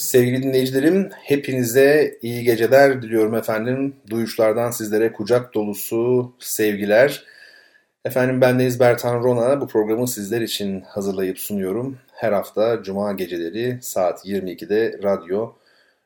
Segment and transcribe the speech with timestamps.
[0.00, 3.96] Sevgili dinleyicilerim, hepinize iyi geceler diliyorum efendim.
[4.10, 7.24] Duyuşlardan sizlere kucak dolusu sevgiler.
[8.04, 9.60] Efendim bendeniz Bertan Rona.
[9.60, 11.98] Bu programı sizler için hazırlayıp sunuyorum.
[12.12, 15.52] Her hafta Cuma geceleri saat 22'de radyo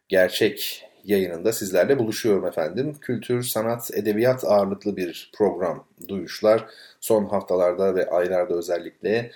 [0.08, 2.96] gerçek yayınında sizlerle buluşuyorum efendim.
[3.00, 6.64] Kültür, sanat, edebiyat ağırlıklı bir program Duyuşlar.
[7.00, 9.30] Son haftalarda ve aylarda özellikle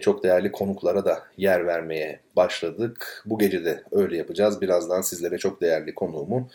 [0.00, 3.22] çok değerli konuklara da yer vermeye başladık.
[3.26, 4.60] Bu gece de öyle yapacağız.
[4.60, 6.48] Birazdan sizlere çok değerli konuğumu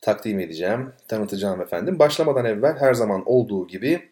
[0.00, 1.98] takdim edeceğim, tanıtacağım efendim.
[1.98, 4.08] Başlamadan evvel her zaman olduğu gibi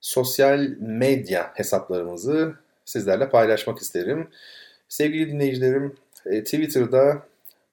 [0.00, 4.28] sosyal medya hesaplarımızı sizlerle paylaşmak isterim.
[4.88, 7.22] Sevgili dinleyicilerim, e, Twitter'da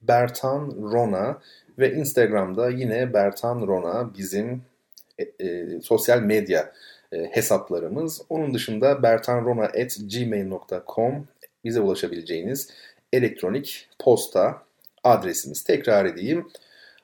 [0.02, 1.42] Bertan Rona
[1.80, 4.62] ve Instagram'da yine Bertan Rona bizim
[5.20, 6.72] e, e, sosyal medya e,
[7.18, 8.22] hesaplarımız.
[8.30, 11.28] Onun dışında bertanrona.gmail.com
[11.64, 12.70] bize ulaşabileceğiniz
[13.14, 14.64] elektronik posta
[15.04, 15.64] adresimiz.
[15.64, 16.48] Tekrar edeyim.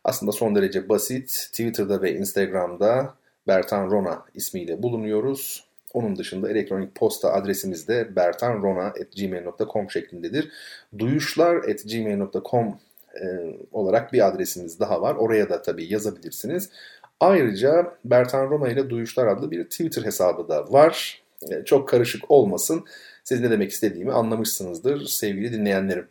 [0.04, 1.30] Aslında son derece basit.
[1.30, 3.14] Twitter'da ve Instagram'da
[3.48, 5.68] Bertan Rona ismiyle bulunuyoruz.
[5.94, 10.52] Onun dışında elektronik posta adresimiz de bertanrona.gmail.com şeklindedir.
[11.00, 12.80] Duyuşlar.gmail.com
[13.22, 13.26] e,
[13.72, 15.16] olarak bir adresimiz daha var.
[15.16, 16.70] Oraya da tabii yazabilirsiniz.
[17.20, 21.22] Ayrıca Bertan Rona ile Duyuşlar adlı bir Twitter hesabı da var.
[21.52, 22.86] E, çok karışık olmasın.
[23.24, 26.08] Siz ne demek istediğimi anlamışsınızdır sevgili dinleyenlerim.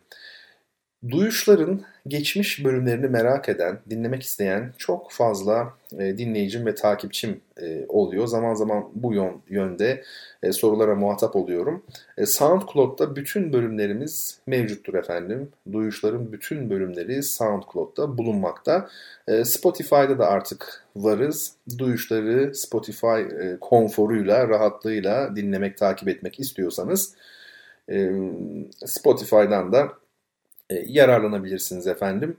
[1.09, 8.27] Duyuşların geçmiş bölümlerini merak eden, dinlemek isteyen çok fazla e, dinleyicim ve takipçim e, oluyor.
[8.27, 10.03] Zaman zaman bu yön, yönde
[10.43, 11.83] e, sorulara muhatap oluyorum.
[12.17, 15.51] E, SoundCloud'da bütün bölümlerimiz mevcuttur efendim.
[15.71, 18.89] Duyuşların bütün bölümleri SoundCloud'da bulunmakta.
[19.27, 21.53] E, Spotify'da da artık varız.
[21.77, 23.21] Duyuşları Spotify
[23.61, 27.13] konforuyla, rahatlığıyla dinlemek, takip etmek istiyorsanız
[28.85, 29.89] Spotify'dan da
[30.69, 32.37] yararlanabilirsiniz efendim.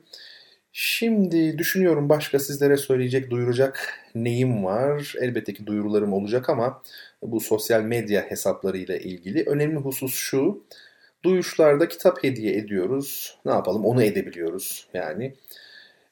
[0.72, 5.14] Şimdi düşünüyorum başka sizlere söyleyecek, duyuracak neyim var?
[5.20, 6.82] Elbette ki duyurularım olacak ama
[7.22, 10.64] bu sosyal medya hesaplarıyla ilgili önemli husus şu.
[11.24, 13.38] Duyuşlarda kitap hediye ediyoruz.
[13.44, 15.34] Ne yapalım onu edebiliyoruz yani.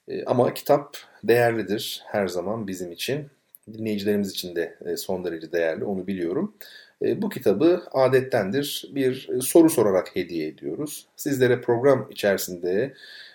[0.08, 3.26] E, ama kitap değerlidir her zaman bizim için.
[3.72, 6.54] Dinleyicilerimiz için de e, son derece değerli onu biliyorum.
[7.02, 11.06] E, bu kitabı adettendir bir e, soru sorarak hediye ediyoruz.
[11.16, 12.94] Sizlere program içerisinde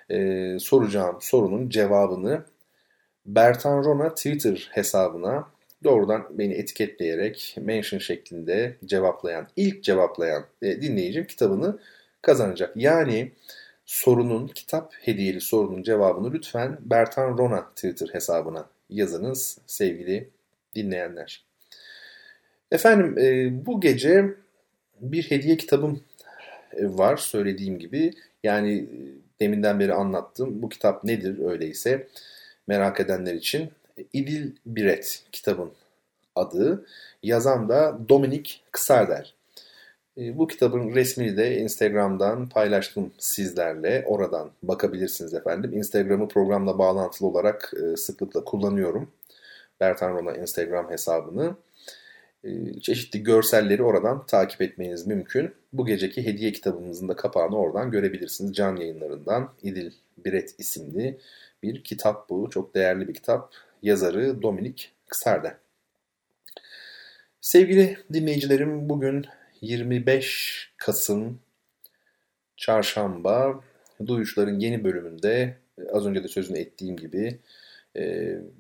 [0.09, 2.45] e, soracağım sorunun cevabını
[3.25, 5.47] Bertan Rona Twitter hesabına
[5.83, 11.79] doğrudan beni etiketleyerek mention şeklinde cevaplayan, ilk cevaplayan dinleyicim kitabını
[12.22, 12.78] kazanacak.
[12.78, 13.31] Yani
[13.85, 20.29] sorunun, kitap hediyeli sorunun cevabını lütfen Bertan Rona Twitter hesabına yazınız sevgili
[20.75, 21.50] dinleyenler.
[22.71, 24.25] Efendim e, bu gece
[25.01, 26.03] bir hediye kitabım
[26.73, 28.13] e, var söylediğim gibi.
[28.43, 28.95] Yani e,
[29.39, 30.61] deminden beri anlattım.
[30.61, 32.07] Bu kitap nedir öyleyse
[32.67, 33.69] merak edenler için.
[34.13, 35.71] İdil Biret kitabın
[36.35, 36.85] adı.
[37.23, 39.35] Yazan da Dominik Kısarder.
[40.17, 44.03] E, bu kitabın resmini de Instagram'dan paylaştım sizlerle.
[44.07, 45.73] Oradan bakabilirsiniz efendim.
[45.73, 49.09] Instagram'ı programla bağlantılı olarak sıklıkla kullanıyorum.
[49.79, 51.55] Bertan Rona Instagram hesabını.
[52.44, 55.53] Ee, çeşitli görselleri oradan takip etmeniz mümkün.
[55.74, 58.53] Bu geceki hediye kitabımızın da kapağını oradan görebilirsiniz.
[58.53, 59.91] Can yayınlarından İdil
[60.25, 61.19] Biret isimli
[61.63, 62.50] bir kitap bu.
[62.50, 63.53] Çok değerli bir kitap.
[63.84, 65.57] Yazarı Dominik Kısar'da.
[67.41, 69.25] Sevgili dinleyicilerim bugün
[69.62, 71.40] 25 Kasım
[72.58, 73.63] Çarşamba
[74.08, 75.58] Duyuşların yeni bölümünde
[75.91, 77.40] az önce de sözünü ettiğim gibi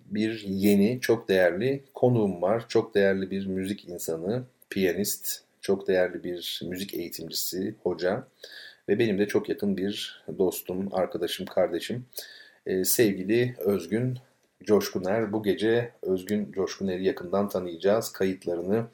[0.05, 2.65] bir yeni, çok değerli konuğum var.
[2.69, 8.27] Çok değerli bir müzik insanı, piyanist, çok değerli bir müzik eğitimcisi, hoca
[8.89, 12.05] ve benim de çok yakın bir dostum, arkadaşım, kardeşim.
[12.65, 14.17] Ee, sevgili Özgün
[14.63, 15.33] Coşkuner.
[15.33, 18.11] Bu gece Özgün Coşkuner'i yakından tanıyacağız.
[18.11, 18.85] Kayıtlarını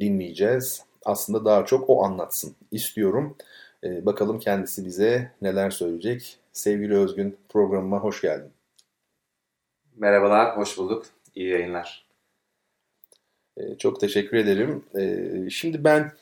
[0.00, 0.84] dinleyeceğiz.
[1.04, 3.36] Aslında daha çok o anlatsın istiyorum.
[3.84, 6.38] Ee, bakalım kendisi bize neler söyleyecek.
[6.52, 8.50] Sevgili Özgün programıma hoş geldin.
[10.00, 11.06] Merhabalar, hoş bulduk.
[11.34, 12.06] İyi yayınlar.
[13.56, 14.84] Ee, çok teşekkür ederim.
[14.98, 16.12] Ee, şimdi ben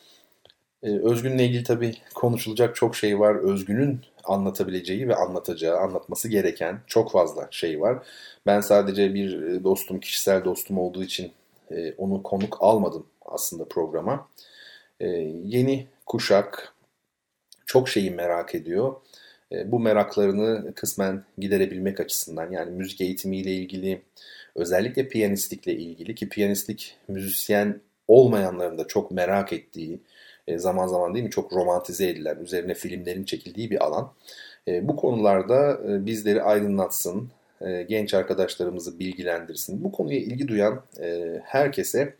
[0.82, 3.34] e, Özgün'le ilgili tabii konuşulacak çok şey var.
[3.34, 8.06] Özgün'ün anlatabileceği ve anlatacağı, anlatması gereken çok fazla şey var.
[8.46, 11.32] Ben sadece bir e, dostum, kişisel dostum olduğu için
[11.70, 14.28] e, onu konuk almadım aslında programa.
[15.00, 15.06] E,
[15.44, 16.74] yeni kuşak
[17.66, 18.94] çok şeyi merak ediyor.
[19.52, 24.02] Bu meraklarını kısmen giderebilmek açısından yani müzik eğitimiyle ilgili,
[24.54, 30.00] özellikle piyanistlikle ilgili ki piyanistlik müzisyen olmayanların da çok merak ettiği,
[30.48, 34.12] e, zaman zaman değil mi çok romantize edilen, üzerine filmlerin çekildiği bir alan.
[34.68, 37.30] E, bu konularda e, bizleri aydınlatsın,
[37.88, 39.84] genç arkadaşlarımızı bilgilendirsin.
[39.84, 40.82] Bu konuya ilgi duyan
[41.42, 42.14] herkese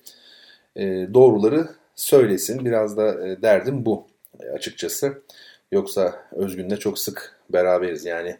[1.15, 2.65] doğruları söylesin.
[2.65, 4.07] Biraz da derdim bu
[4.55, 5.23] açıkçası.
[5.73, 8.37] Yoksa Özgün'le çok sık beraberiz yani.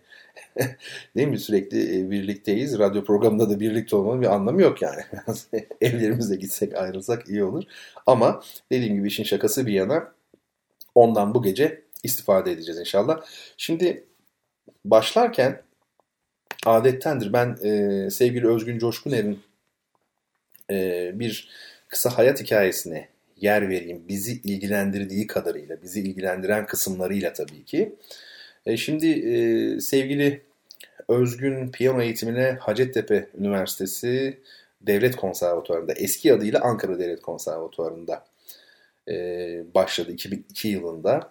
[1.17, 1.39] Değil mi?
[1.39, 2.79] Sürekli birlikteyiz.
[2.79, 5.03] Radyo programında da birlikte olmanın bir anlamı yok yani.
[5.81, 7.65] Evlerimize gitsek ayrılsak iyi olur.
[8.07, 8.43] Ama
[8.73, 10.13] dediğim gibi işin şakası bir yana
[10.95, 13.21] ondan bu gece istifade edeceğiz inşallah.
[13.57, 14.05] Şimdi
[14.85, 15.63] başlarken
[16.67, 19.41] adettendir ben e, sevgili Özgün Coşkuner'in
[20.71, 21.49] e, bir
[21.89, 23.09] kısa hayat hikayesine
[23.41, 24.03] yer vereyim.
[24.09, 27.95] Bizi ilgilendirdiği kadarıyla, bizi ilgilendiren kısımlarıyla tabii ki.
[28.67, 30.43] E, şimdi e, sevgili
[31.09, 34.39] Özgün piyano eğitimine Hacettepe Üniversitesi
[34.81, 38.25] Devlet Konservatuvarı'nda, eski adıyla Ankara Devlet Konservatuvarı'nda
[39.09, 39.15] e,
[39.75, 41.31] başladı 2002 yılında.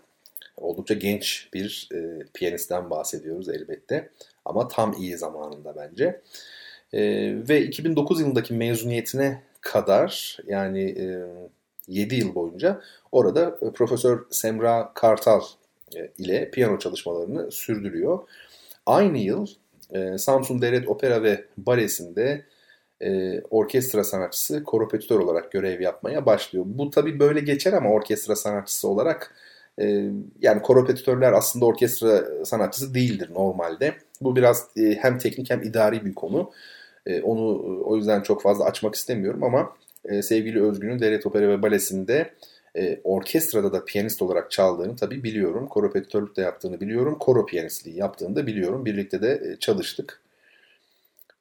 [0.58, 4.10] Oldukça genç bir e, piyanistten bahsediyoruz elbette.
[4.46, 6.22] Ama tam iyi zamanında bence.
[6.94, 7.02] E,
[7.50, 11.26] ve 2009 yılındaki mezuniyetine kadar yani e,
[11.88, 12.82] 7 yıl boyunca
[13.12, 15.42] orada e, Profesör Semra Kartal
[15.96, 18.20] e, ile piyano çalışmalarını sürdürüyor.
[18.86, 19.48] Aynı yıl
[19.92, 22.46] e, Samsun Devlet Opera ve Balesi'nde
[23.50, 26.66] orkestra sanatçısı, koropetitör olarak görev yapmaya başlıyor.
[26.68, 29.36] Bu tabi böyle geçer ama orkestra sanatçısı olarak
[30.42, 33.94] yani koropetitörler aslında orkestra sanatçısı değildir normalde.
[34.22, 36.52] Bu biraz hem teknik hem idari bir konu.
[37.24, 39.74] Onu o yüzden çok fazla açmak istemiyorum ama
[40.08, 42.34] e, sevgili Özgün'ün Devlet Opera ve Balesi'nde
[42.76, 45.68] e, orkestrada da piyanist olarak çaldığını tabii biliyorum.
[45.68, 47.18] Koropetitörlük de yaptığını biliyorum.
[47.20, 48.86] Koro piyanistliği yaptığını da biliyorum.
[48.86, 50.22] Birlikte de e, çalıştık.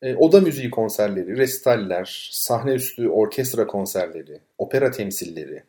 [0.03, 5.63] E, oda müziği konserleri, resitaller, sahne üstü orkestra konserleri, opera temsilleri,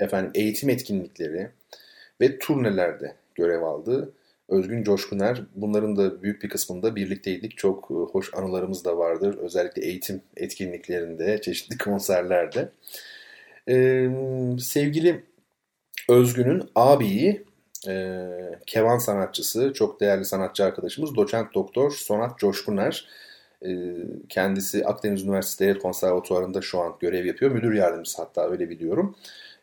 [0.00, 1.50] efendim eğitim etkinlikleri
[2.20, 4.12] ve turnelerde görev aldı.
[4.50, 7.58] Özgün Coşkuner bunların da büyük bir kısmında birlikteydik.
[7.58, 9.38] Çok e, hoş anılarımız da vardır.
[9.38, 12.68] Özellikle eğitim etkinliklerinde, çeşitli konserlerde.
[13.68, 14.10] Ee,
[14.60, 15.24] sevgili
[16.08, 17.44] Özgün'ün abiyi
[17.88, 18.28] e,
[18.66, 23.08] keman sanatçısı, çok değerli sanatçı arkadaşımız doçent doktor Sonat Coşkuner.
[23.66, 23.70] E,
[24.28, 27.50] kendisi Akdeniz Üniversitesi Devlet Konservatuvarı'nda şu an görev yapıyor.
[27.50, 29.16] Müdür yardımcısı hatta öyle biliyorum.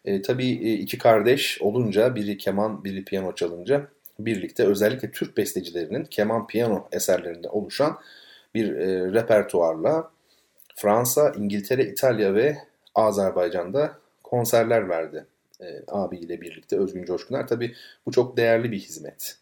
[0.05, 3.87] E, tabii iki kardeş olunca biri keman biri piyano çalınca
[4.19, 7.99] birlikte özellikle Türk bestecilerinin keman piyano eserlerinde oluşan
[8.53, 10.11] bir e, repertuarla
[10.75, 12.57] Fransa, İngiltere, İtalya ve
[12.95, 15.25] Azerbaycan'da konserler verdi
[15.61, 17.47] e, abiyle birlikte Özgün Coşkuner.
[17.47, 17.75] Tabii
[18.05, 19.37] bu çok değerli bir hizmet.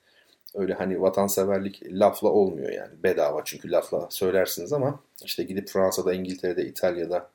[0.55, 6.65] Öyle hani vatanseverlik lafla olmuyor yani bedava çünkü lafla söylersiniz ama işte gidip Fransa'da, İngiltere'de,
[6.65, 7.29] İtalya'da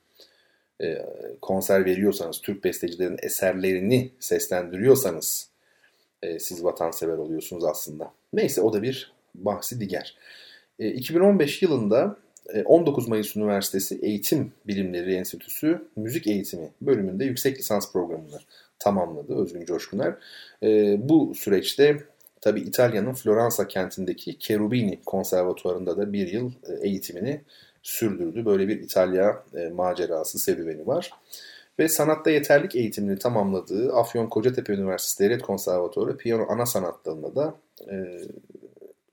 [0.83, 1.07] e,
[1.43, 5.51] konser veriyorsanız, Türk bestecilerin eserlerini seslendiriyorsanız
[6.23, 8.13] e, siz vatansever oluyorsunuz aslında.
[8.33, 10.17] Neyse o da bir bahsi diğer.
[10.79, 12.17] E, 2015 yılında
[12.65, 18.41] 19 e, Mayıs Üniversitesi Eğitim Bilimleri Enstitüsü Müzik Eğitimi bölümünde yüksek lisans programını
[18.79, 20.15] tamamladı Özgün Coşkuner.
[20.63, 21.97] E, bu süreçte
[22.41, 27.41] tabi İtalya'nın Floransa kentindeki Cherubini Konservatuvarı'nda da bir yıl e, eğitimini
[27.83, 28.45] sürdürdü.
[28.45, 29.43] Böyle bir İtalya
[29.75, 31.11] macerası, serüveni var.
[31.81, 37.55] Ve sanatta yeterlik eğitimini tamamladığı Afyon Kocatepe Üniversitesi Devlet Konservatuarı Piyano Ana Sanat Dalı'nda da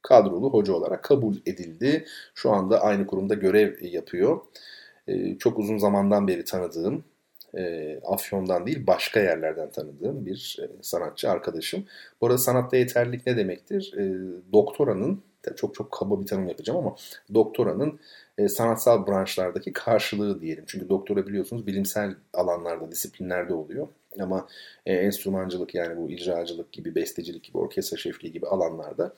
[0.02, 2.06] kadrolu hoca olarak kabul edildi.
[2.36, 4.40] Şu anda aynı kurumda görev yapıyor.
[5.08, 7.04] Ee, çok uzun zamandan beri tanıdığım,
[7.58, 11.86] e, Afyon'dan değil başka yerlerden tanıdığım bir e, sanatçı arkadaşım.
[12.22, 13.94] Bu arada sanatta yeterlilik ne demektir?
[13.98, 14.04] E,
[14.54, 15.22] doktoranın,
[15.56, 16.96] çok çok kaba bir tanım yapacağım ama
[17.34, 18.00] doktoranın
[18.50, 20.63] sanatsal branşlardaki karşılığı diyelim.
[20.67, 23.88] Çünkü doktora biliyorsunuz bilimsel alanlarda, disiplinlerde oluyor.
[24.20, 24.48] Ama
[24.86, 29.13] enstrümancılık yani bu icracılık gibi, bestecilik gibi, orkestra şefliği gibi alanlarda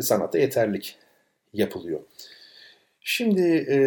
[0.00, 0.98] sanatta yeterlik
[1.52, 2.00] yapılıyor.
[3.00, 3.78] Şimdi e,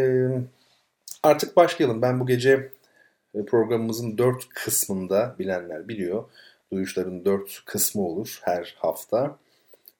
[1.24, 2.02] artık başlayalım.
[2.02, 2.70] Ben bu gece
[3.36, 6.24] e, programımızın dört kısmında bilenler biliyor.
[6.72, 9.38] Duyuşların dört kısmı olur her hafta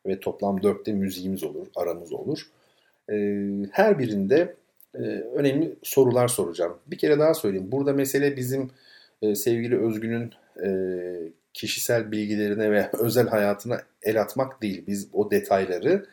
[0.06, 2.50] ve toplam dörtte müziğimiz olur, aramız olur.
[3.10, 3.16] E,
[3.72, 4.56] her birinde
[4.96, 5.00] e,
[5.36, 6.78] önemli sorular soracağım.
[6.88, 7.72] Bir kere daha söyleyeyim.
[7.72, 8.72] Burada mesele bizim
[9.36, 10.34] sevgili Özgün'ün
[11.54, 14.84] kişisel bilgilerine ve özel hayatına el atmak değil.
[14.88, 16.06] Biz o detayları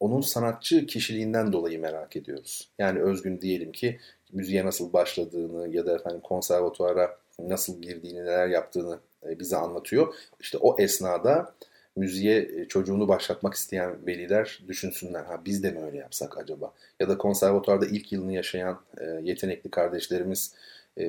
[0.00, 2.68] onun sanatçı kişiliğinden dolayı merak ediyoruz.
[2.78, 3.98] Yani Özgün diyelim ki
[4.32, 10.14] müziğe nasıl başladığını ya da efendim konservatuara nasıl girdiğini, neler yaptığını e, bize anlatıyor.
[10.40, 11.54] İşte o esnada
[11.96, 15.24] müziğe e, çocuğunu başlatmak isteyen veliler düşünsünler.
[15.24, 16.72] Ha biz de mi öyle yapsak acaba?
[17.00, 20.54] Ya da konservatuarda ilk yılını yaşayan e, yetenekli kardeşlerimiz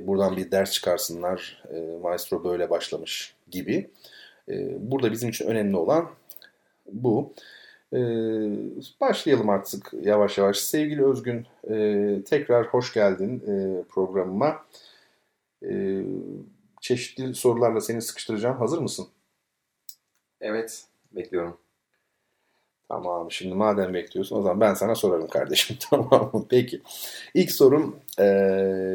[0.02, 1.64] buradan bir ders çıkarsınlar.
[2.02, 3.90] Maestro böyle başlamış gibi.
[4.80, 6.10] Burada bizim için önemli olan
[6.92, 7.34] bu.
[9.02, 10.58] Başlayalım artık yavaş yavaş.
[10.58, 11.46] Sevgili Özgün,
[12.24, 13.44] tekrar hoş geldin
[13.90, 14.66] programıma.
[16.82, 18.58] Çeşitli sorularla seni sıkıştıracağım.
[18.58, 19.08] Hazır mısın?
[20.42, 21.58] Evet, bekliyorum.
[22.90, 25.78] Tamam, şimdi madem bekliyorsun o zaman ben sana sorarım kardeşim.
[25.90, 26.46] tamam mı?
[26.50, 26.82] Peki.
[27.34, 28.24] İlk sorum e,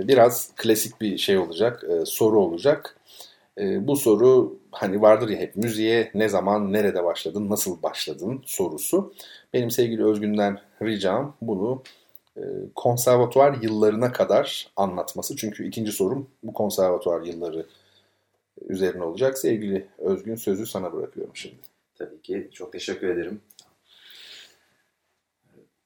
[0.08, 2.96] biraz klasik bir şey olacak, e, soru olacak.
[3.58, 9.14] E, bu soru hani vardır ya hep müziğe ne zaman, nerede başladın, nasıl başladın sorusu.
[9.52, 11.82] Benim sevgili Özgün'den ricam bunu
[12.36, 12.42] e,
[12.74, 15.36] konservatuvar yıllarına kadar anlatması.
[15.36, 17.66] Çünkü ikinci sorum bu konservatuvar yılları
[18.68, 19.38] üzerine olacak.
[19.38, 21.56] Sevgili Özgün sözü sana bırakıyorum şimdi.
[21.94, 22.50] Tabii ki.
[22.52, 23.40] Çok teşekkür ederim.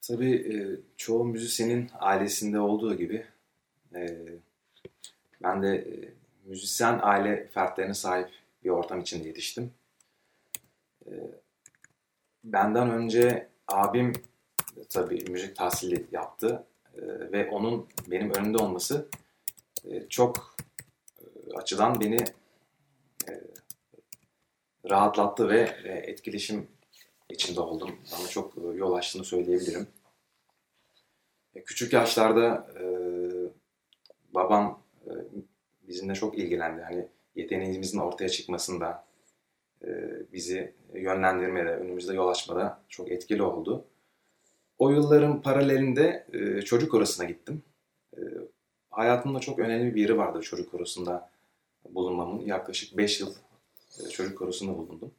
[0.08, 0.56] Tabii e,
[0.96, 3.26] çoğu müzisyenin ailesinde olduğu gibi
[3.94, 4.18] e,
[5.42, 6.12] ben de e,
[6.44, 8.28] müzisyen aile fertlerine sahip
[8.64, 9.70] bir ortam içinde yetiştim.
[12.44, 14.12] Benden önce abim
[14.88, 16.64] tabii müzik tahsili yaptı
[17.32, 19.08] ve onun benim önümde olması
[20.08, 20.56] çok
[21.54, 22.18] açıdan beni
[24.90, 26.68] rahatlattı ve etkileşim
[27.30, 27.90] içinde oldum.
[28.12, 29.86] Bana çok yol açtığını söyleyebilirim.
[31.64, 32.84] Küçük yaşlarda e,
[34.34, 35.10] babam e,
[35.88, 36.82] bizimle çok ilgilendi.
[36.82, 39.04] Hani yeteneğimizin ortaya çıkmasında,
[39.84, 39.88] e,
[40.32, 43.84] bizi yönlendirmede, önümüzde yol açmada çok etkili oldu.
[44.78, 47.62] O yılların paralelinde e, çocuk orasına gittim.
[48.16, 48.20] E,
[48.90, 51.30] hayatımda çok önemli bir yeri vardı çocuk orasında
[51.84, 52.40] bulunmamın.
[52.40, 53.45] Yaklaşık 5 yıl e,
[54.12, 55.14] çocuk korosunda bulundum.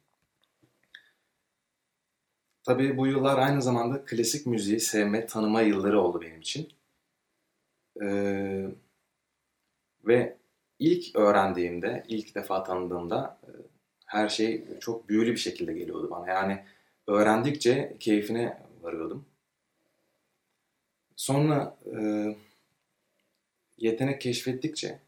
[2.62, 6.68] Tabii bu yıllar aynı zamanda klasik müziği sevme, tanıma yılları oldu benim için.
[8.02, 8.66] Ee,
[10.04, 10.36] ve
[10.78, 13.50] ilk öğrendiğimde, ilk defa tanıdığımda e,
[14.06, 16.28] her şey çok büyülü bir şekilde geliyordu bana.
[16.28, 16.64] Yani
[17.06, 19.24] öğrendikçe keyfine varıyordum.
[21.16, 22.00] Sonra e,
[23.78, 24.98] yetenek keşfettikçe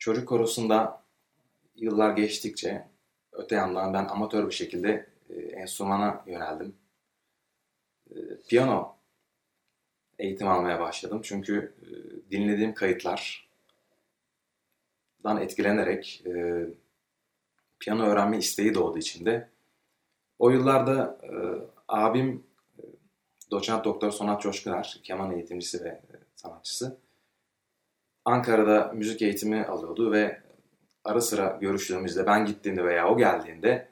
[0.00, 1.02] çocuk korosunda
[1.76, 2.88] yıllar geçtikçe
[3.32, 6.74] öte yandan ben amatör bir şekilde e, enstrümana yöneldim.
[8.10, 8.16] E,
[8.48, 8.96] piyano
[10.18, 11.20] eğitim almaya başladım.
[11.24, 11.86] Çünkü e,
[12.30, 13.20] dinlediğim kayıtlardan
[15.40, 16.64] etkilenerek e,
[17.78, 19.48] piyano öğrenme isteği doğdu içinde.
[20.38, 21.30] O yıllarda e,
[21.88, 22.44] abim
[22.78, 22.82] e,
[23.50, 27.00] doçent doktor Sonat Coşkuner, keman eğitimcisi ve e, sanatçısı.
[28.24, 30.42] Ankara'da müzik eğitimi alıyordu ve
[31.04, 33.88] ara sıra görüştüğümüzde ben gittiğimde veya o geldiğinde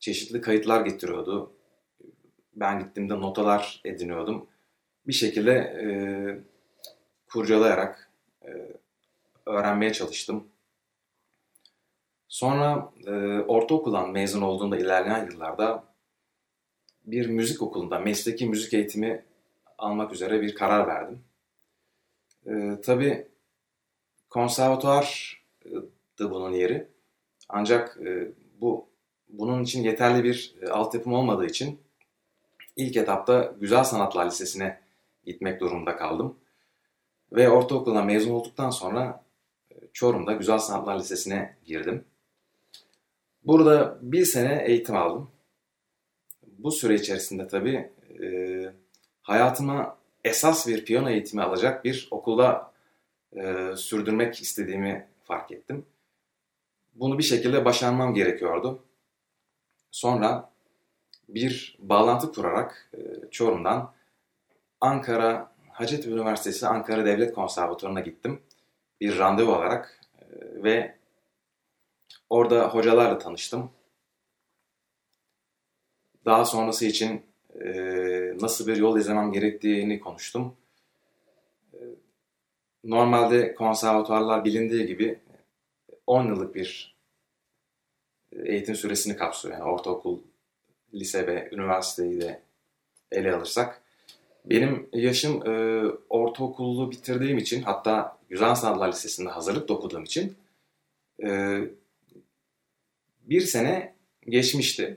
[0.00, 1.52] çeşitli kayıtlar getiriyordu.
[2.56, 4.46] Ben gittiğimde notalar ediniyordum.
[5.06, 5.86] Bir şekilde e,
[7.30, 8.10] kurcalayarak
[8.42, 8.48] e,
[9.46, 10.48] öğrenmeye çalıştım.
[12.28, 15.84] Sonra e, ortaokuldan mezun olduğumda ilerleyen yıllarda
[17.06, 19.24] bir müzik okulunda mesleki müzik eğitimi
[19.78, 21.24] almak üzere bir karar verdim.
[22.48, 23.28] E, tabii
[24.30, 25.38] konservatuar
[26.18, 26.88] da bunun yeri.
[27.48, 28.88] Ancak e, bu
[29.28, 31.80] bunun için yeterli bir e, altyapım olmadığı için
[32.76, 34.80] ilk etapta Güzel Sanatlar Lisesi'ne
[35.24, 36.36] gitmek durumunda kaldım.
[37.32, 39.24] Ve ortaokuldan mezun olduktan sonra
[39.70, 42.04] e, Çorum'da Güzel Sanatlar Lisesi'ne girdim.
[43.44, 45.30] Burada bir sene eğitim aldım.
[46.58, 47.90] Bu süre içerisinde tabii
[48.22, 48.26] e,
[49.22, 49.97] hayatıma
[50.28, 52.72] esas bir piyano eğitimi alacak bir okulda
[53.36, 55.86] e, sürdürmek istediğimi fark ettim.
[56.94, 58.84] Bunu bir şekilde başarmam gerekiyordu.
[59.90, 60.50] Sonra
[61.28, 63.92] bir bağlantı kurarak e, Çorum'dan
[64.80, 68.42] Ankara Hacettepe Üniversitesi Ankara Devlet Konservatuvarı'na gittim.
[69.00, 70.24] Bir randevu alarak e,
[70.62, 70.96] ve
[72.30, 73.70] orada hocalarla tanıştım.
[76.24, 77.70] Daha sonrası için e,
[78.40, 80.54] nasıl bir yol izlemem gerektiğini konuştum
[82.84, 85.18] normalde konservatuarlar bilindiği gibi
[86.06, 86.96] 10 yıllık bir
[88.32, 89.54] eğitim süresini kapsıyor.
[89.54, 90.18] Yani ortaokul,
[90.94, 92.40] lise ve üniversiteyi de
[93.12, 93.82] ele alırsak
[94.44, 100.36] Benim yaşım e, ortaokulu bitirdiğim için hatta Güzel Sanatlar Lisesi'nde hazırlık okuduğum için
[101.24, 101.60] e,
[103.22, 103.94] bir sene
[104.28, 104.96] geçmişti.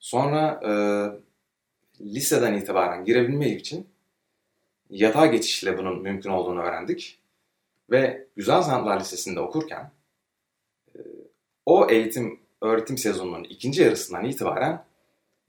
[0.00, 0.72] Sonra e,
[2.00, 3.86] liseden itibaren girebilmek için
[4.90, 7.18] yatağa geçişle bunun mümkün olduğunu öğrendik.
[7.90, 9.90] Ve Güzel Sanatlar Lisesi'nde okurken
[10.94, 10.98] e,
[11.66, 14.84] o eğitim öğretim sezonunun ikinci yarısından itibaren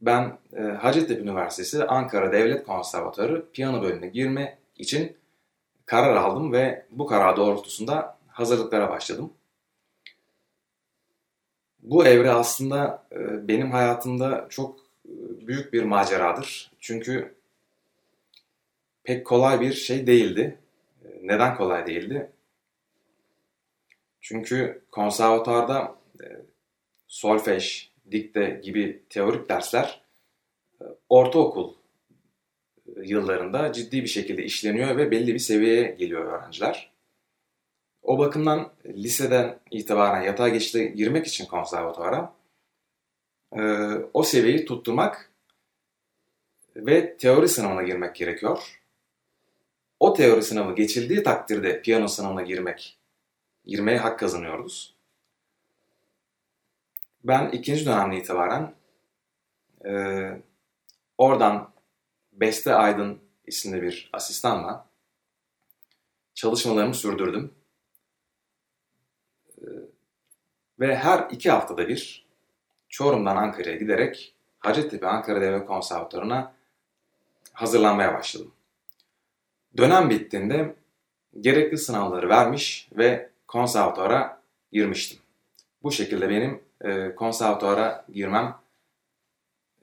[0.01, 5.17] ben e, Hacettepe Üniversitesi Ankara Devlet Konservatuarı piyano bölümüne girme için
[5.85, 9.33] karar aldım ve bu karar doğrultusunda hazırlıklara başladım.
[11.81, 15.13] Bu evre aslında e, benim hayatımda çok e,
[15.47, 16.71] büyük bir maceradır.
[16.79, 17.35] Çünkü
[19.03, 20.57] pek kolay bir şey değildi.
[21.05, 22.31] E, neden kolay değildi?
[24.21, 25.95] Çünkü konservatuarda
[27.07, 30.01] solfej, dikte gibi teorik dersler
[31.09, 31.73] ortaokul
[33.03, 36.90] yıllarında ciddi bir şekilde işleniyor ve belli bir seviyeye geliyor öğrenciler.
[38.03, 42.33] O bakımdan liseden itibaren yatağa geçişte girmek için konservatuara
[43.57, 43.61] e,
[44.13, 45.31] o seviyeyi tutturmak
[46.75, 48.81] ve teori sınavına girmek gerekiyor.
[49.99, 52.97] O teori sınavı geçildiği takdirde piyano sınavına girmek,
[53.65, 54.95] girmeye hak kazanıyoruz.
[57.23, 58.73] Ben ikinci dönemde itibaren
[59.85, 59.91] e,
[61.17, 61.71] oradan
[62.31, 64.87] Beste Aydın isimli bir asistanla
[66.33, 67.53] çalışmalarımı sürdürdüm.
[69.61, 69.65] Ee,
[70.81, 72.25] ve her iki haftada bir
[72.89, 76.53] Çorum'dan Ankara'ya giderek Hacettepe Ankara Devlet Konservatuarı'na
[77.53, 78.51] hazırlanmaya başladım.
[79.77, 80.75] Dönem bittiğinde
[81.39, 85.19] gerekli sınavları vermiş ve konservatuara girmiştim.
[85.83, 88.55] Bu şekilde benim e, konservatuara girmem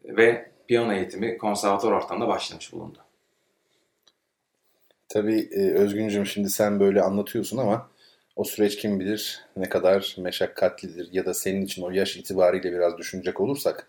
[0.04, 2.98] ve piyano eğitimi konservatuar ortamında başlamış bulundu.
[5.08, 7.88] Tabii e, Özgüncüm şimdi sen böyle anlatıyorsun ama
[8.38, 12.98] o süreç kim bilir ne kadar meşakkatlidir ya da senin için o yaş itibariyle biraz
[12.98, 13.86] düşünecek olursak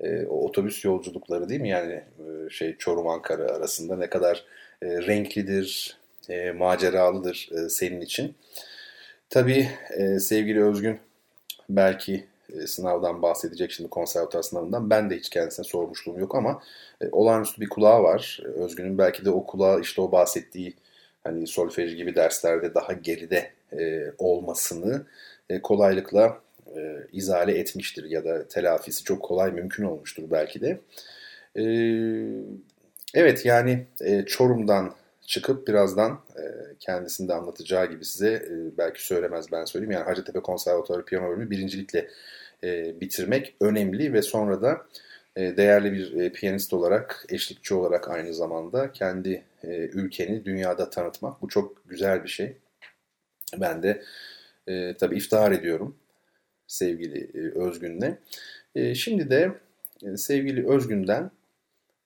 [0.00, 4.44] e, o otobüs yolculukları değil mi yani e, şey Çorum Ankara arasında ne kadar
[4.82, 8.34] e, renklidir, e, maceralıdır e, senin için.
[9.30, 9.68] Tabii
[9.98, 10.98] e, sevgili Özgün
[11.68, 14.90] belki e, sınavdan bahsedecek şimdi konservatuar sınavından.
[14.90, 16.62] Ben de hiç kendisine sormuşluğum yok ama
[17.00, 18.40] e, olağanüstü bir kulağı var.
[18.44, 20.74] Özgün'ün belki de o kulağı işte o bahsettiği
[21.24, 25.06] hani solfej gibi derslerde daha geride e, olmasını
[25.50, 26.40] e, kolaylıkla
[26.76, 30.80] e, izale etmiştir ya da telafisi çok kolay mümkün olmuştur belki de.
[33.14, 33.86] Evet yani
[34.26, 34.94] Çorum'dan
[35.26, 36.42] çıkıp birazdan e,
[36.80, 38.48] kendisinde anlatacağı gibi size
[38.78, 39.90] belki söylemez ben söyleyeyim.
[39.92, 42.08] Yani Hacettepe Konservatuarı Piyano Bölümü birincilikle
[43.00, 44.86] bitirmek önemli ve sonra da
[45.36, 49.44] değerli bir piyanist olarak, eşlikçi olarak aynı zamanda kendi
[49.92, 51.42] ülkeni dünyada tanıtmak.
[51.42, 52.56] Bu çok güzel bir şey.
[53.54, 54.02] Ben de
[54.68, 55.96] e, tabii iftihar ediyorum
[56.66, 58.18] sevgili e, Özgün'le.
[58.74, 59.52] E, şimdi de
[60.02, 61.30] e, sevgili Özgün'den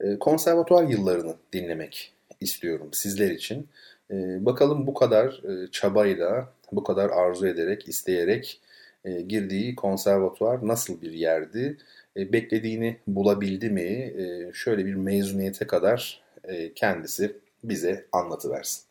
[0.00, 3.68] e, konservatuar yıllarını dinlemek istiyorum sizler için.
[4.10, 8.60] E, bakalım bu kadar e, çabayla, bu kadar arzu ederek, isteyerek
[9.04, 11.76] e, girdiği konservatuvar nasıl bir yerdi?
[12.16, 13.82] E, beklediğini bulabildi mi?
[13.82, 18.89] E, şöyle bir mezuniyete kadar e, kendisi bize anlatıversin.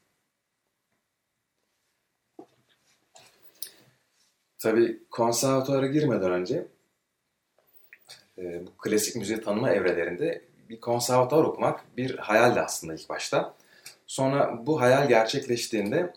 [4.60, 6.68] Tabii konservatuvara girmeden önce
[8.38, 13.54] e, bu klasik müziği tanıma evrelerinde bir konservatuvar okumak bir hayaldi aslında ilk başta.
[14.08, 16.14] Sonra bu hayal gerçekleştiğinde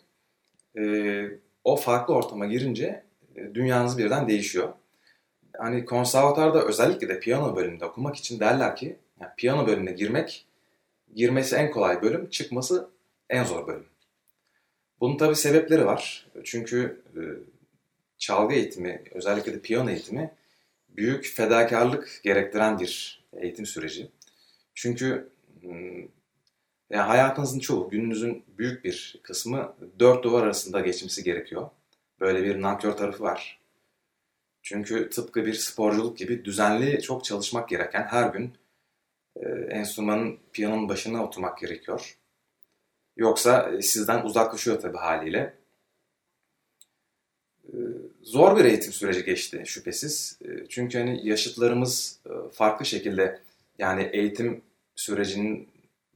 [0.78, 0.82] e,
[1.64, 3.04] o farklı ortama girince
[3.36, 4.68] e, dünyanız birden değişiyor.
[5.56, 10.46] Hani konservatuarda özellikle de piyano bölümünde okumak için derler ki yani piyano bölümüne girmek
[11.14, 12.88] girmesi en kolay bölüm, çıkması
[13.30, 13.86] en zor bölüm.
[15.00, 16.26] Bunun tabi sebepleri var.
[16.44, 17.20] Çünkü e,
[18.22, 20.34] çalgı eğitimi, özellikle de piyano eğitimi
[20.88, 24.10] büyük fedakarlık gerektiren bir eğitim süreci.
[24.74, 25.28] Çünkü
[25.60, 26.00] hmm,
[26.90, 31.70] yani hayatınızın çoğu, gününüzün büyük bir kısmı dört duvar arasında geçmesi gerekiyor.
[32.20, 33.60] Böyle bir nankör tarafı var.
[34.62, 38.52] Çünkü tıpkı bir sporculuk gibi düzenli çok çalışmak gereken her gün
[39.36, 42.18] e, enstrümanın piyanonun başına oturmak gerekiyor.
[43.16, 45.54] Yoksa e, sizden uzaklaşıyor tabii haliyle.
[47.64, 50.38] E, zor bir eğitim süreci geçti şüphesiz.
[50.44, 53.40] E, çünkü hani yaşıtlarımız e, farklı şekilde
[53.78, 54.62] yani eğitim
[54.96, 55.68] sürecinin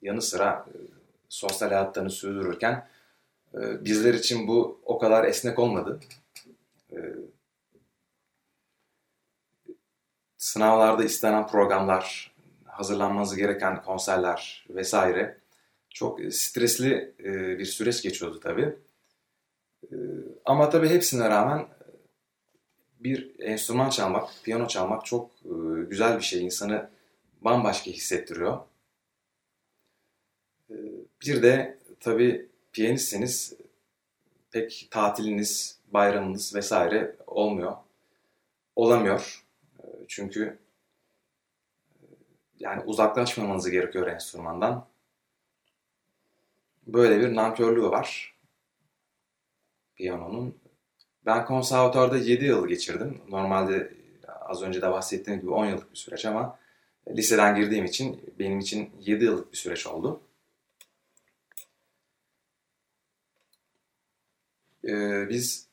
[0.03, 0.77] yanı sıra e,
[1.29, 2.87] sosyal hayatlarını sürdürürken
[3.57, 6.01] ee, bizler için bu o kadar esnek olmadı.
[6.93, 6.97] Ee,
[10.37, 15.39] sınavlarda istenen programlar hazırlanmanız gereken konserler vesaire.
[15.91, 18.77] Çok stresli e, bir süreç geçiyordu tabii.
[19.85, 19.97] E,
[20.45, 21.67] ama tabii hepsine rağmen
[23.01, 26.45] bir enstrüman çalmak, piyano çalmak çok e, güzel bir şey.
[26.45, 26.91] İnsanı
[27.41, 28.61] bambaşka hissettiriyor.
[30.71, 30.75] E,
[31.23, 33.55] bir de tabii piyanistseniz
[34.51, 37.77] pek tatiliniz, bayramınız vesaire olmuyor.
[38.77, 39.45] Olamıyor.
[39.79, 40.59] E, çünkü
[42.59, 44.87] yani uzaklaşmamanız gerekiyor enstrümandan.
[46.87, 48.37] Böyle bir nankörlüğü var
[49.97, 50.66] piyanonun.
[51.27, 53.21] Ben konservatuarda 7 yıl geçirdim.
[53.29, 53.93] Normalde
[54.41, 56.59] az önce de bahsettiğim gibi 10 yıllık bir süreç ama
[57.09, 60.21] liseden girdiğim için benim için 7 yıllık bir süreç oldu.
[64.85, 65.67] Ee, biz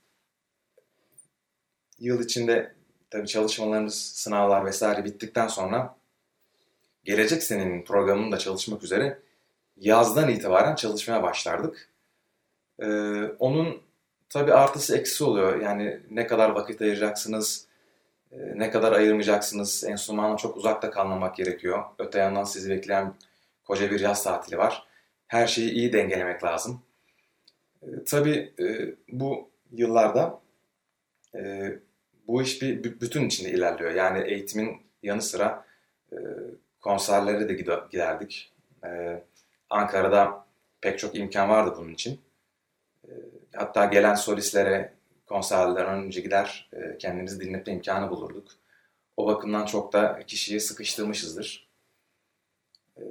[2.00, 2.76] yıl içinde
[3.10, 5.96] tabii çalışmalarımız, sınavlar vesaire bittikten sonra
[7.04, 9.20] gelecek senenin programında çalışmak üzere
[9.78, 11.89] yazdan itibaren çalışmaya başlardık.
[12.80, 13.83] Ee, onun
[14.34, 15.62] tabii artısı eksi oluyor.
[15.62, 17.67] Yani ne kadar vakit ayıracaksınız,
[18.32, 19.84] e, ne kadar ayırmayacaksınız.
[19.84, 21.84] Enstrümanla çok uzakta kalmamak gerekiyor.
[22.00, 23.13] Öte yandan sizi bekleyen
[23.63, 24.88] koca bir yaz tatili var.
[25.28, 26.82] Her şeyi iyi dengelemek lazım.
[27.82, 30.43] E, tabii e, bu yıllarda
[32.28, 33.91] bu iş bir bütün içinde ilerliyor.
[33.91, 35.65] Yani eğitimin yanı sıra
[36.82, 37.54] konserlere de
[37.91, 38.54] giderdik.
[39.69, 40.46] Ankara'da
[40.82, 42.19] pek çok imkan vardı bunun için.
[43.54, 44.94] Hatta gelen solistlere
[45.26, 48.48] konserlerden önce gider e, kendimizi dinletme imkanı bulurduk.
[49.18, 51.70] O bakımdan çok da kişiyi sıkıştırmışızdır.
[52.98, 53.04] E,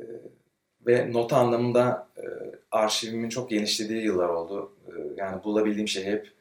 [0.87, 2.23] ve nota anlamında e,
[2.71, 4.77] arşivimin çok genişlediği yıllar oldu.
[4.87, 6.33] E, yani bulabildiğim şey hep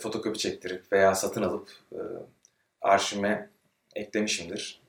[0.00, 1.98] fotokopi çektirip veya satın alıp e,
[2.80, 3.50] arşivime
[3.94, 4.82] eklemişimdir.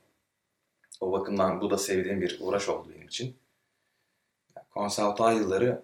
[1.02, 3.38] O bakımdan bu da sevdiğim bir uğraş oldu benim için.
[4.70, 5.82] Konservatuar yılları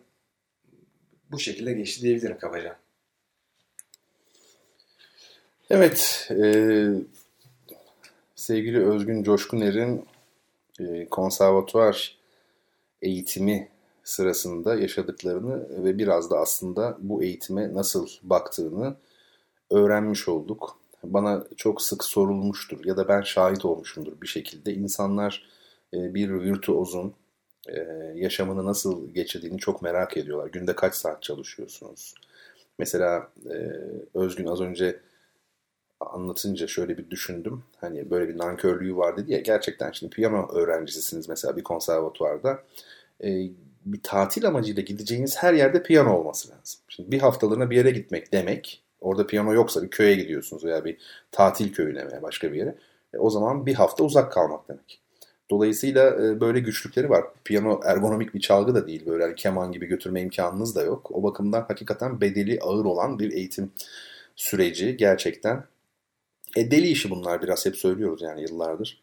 [1.34, 2.76] bu şekilde geçti diyebilirim kabaca.
[5.70, 6.46] Evet, e,
[8.36, 10.06] sevgili Özgün Coşkuner'in
[10.80, 12.18] e, konservatuvar
[13.02, 13.70] eğitimi
[14.04, 18.96] sırasında yaşadıklarını ve biraz da aslında bu eğitime nasıl baktığını
[19.72, 20.80] öğrenmiş olduk.
[21.04, 24.74] Bana çok sık sorulmuştur ya da ben şahit olmuşumdur bir şekilde.
[24.74, 25.50] İnsanlar
[25.94, 27.14] e, bir virtüozun
[27.70, 27.80] e,
[28.16, 30.48] yaşamını nasıl geçirdiğini çok merak ediyorlar.
[30.48, 32.16] Günde kaç saat çalışıyorsunuz?
[32.80, 33.58] Mesela e,
[34.14, 35.00] Özgün az önce
[36.00, 37.64] anlatınca şöyle bir düşündüm.
[37.78, 39.40] Hani böyle bir nankörlüğü var dedi ya.
[39.40, 42.64] Gerçekten şimdi piyano öğrencisisiniz mesela bir konservatuvarda.
[43.24, 43.50] E,
[43.86, 46.80] bir tatil amacıyla gideceğiniz her yerde piyano olması lazım.
[46.88, 50.98] Şimdi bir haftalığına bir yere gitmek demek, orada piyano yoksa bir köye gidiyorsunuz veya bir
[51.32, 52.76] tatil köyüne veya başka bir yere.
[53.14, 55.03] E, o zaman bir hafta uzak kalmak demek.
[55.54, 57.24] Dolayısıyla e, böyle güçlükleri var.
[57.44, 59.06] Piyano ergonomik bir çalgı da değil.
[59.06, 61.12] Böyle keman gibi götürme imkanınız da yok.
[61.12, 63.72] O bakımdan hakikaten bedeli ağır olan bir eğitim
[64.36, 65.64] süreci gerçekten.
[66.58, 69.02] E deli işi bunlar biraz hep söylüyoruz yani yıllardır.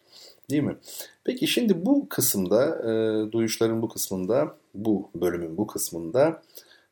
[0.51, 0.77] Değil mi?
[1.25, 6.43] Peki şimdi bu kısımda, e, duyuşların bu kısmında, bu bölümün bu kısmında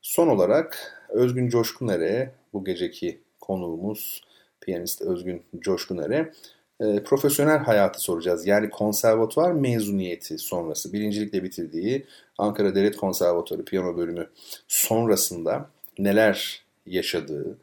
[0.03, 4.23] son olarak Özgün Coşkuner'e, bu geceki konuğumuz
[4.61, 6.33] piyanist Özgün Coşkuner'e
[6.81, 8.47] e, profesyonel hayatı soracağız.
[8.47, 12.07] Yani konservatuvar mezuniyeti sonrası, birincilikle bitirdiği
[12.39, 14.29] Ankara Devlet Konservatuarı piyano bölümü
[14.69, 17.59] sonrasında neler yaşadığı,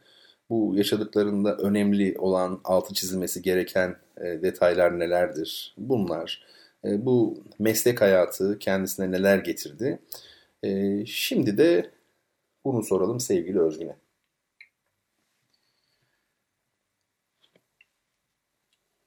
[0.49, 5.73] bu yaşadıklarında önemli olan, altı çizilmesi gereken e, detaylar nelerdir?
[5.78, 6.45] Bunlar,
[6.86, 9.99] e, bu meslek hayatı kendisine neler getirdi?
[10.63, 11.91] E, şimdi de
[12.65, 13.95] bunu soralım sevgili Özgün'e.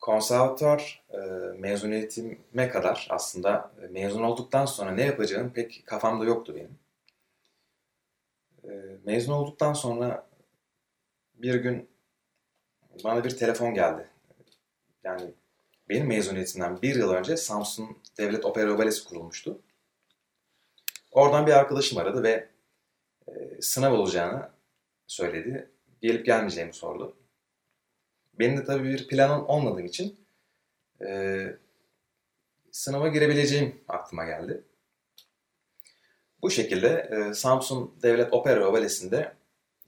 [0.00, 1.18] Konservatuar e,
[1.58, 6.78] mezuniyetime kadar aslında mezun olduktan sonra ne yapacağım pek kafamda yoktu benim.
[8.64, 10.26] E, mezun olduktan sonra
[11.34, 11.88] bir gün
[13.04, 14.08] bana bir telefon geldi.
[15.04, 15.30] Yani
[15.88, 19.61] benim mezuniyetimden bir yıl önce Samsun Devlet Opera Balesi kurulmuştu.
[21.12, 22.48] Oradan bir arkadaşım aradı ve
[23.28, 24.50] e, sınav olacağını
[25.06, 25.70] söyledi.
[26.02, 27.16] Gelip gelmeyeceğimi sordu.
[28.38, 30.16] Benim de tabii bir planım olmadığı için
[31.07, 31.38] e,
[32.72, 34.64] sınava girebileceğim aklıma geldi.
[36.42, 39.37] Bu şekilde e, Samsun Devlet Opera Balesi'nde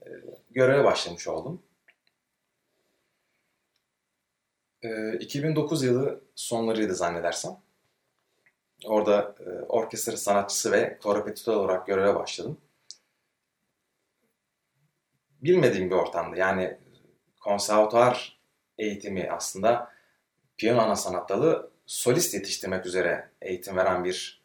[0.05, 0.09] e,
[0.49, 1.61] göreve başlamış oldum.
[4.81, 7.57] E, 2009 yılı sonlarıydı zannedersem.
[8.85, 12.57] Orada e, orkestra sanatçısı ve korepetitör olarak göreve başladım.
[15.41, 16.77] Bilmediğim bir ortamda yani
[17.39, 18.40] konservatuar
[18.81, 19.91] eğitimi aslında
[20.57, 24.41] piyano ana sanat dalı solist yetiştirmek üzere eğitim veren bir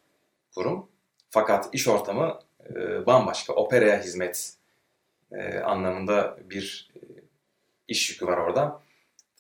[0.55, 0.89] kurum.
[1.31, 2.39] Fakat iş ortamı
[2.71, 3.53] e, bambaşka.
[3.53, 4.55] Operaya hizmet
[5.33, 7.01] e, anlamında bir e,
[7.89, 8.83] iş yükü var orada.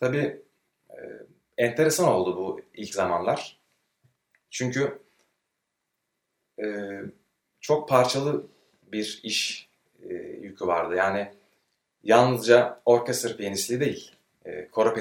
[0.00, 0.42] Tabii
[1.58, 3.58] enteresan oldu bu ilk zamanlar.
[4.50, 5.02] Çünkü
[7.60, 8.46] çok parçalı
[8.82, 9.68] bir iş
[10.40, 10.94] yükü vardı.
[10.94, 11.32] Yani
[12.02, 14.15] yalnızca orkestra piyanistliği değil,
[14.46, 14.94] e, koro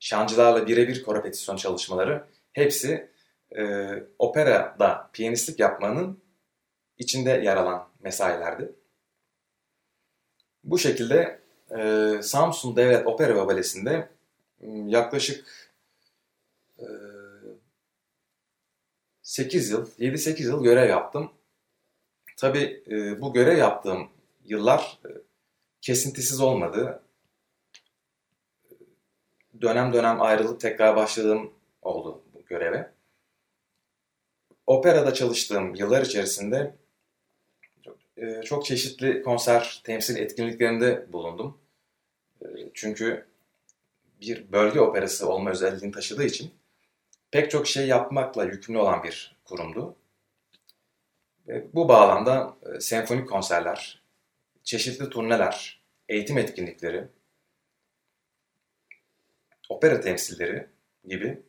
[0.00, 3.10] şancılarla birebir korepetisyon çalışmaları hepsi
[3.56, 6.20] e, operada piyanistlik yapmanın
[6.98, 8.72] içinde yer alan mesailerdi.
[10.64, 11.40] Bu şekilde
[11.78, 14.08] e, Samsun Devlet Opera ve Balesi'nde
[14.86, 15.72] yaklaşık
[16.78, 16.86] e,
[19.22, 21.32] 8 yıl, 7-8 yıl görev yaptım.
[22.36, 24.08] Tabii e, bu görev yaptığım
[24.44, 25.29] yıllar e,
[25.80, 27.02] kesintisiz olmadı.
[29.60, 32.90] Dönem dönem ayrılıp tekrar başladığım oldu bu göreve.
[34.66, 36.74] Operada çalıştığım yıllar içerisinde
[38.16, 41.58] e, çok çeşitli konser, temsil etkinliklerinde bulundum.
[42.42, 43.26] E, çünkü
[44.20, 46.50] bir bölge operası olma özelliğini taşıdığı için
[47.30, 49.96] pek çok şey yapmakla yükümlü olan bir kurumdu.
[51.72, 53.99] Bu bağlamda e, senfonik konserler,
[54.70, 57.04] çeşitli turneler, eğitim etkinlikleri,
[59.68, 60.66] opera temsilleri
[61.04, 61.42] gibi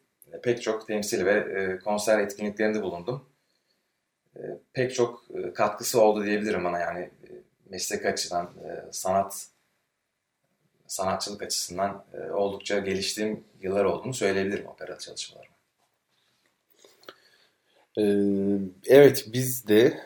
[0.44, 3.30] pek çok temsil ve konser etkinliklerinde bulundum.
[4.74, 7.10] Pek çok katkısı oldu diyebilirim bana yani
[7.70, 8.54] meslek açıdan,
[8.92, 9.48] sanat
[10.88, 15.54] sanatçılık açısından oldukça geliştiğim yıllar olduğunu söyleyebilirim opera çalışmalarım.
[18.86, 20.04] Evet biz de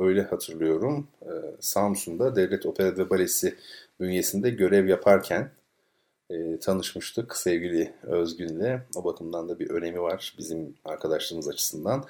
[0.00, 1.08] öyle hatırlıyorum
[1.60, 3.54] Samsun'da Devlet Opera ve Balesi
[4.00, 5.50] bünyesinde görev yaparken
[6.60, 8.80] tanışmıştık sevgili Özgün'le.
[8.96, 12.04] O bakımdan da bir önemi var bizim arkadaşlığımız açısından.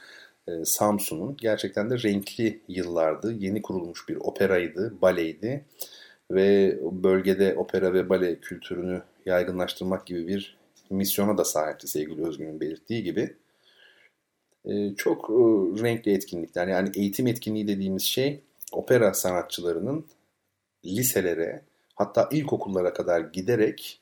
[0.64, 3.32] Samsun'un gerçekten de renkli yıllardı.
[3.32, 5.64] Yeni kurulmuş bir operaydı, baleydi
[6.30, 10.56] ve bölgede opera ve bale kültürünü yaygınlaştırmak gibi bir
[10.90, 13.36] misyona da sahipti sevgili Özgün'ün belirttiği gibi.
[14.96, 15.30] Çok
[15.82, 18.40] renkli etkinlikler yani eğitim etkinliği dediğimiz şey
[18.72, 20.04] opera sanatçılarının
[20.84, 21.62] liselere
[21.94, 24.00] hatta ilkokullara kadar giderek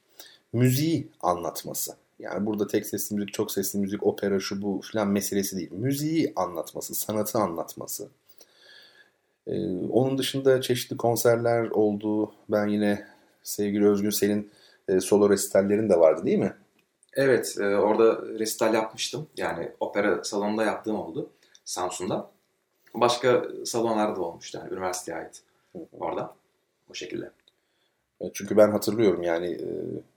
[0.53, 1.97] müziği anlatması.
[2.19, 5.73] Yani burada tek sesli müzik, çok sesli müzik, opera şu bu filan meselesi değil.
[5.73, 8.09] Müziği anlatması, sanatı anlatması.
[9.47, 12.33] Ee, onun dışında çeşitli konserler oldu.
[12.49, 13.07] Ben yine
[13.43, 14.51] sevgili Özgün senin
[14.89, 16.53] e, solo resitallerin de vardı değil mi?
[17.13, 19.29] Evet, e, orada resital yapmıştım.
[19.37, 21.31] Yani opera salonunda yaptığım oldu
[21.65, 22.31] Samsun'da.
[22.95, 25.43] Başka salonlarda da olmuştu yani üniversiteye ait
[25.93, 26.35] orada.
[26.89, 27.31] Bu şekilde.
[28.21, 29.69] E, çünkü ben hatırlıyorum yani e,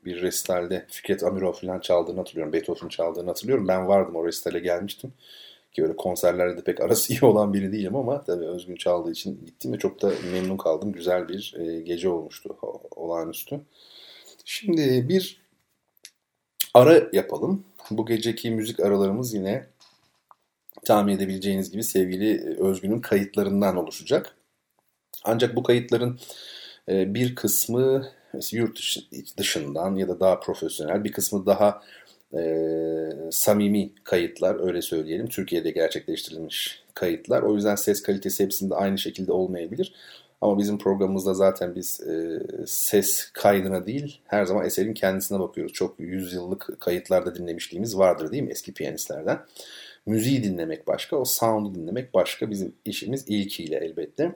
[0.06, 2.54] bir resitalde Fikret Amirov falan çaldığını hatırlıyorum.
[2.54, 3.68] Beethoven çaldığını hatırlıyorum.
[3.68, 5.14] Ben vardım o resitale gelmiştim.
[5.74, 9.74] Ki öyle konserlerde pek arası iyi olan biri değilim ama tabii Özgün çaldığı için gittim
[9.74, 10.92] ve çok da memnun kaldım.
[10.92, 12.58] Güzel bir e, gece olmuştu
[12.96, 13.62] olağanüstü.
[14.46, 15.41] Şimdi bir
[16.74, 17.64] ara yapalım.
[17.92, 19.66] Bu geceki müzik aralarımız yine
[20.86, 24.36] tahmin edebileceğiniz gibi sevgili Özgün'ün kayıtlarından oluşacak.
[25.24, 26.20] Ancak bu kayıtların
[26.90, 28.12] ee, bir kısmı
[28.52, 28.80] yurt
[29.38, 31.82] dışından ya da daha profesyonel, bir kısmı daha
[32.34, 32.42] e,
[33.32, 35.28] samimi kayıtlar öyle söyleyelim.
[35.28, 37.42] Türkiye'de gerçekleştirilmiş kayıtlar.
[37.42, 39.94] O yüzden ses kalitesi hepsinde aynı şekilde olmayabilir.
[40.42, 45.74] Ama bizim programımızda zaten biz e, ses kaydına değil her zaman eserin kendisine bakıyoruz.
[45.74, 49.40] Çok yüzyıllık kayıtlarda dinlemişliğimiz vardır değil mi eski piyanistlerden.
[50.06, 52.50] Müziği dinlemek başka, o sound'u dinlemek başka.
[52.50, 54.36] Bizim işimiz ilkiyle elbette.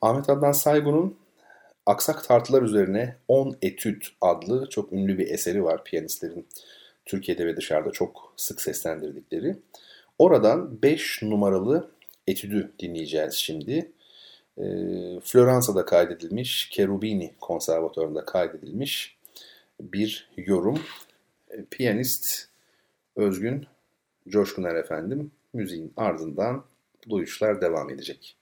[0.00, 1.16] Ahmet Adnan Saygun'un
[1.86, 6.46] Aksak Tartılar üzerine 10 Etüt adlı çok ünlü bir eseri var piyanistlerin
[7.06, 9.56] Türkiye'de ve dışarıda çok sık seslendirdikleri.
[10.18, 11.90] Oradan 5 numaralı
[12.26, 13.92] etüdü dinleyeceğiz şimdi.
[14.58, 14.64] E,
[15.20, 19.16] Floransa'da kaydedilmiş, Cherubini konservatuarında kaydedilmiş
[19.80, 20.80] bir yorum.
[21.50, 22.48] E, piyanist
[23.16, 23.66] Özgün
[24.28, 26.64] Coşkuner efendim müziğin ardından
[27.08, 28.36] duyuşlar devam edecek.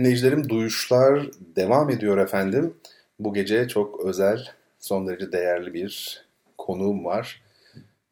[0.00, 2.74] Dinleyicilerim duyuşlar devam ediyor efendim.
[3.18, 6.24] Bu gece çok özel, son derece değerli bir
[6.58, 7.42] konuğum var.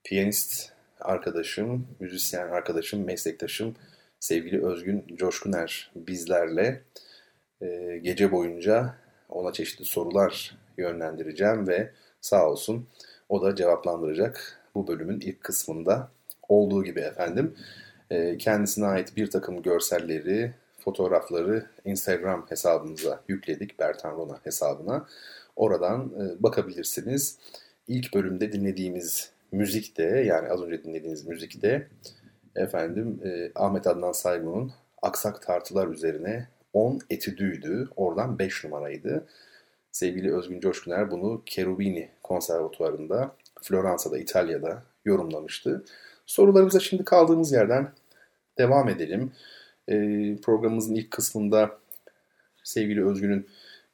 [0.04, 3.74] Piyanist arkadaşım, müzisyen arkadaşım, meslektaşım
[4.20, 6.82] sevgili Özgün Coşkuner bizlerle
[7.62, 8.94] e, gece boyunca
[9.28, 12.88] ona çeşitli sorular yönlendireceğim ve sağ olsun
[13.28, 16.10] o da cevaplandıracak bu bölümün ilk kısmında
[16.48, 17.54] olduğu gibi efendim.
[18.10, 20.52] E, kendisine ait bir takım görselleri,
[20.88, 23.78] fotoğrafları Instagram hesabımıza yükledik.
[23.78, 25.06] Bertan Rona hesabına.
[25.56, 27.38] Oradan e, bakabilirsiniz.
[27.88, 31.88] İlk bölümde dinlediğimiz müzik de yani az önce dinlediğiniz müzik de
[32.56, 34.72] efendim e, Ahmet Adnan Saygun'un
[35.02, 37.88] Aksak Tartılar üzerine 10 etüdüydü.
[37.96, 39.26] Oradan 5 numaraydı.
[39.92, 45.84] Sevgili Özgün Coşkuner bunu Cherubini konservatuvarında Floransa'da, İtalya'da yorumlamıştı.
[46.26, 47.92] Sorularımıza şimdi kaldığımız yerden
[48.58, 49.32] devam edelim.
[49.88, 49.94] E,
[50.42, 51.78] programımızın ilk kısmında
[52.64, 53.46] sevgili Özgün'ün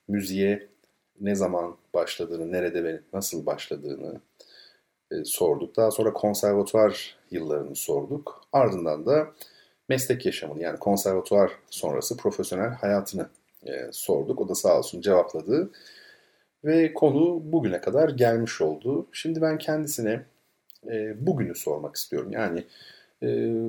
[0.08, 0.68] müziğe
[1.20, 4.20] ne zaman başladığını, nerede ve nasıl başladığını
[5.12, 5.76] e, sorduk.
[5.76, 8.44] Daha sonra konservatuvar yıllarını sorduk.
[8.52, 9.32] Ardından da
[9.88, 13.28] meslek yaşamını yani konservatuvar sonrası profesyonel hayatını
[13.66, 14.40] e, sorduk.
[14.40, 15.70] O da sağ olsun cevapladı.
[16.64, 19.06] Ve konu bugüne kadar gelmiş oldu.
[19.12, 20.24] Şimdi ben kendisine
[20.86, 22.32] e, bugünü sormak istiyorum.
[22.32, 22.64] Yani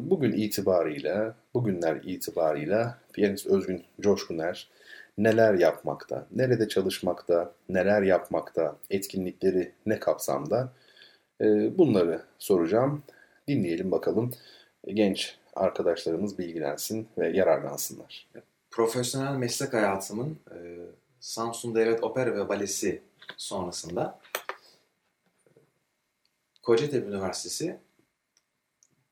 [0.10, 4.70] bugün itibarıyla, bugünler itibarıyla piyanist Özgün Coşkuner
[5.18, 10.74] neler yapmakta, nerede çalışmakta, neler yapmakta, etkinlikleri ne kapsamda
[11.42, 13.04] e, bunları soracağım.
[13.48, 14.32] Dinleyelim bakalım
[14.88, 18.28] genç arkadaşlarımız bilgilensin ve yararlansınlar.
[18.72, 20.58] Profesyonel meslek hayatımın e,
[21.20, 23.02] Samsun Devlet Opera ve Balesi
[23.38, 24.20] sonrasında
[26.64, 27.78] Kocatepe Üniversitesi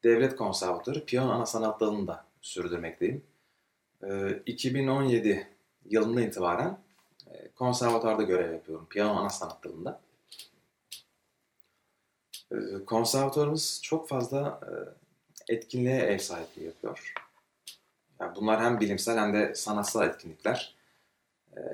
[0.04, 3.24] Devlet Konservatuarı Piyano Ana Sanat Dalı'nda sürdürmekteyim.
[4.46, 5.48] 2017
[5.86, 6.78] yılında itibaren
[7.56, 8.88] konservatuarda görev yapıyorum.
[8.90, 10.02] Piyano Ana Sanat Dalı'nda.
[12.86, 14.60] Konservatuarımız çok fazla
[15.50, 17.14] etkinliğe ev sahipliği yapıyor.
[18.20, 20.76] Yani bunlar hem bilimsel hem de sanatsal etkinlikler.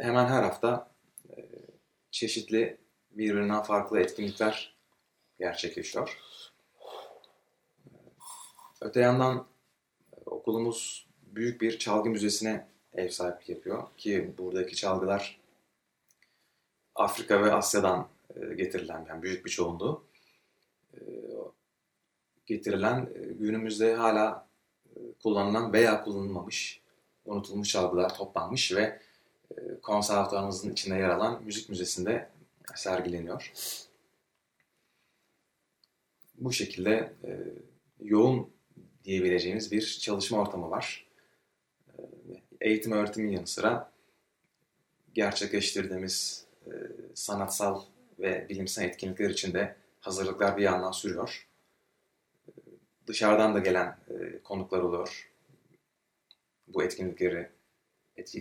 [0.02, 0.92] Hemen her hafta
[2.12, 2.78] çeşitli
[3.12, 4.76] birbirinden farklı etkinlikler
[5.40, 6.18] gerçekleşiyor.
[8.82, 9.48] Öte yandan
[10.26, 15.40] okulumuz büyük bir çalgı müzesine ev sahipliği yapıyor ki buradaki çalgılar
[16.96, 18.08] Afrika ve Asya'dan
[18.56, 20.04] getirilen yani büyük bir çoğunluğu
[22.46, 24.48] getirilen günümüzde hala
[25.24, 26.82] kullanılan veya kullanılmamış
[27.26, 29.02] unutulmuş çalgılar toplanmış ve
[29.82, 32.30] konservatuarımızın içinde yer alan müzik müzesinde
[32.76, 33.52] sergileniyor.
[36.36, 37.14] Bu şekilde
[38.00, 38.59] yoğun
[39.10, 41.06] diyebileceğimiz bir çalışma ortamı var.
[42.62, 43.92] Eğitim öğretimin yanı sıra
[45.14, 46.46] gerçekleştirdiğimiz
[47.14, 47.82] sanatsal
[48.20, 51.48] ve bilimsel etkinlikler için de hazırlıklar bir yandan sürüyor.
[53.08, 53.98] Dışarıdan da gelen
[54.44, 55.32] konuklar oluyor.
[56.68, 57.50] Bu etkinlikleri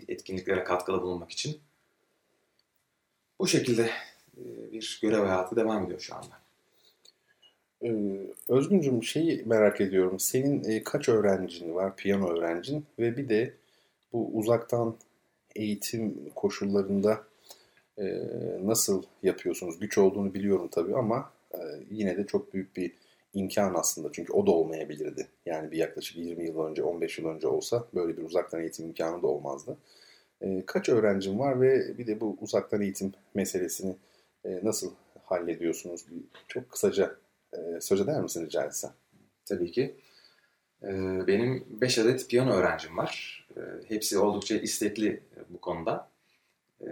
[0.08, 1.60] etkinliklere katkıda bulunmak için.
[3.38, 3.90] Bu şekilde
[4.72, 6.47] bir görev hayatı devam ediyor şu anda.
[8.48, 10.18] Özgüncüm şeyi merak ediyorum.
[10.18, 13.54] Senin kaç öğrencin var, piyano öğrencin ve bir de
[14.12, 14.96] bu uzaktan
[15.56, 17.24] eğitim koşullarında
[18.62, 19.78] nasıl yapıyorsunuz?
[19.78, 21.32] Güç olduğunu biliyorum tabii ama
[21.90, 22.92] yine de çok büyük bir
[23.34, 24.08] imkan aslında.
[24.12, 25.26] Çünkü o da olmayabilirdi.
[25.46, 29.22] Yani bir yaklaşık 20 yıl önce, 15 yıl önce olsa böyle bir uzaktan eğitim imkanı
[29.22, 29.76] da olmazdı.
[30.66, 33.94] Kaç öğrencin var ve bir de bu uzaktan eğitim meselesini
[34.62, 34.90] nasıl
[35.24, 36.04] hallediyorsunuz?
[36.48, 37.16] Çok kısaca
[37.52, 38.92] e, söz eder misin rica etsem?
[39.44, 39.94] Tabii ki.
[40.82, 40.88] E,
[41.26, 43.46] benim 5 adet piyano öğrencim var.
[43.56, 46.08] E, hepsi oldukça istekli bu konuda.
[46.80, 46.88] E,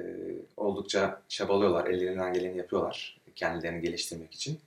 [0.57, 4.59] oldukça çabalıyorlar, ellerinden geleni yapıyorlar kendilerini geliştirmek için.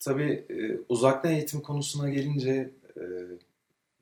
[0.00, 3.02] Tabii e, uzaktan eğitim konusuna gelince e,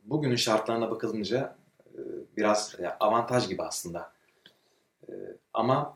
[0.04, 1.56] bugünün şartlarına bakılınca
[1.94, 2.00] e,
[2.36, 4.12] biraz avantaj gibi aslında.
[5.08, 5.12] E,
[5.54, 5.95] ama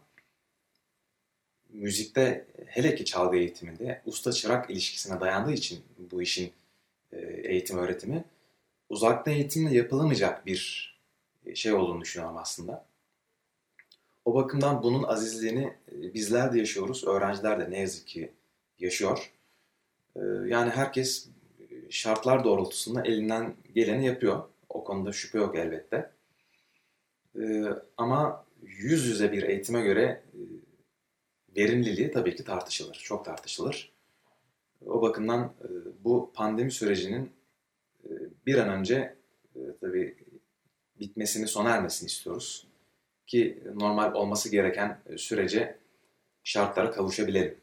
[1.73, 6.53] müzikte hele ki çalgı eğitiminde usta çırak ilişkisine dayandığı için bu işin
[7.13, 8.25] e, eğitim öğretimi
[8.91, 10.91] uzaktan eğitimle yapılamayacak bir
[11.55, 12.85] şey olduğunu düşünüyorum aslında.
[14.25, 18.33] O bakımdan bunun azizliğini bizler de yaşıyoruz, öğrenciler de ne yazık ki
[18.79, 19.33] yaşıyor.
[20.47, 21.29] Yani herkes
[21.91, 24.43] şartlar doğrultusunda elinden geleni yapıyor.
[24.69, 26.11] O konuda şüphe yok elbette.
[27.97, 30.23] Ama yüz yüze bir eğitime göre
[31.57, 33.93] verimliliği tabii ki tartışılır, çok tartışılır.
[34.87, 35.53] O bakımdan
[36.05, 37.33] bu pandemi sürecinin
[38.47, 39.17] bir an önce
[39.81, 40.17] tabii
[41.01, 42.67] bitmesini, sona ermesini istiyoruz.
[43.27, 45.77] Ki normal olması gereken sürece
[46.45, 47.59] şartlara kavuşabilelim.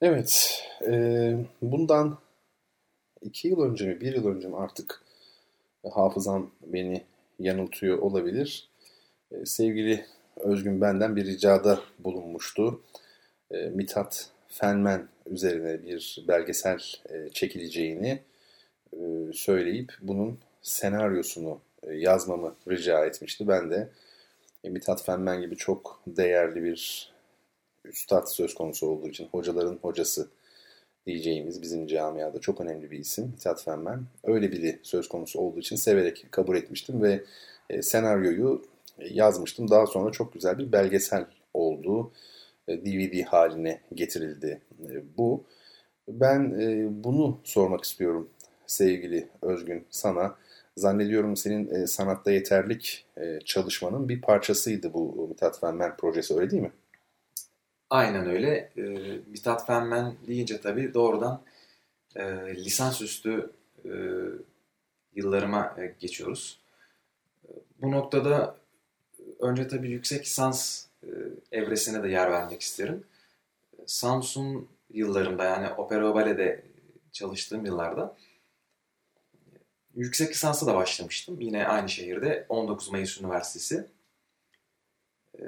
[0.00, 2.18] Evet, e, bundan
[3.22, 5.02] iki yıl önce mi, bir yıl önce mi artık
[5.94, 7.04] hafızam beni
[7.38, 8.68] yanıltıyor olabilir.
[9.30, 10.06] E, sevgili
[10.36, 12.80] Özgün benden bir ricada bulunmuştu.
[13.50, 16.78] E, Mithat Fenmen üzerine bir belgesel
[17.10, 18.22] e, çekileceğini
[18.92, 18.98] e,
[19.32, 23.48] söyleyip bunun senaryosunu e, yazmamı rica etmişti.
[23.48, 23.88] Ben de
[24.64, 27.12] e, Mithat Fenmen gibi çok değerli bir
[27.84, 30.28] üstad söz konusu olduğu için hocaların hocası
[31.06, 34.04] diyeceğimiz bizim camiada çok önemli bir isim Mithat Fenmen.
[34.24, 37.24] Öyle biri söz konusu olduğu için severek kabul etmiştim ve
[37.70, 38.62] e, senaryoyu
[38.98, 39.70] yazmıştım.
[39.70, 42.12] Daha sonra çok güzel bir belgesel oldu.
[42.68, 45.44] DVD e, haline getirildi e, bu.
[46.08, 48.30] Ben e, bunu sormak istiyorum
[48.66, 50.36] sevgili Özgün sana.
[50.76, 53.06] Zannediyorum senin sanatta yeterlik
[53.44, 56.72] çalışmanın bir parçasıydı bu Mithat Fenmen projesi öyle değil mi?
[57.90, 58.72] Aynen öyle.
[59.26, 61.42] Mithat Fenmen deyince tabii doğrudan
[62.54, 63.50] lisansüstü
[65.14, 66.60] yıllarıma geçiyoruz.
[67.82, 68.56] Bu noktada
[69.40, 71.08] önce tabii yüksek lisans e,
[71.52, 73.04] evresine de yer vermek isterim.
[73.86, 76.62] Samsun yıllarımda yani opera balede
[77.12, 78.16] çalıştığım yıllarda
[79.94, 81.40] yüksek lisansa da başlamıştım.
[81.40, 83.86] Yine aynı şehirde 19 Mayıs Üniversitesi
[85.38, 85.44] e,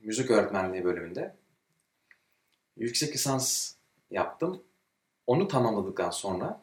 [0.00, 1.34] müzik öğretmenliği bölümünde.
[2.76, 3.74] Yüksek lisans
[4.10, 4.62] yaptım.
[5.26, 6.60] Onu tamamladıktan sonra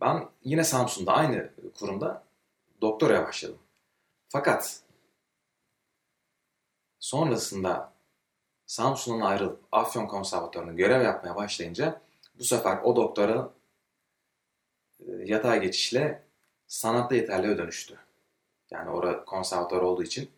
[0.00, 2.24] ben yine Samsun'da aynı kurumda
[2.80, 3.58] doktoraya başladım.
[4.28, 4.83] Fakat
[7.04, 7.92] Sonrasında
[8.66, 12.00] Samsun'dan ayrılıp Afyon Konservatuvarı'nda görev yapmaya başlayınca
[12.38, 13.50] bu sefer o doktora
[15.00, 16.22] e, yatay geçişle
[16.66, 17.98] sanatta yeterliğe dönüştü.
[18.70, 20.30] Yani orada konservatuvar olduğu için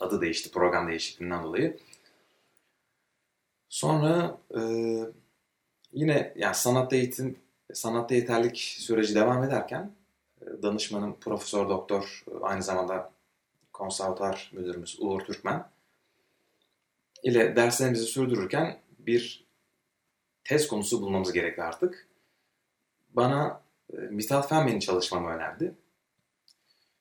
[0.00, 1.78] adı değişti program değişikliğinden dolayı.
[3.68, 4.60] Sonra e,
[5.92, 7.38] yine yani sanatta eğitim,
[7.72, 9.92] sanatta yeterlik süreci devam ederken
[10.40, 13.12] e, danışmanım Profesör Doktor aynı zamanda
[13.72, 15.75] konservatuar müdürümüz Uğur Türkmen
[17.26, 19.46] ile derslerimizi sürdürürken bir
[20.44, 22.08] tez konusu bulmamız gerekli artık.
[23.08, 23.62] Bana
[23.92, 25.74] e, Mithat Fenmen'i çalışmamı önerdi.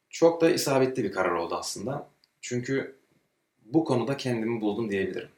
[0.10, 2.10] Çok da isabetli bir karar oldu aslında.
[2.42, 2.96] Çünkü
[3.66, 5.30] bu konuda kendimi buldum diyebilirim.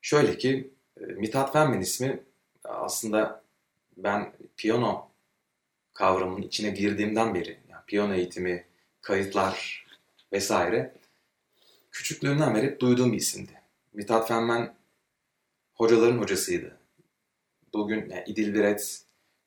[0.00, 0.70] Şöyle ki
[1.00, 2.22] e, Mithat Fenmen ismi
[2.64, 3.42] aslında
[3.96, 5.08] ben piyano
[5.94, 8.64] kavramının içine girdiğimden beri, yani piyano eğitimi,
[9.00, 9.86] kayıtlar
[10.32, 11.01] vesaire
[11.92, 13.52] küçüklüğümden beri duyduğum bir isimdi.
[13.92, 14.74] Mithat Fenmen
[15.74, 16.78] hocaların hocasıydı.
[17.72, 19.02] Bugün yani İdil Biret,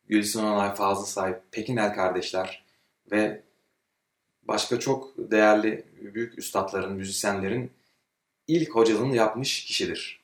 [0.08, 2.66] Gülsün Onay, Fazıl Say, Pekinel kardeşler
[3.12, 3.43] ve
[4.43, 7.72] başka çok değerli büyük üstadların, müzisyenlerin
[8.48, 10.22] ilk hocalığını yapmış kişidir.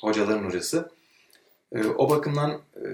[0.00, 0.90] Hocaların hocası.
[1.72, 2.84] Ee, o bakımdan e,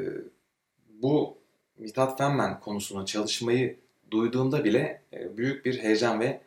[0.89, 1.39] bu
[1.79, 3.79] Mithat Fenmen konusuna çalışmayı
[4.11, 6.41] duyduğumda bile e, büyük bir heyecan ve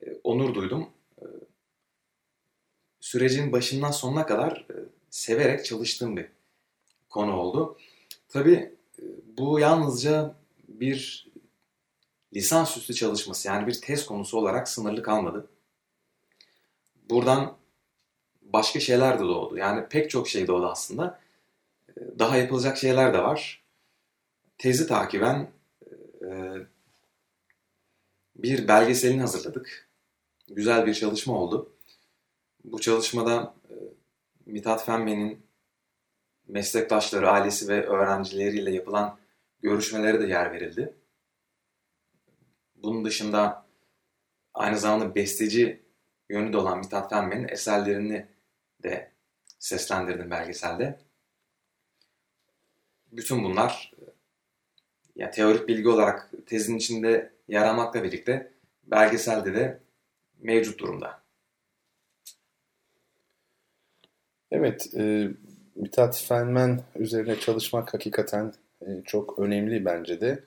[0.00, 0.88] e, onur duydum
[3.12, 4.74] sürecin başından sonuna kadar e,
[5.10, 6.26] severek çalıştığım bir
[7.10, 7.78] konu oldu.
[8.28, 9.04] Tabii e,
[9.36, 10.34] bu yalnızca
[10.68, 11.28] bir
[12.34, 15.48] lisansüstü çalışması yani bir tez konusu olarak sınırlı kalmadı.
[17.10, 17.56] Buradan
[18.42, 19.56] başka şeyler de doğdu.
[19.56, 21.20] Yani pek çok şey doğdu aslında.
[21.88, 23.62] E, daha yapılacak şeyler de var.
[24.58, 25.50] Tezi takiben
[28.36, 29.88] bir belgeselini hazırladık.
[30.48, 31.72] Güzel bir çalışma oldu.
[32.64, 33.74] Bu çalışmada e,
[34.46, 35.46] Mithat Fenmen'in
[36.48, 39.18] meslektaşları, ailesi ve öğrencileriyle yapılan
[39.60, 40.94] görüşmelere de yer verildi.
[42.76, 43.66] Bunun dışında
[44.54, 45.82] aynı zamanda besteci
[46.28, 48.26] yönü de olan Mithat Fenmen'in eserlerini
[48.82, 49.12] de
[49.58, 50.98] seslendirdim belgeselde.
[53.12, 54.04] Bütün bunlar e,
[55.16, 58.52] yani teorik bilgi olarak tezin içinde yer almakla birlikte
[58.84, 59.80] belgeselde de
[60.38, 61.21] mevcut durumda.
[64.54, 65.28] Evet, e,
[65.74, 70.44] Mithat Fenmen üzerine çalışmak hakikaten e, çok önemli bence de.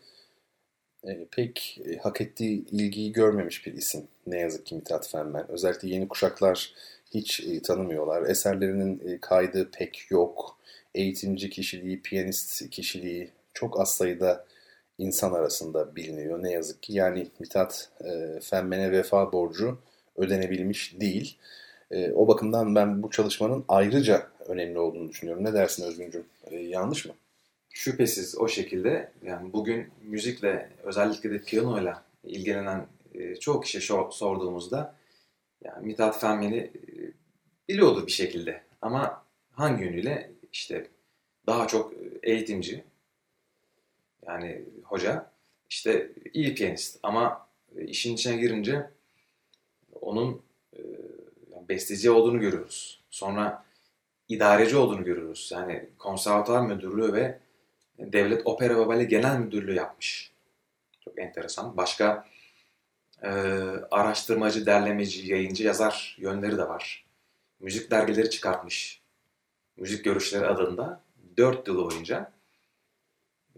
[1.03, 5.51] E, pek e, hak ettiği ilgiyi görmemiş bir isim ne yazık ki Mithat Fenmen.
[5.51, 6.73] Özellikle yeni kuşaklar
[7.13, 8.29] hiç e, tanımıyorlar.
[8.29, 10.57] Eserlerinin e, kaydı pek yok.
[10.95, 14.45] Eğitimci kişiliği, piyanist kişiliği çok az sayıda
[14.97, 16.93] insan arasında biliniyor ne yazık ki.
[16.93, 19.77] Yani Mithat e, Fenmen'e vefa borcu
[20.15, 21.37] ödenebilmiş değil.
[21.91, 25.43] E, o bakımdan ben bu çalışmanın ayrıca önemli olduğunu düşünüyorum.
[25.43, 26.25] Ne dersin Özgüncüm?
[26.43, 27.13] E, yanlış mı?
[27.69, 29.11] Şüphesiz o şekilde.
[29.23, 33.81] Yani bugün müzikle özellikle de piyanoyla ilgilenen e, çoğu kişi
[34.11, 34.95] sorduğumuzda
[35.63, 36.71] yani Mithat Fenmen'i e,
[37.69, 38.61] biliyordur bir şekilde.
[38.81, 40.35] Ama hangi yönüyle?
[40.55, 40.87] işte
[41.47, 42.83] daha çok eğitimci
[44.27, 45.31] yani hoca
[45.69, 48.89] işte iyi piyanist ama işin içine girince
[50.01, 50.39] onun e,
[51.69, 53.03] besteci olduğunu görüyoruz.
[53.09, 53.65] Sonra
[54.29, 55.49] idareci olduğunu görüyoruz.
[55.53, 57.39] Yani konservatuar müdürlüğü ve
[57.99, 60.31] Devlet Opera ve Bale Genel Müdürlüğü yapmış.
[61.05, 61.77] Çok enteresan.
[61.77, 62.27] Başka
[63.23, 63.29] e,
[63.91, 67.05] araştırmacı, derlemeci, yayıncı, yazar yönleri de var.
[67.59, 69.01] Müzik dergileri çıkartmış.
[69.77, 71.01] Müzik Görüşleri adında.
[71.37, 72.31] Dört yıl boyunca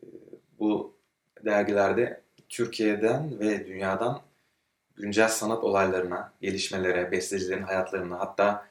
[0.04, 0.06] e,
[0.60, 0.96] bu
[1.46, 4.22] dergilerde Türkiye'den ve dünyadan
[4.98, 8.68] güncel sanat olaylarına, gelişmelere, bestecilerin hayatlarına hatta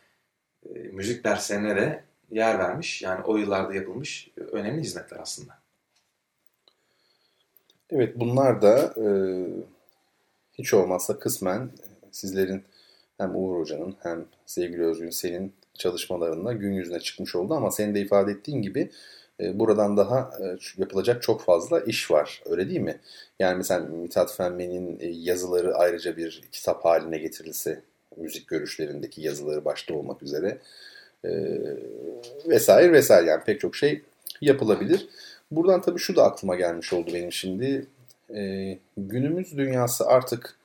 [0.75, 3.03] e, müzik derslerine de yer vermiş.
[3.03, 5.59] Yani o yıllarda yapılmış önemli hizmetler aslında.
[7.91, 9.07] Evet bunlar da e,
[10.53, 11.71] hiç olmazsa kısmen
[12.11, 12.65] sizlerin
[13.19, 18.01] hem Uğur Hoca'nın hem sevgili Özgün senin çalışmalarında gün yüzüne çıkmış oldu ama senin de
[18.01, 18.91] ifade ettiğin gibi e,
[19.41, 22.43] buradan daha e, yapılacak çok fazla iş var.
[22.47, 23.01] Öyle değil mi?
[23.39, 27.83] Yani mesela Mithat Fenmen'in e, yazıları ayrıca bir kitap haline getirilse
[28.17, 30.59] müzik görüşlerindeki yazıları başta olmak üzere
[32.47, 34.03] vesaire vesaire yani pek çok şey
[34.41, 35.09] yapılabilir.
[35.51, 37.87] Buradan tabii şu da aklıma gelmiş oldu benim şimdi.
[38.97, 40.57] Günümüz dünyası artık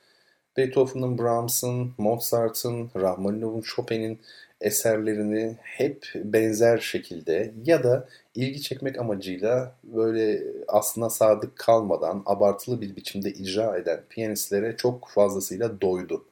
[0.56, 4.20] Beethoven'ın, Brahms'ın, Mozart'ın, Rahmaninov'un, Chopin'in
[4.60, 12.96] eserlerini hep benzer şekilde ya da ilgi çekmek amacıyla böyle aslına sadık kalmadan abartılı bir
[12.96, 16.24] biçimde icra eden piyanistlere çok fazlasıyla doydu.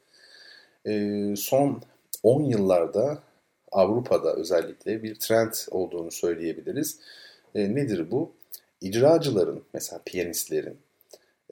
[0.86, 1.82] Ee, son
[2.22, 3.18] 10 yıllarda
[3.72, 6.98] Avrupa'da özellikle bir trend olduğunu söyleyebiliriz.
[7.54, 8.32] E, nedir bu?
[8.80, 10.76] İcracıların, mesela piyanistlerin,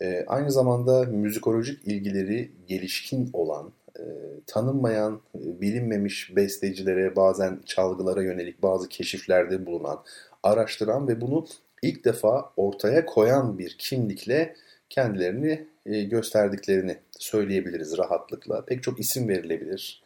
[0.01, 4.05] e, aynı zamanda müzikolojik ilgileri gelişkin olan e,
[4.47, 10.05] tanınmayan, e, bilinmemiş bestecilere, bazen çalgılara yönelik bazı keşiflerde bulunan,
[10.43, 11.47] araştıran ve bunu
[11.83, 14.57] ilk defa ortaya koyan bir kimlikle
[14.91, 18.65] kendilerini e, gösterdiklerini söyleyebiliriz rahatlıkla.
[18.65, 20.03] Pek çok isim verilebilir.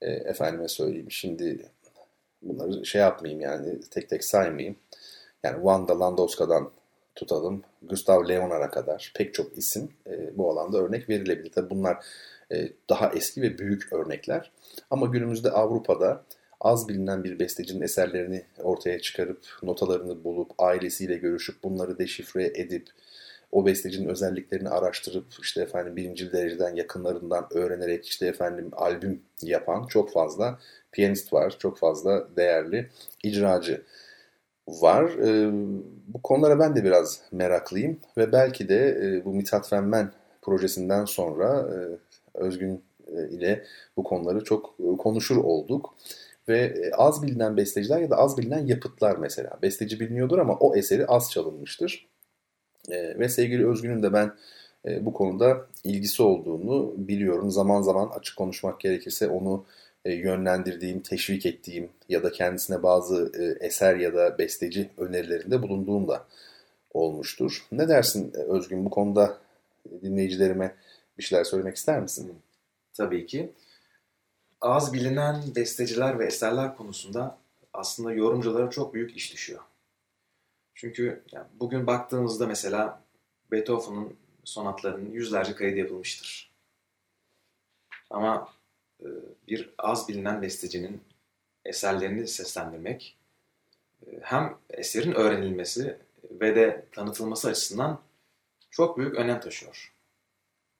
[0.00, 1.58] Efendime söyleyeyim şimdi
[2.42, 4.76] bunları şey yapmayayım yani tek tek saymayayım.
[5.42, 6.70] Yani Wanda Landowska'dan
[7.14, 9.92] tutalım Gustav Leonard'a kadar pek çok isim
[10.32, 11.52] bu alanda örnek verilebilir.
[11.52, 12.04] Tabi bunlar
[12.52, 14.52] e, daha eski ve büyük örnekler.
[14.90, 16.24] Ama günümüzde Avrupa'da
[16.66, 22.88] az bilinen bir bestecinin eserlerini ortaya çıkarıp notalarını bulup ailesiyle görüşüp bunları deşifre edip
[23.52, 30.12] o bestecinin özelliklerini araştırıp işte efendim birinci dereceden yakınlarından öğrenerek işte efendim albüm yapan çok
[30.12, 30.58] fazla
[30.92, 31.56] piyanist var.
[31.58, 32.90] Çok fazla değerli
[33.22, 33.82] icracı
[34.68, 35.04] var.
[35.04, 35.50] E,
[36.08, 40.12] bu konulara ben de biraz meraklıyım ve belki de e, bu Mithat Fenmen
[40.42, 41.76] projesinden sonra e,
[42.34, 42.82] Özgün
[43.16, 43.64] e, ile
[43.96, 45.94] bu konuları çok e, konuşur olduk.
[46.48, 49.58] Ve e, az bilinen besteciler ya da az bilinen yapıtlar mesela.
[49.62, 52.06] Besteci biliniyordur ama o eseri az çalınmıştır.
[52.90, 54.32] Ve sevgili Özgün'ün de ben
[55.00, 57.50] bu konuda ilgisi olduğunu biliyorum.
[57.50, 59.64] Zaman zaman açık konuşmak gerekirse onu
[60.04, 66.24] yönlendirdiğim, teşvik ettiğim ya da kendisine bazı eser ya da besteci önerilerinde bulunduğum da
[66.94, 67.66] olmuştur.
[67.72, 69.38] Ne dersin Özgün bu konuda
[70.02, 70.74] dinleyicilerime
[71.18, 72.34] bir şeyler söylemek ister misin?
[72.94, 73.52] Tabii ki.
[74.60, 77.38] Az bilinen besteciler ve eserler konusunda
[77.72, 79.62] aslında yorumculara çok büyük iş düşüyor.
[80.74, 83.02] Çünkü yani bugün baktığımızda mesela
[83.50, 86.52] Beethoven'ın sonatlarının yüzlerce kaydı yapılmıştır.
[88.10, 88.52] Ama
[89.00, 89.06] e,
[89.48, 91.02] bir az bilinen bestecinin
[91.64, 93.16] eserlerini seslendirmek
[94.06, 95.98] e, hem eserin öğrenilmesi
[96.30, 98.00] ve de tanıtılması açısından
[98.70, 99.95] çok büyük önem taşıyor.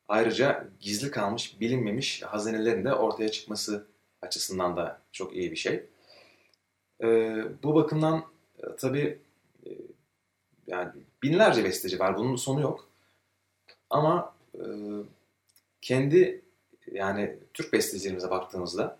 [0.09, 3.87] Ayrıca gizli kalmış, bilinmemiş hazinelerin de ortaya çıkması
[4.23, 5.87] açısından da çok iyi bir şey.
[7.03, 7.07] E,
[7.63, 8.25] bu bakımdan
[8.59, 9.19] e, tabii
[9.67, 9.71] e,
[10.67, 10.93] yani
[11.23, 12.17] binlerce besteci var.
[12.17, 12.89] Bunun sonu yok.
[13.91, 14.63] Ama e,
[15.83, 16.43] kendi
[16.93, 18.99] yani Türk bestecilerimize baktığımızda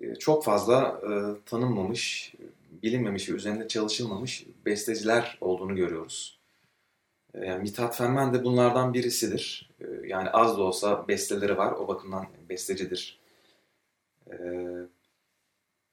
[0.00, 1.10] e, çok fazla e,
[1.46, 2.34] tanınmamış,
[2.82, 6.43] bilinmemiş ve üzerinde çalışılmamış besteciler olduğunu görüyoruz.
[7.34, 9.70] Ee, yani Mithat Fenmen de bunlardan birisidir.
[9.80, 11.72] Ee, yani az da olsa besteleri var.
[11.72, 13.20] O bakımdan bestecidir.
[14.30, 14.36] Ee,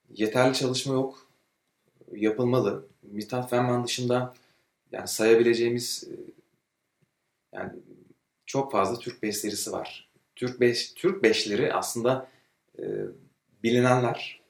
[0.09, 1.27] yeterli çalışma yok.
[2.11, 2.87] Yapılmalı.
[3.01, 4.33] Mithat Fenmen dışında
[4.91, 6.15] yani sayabileceğimiz e,
[7.53, 7.71] yani
[8.45, 10.09] çok fazla Türk bestecisi var.
[10.35, 12.27] Türk beş, Türk beşleri aslında
[12.79, 12.83] e,
[13.63, 14.41] bilinenler,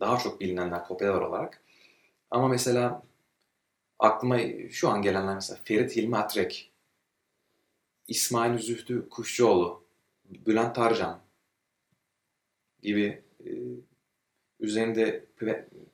[0.00, 1.62] daha çok bilinenler popüler olarak.
[2.30, 3.02] Ama mesela
[4.00, 4.38] aklıma
[4.70, 6.70] şu an gelenler mesela Ferit Hilmi Atrek,
[8.08, 9.82] İsmail Zühtü Kuşçuoğlu,
[10.46, 11.20] Bülent Tarcan
[12.82, 13.50] gibi e,
[14.60, 15.24] üzerinde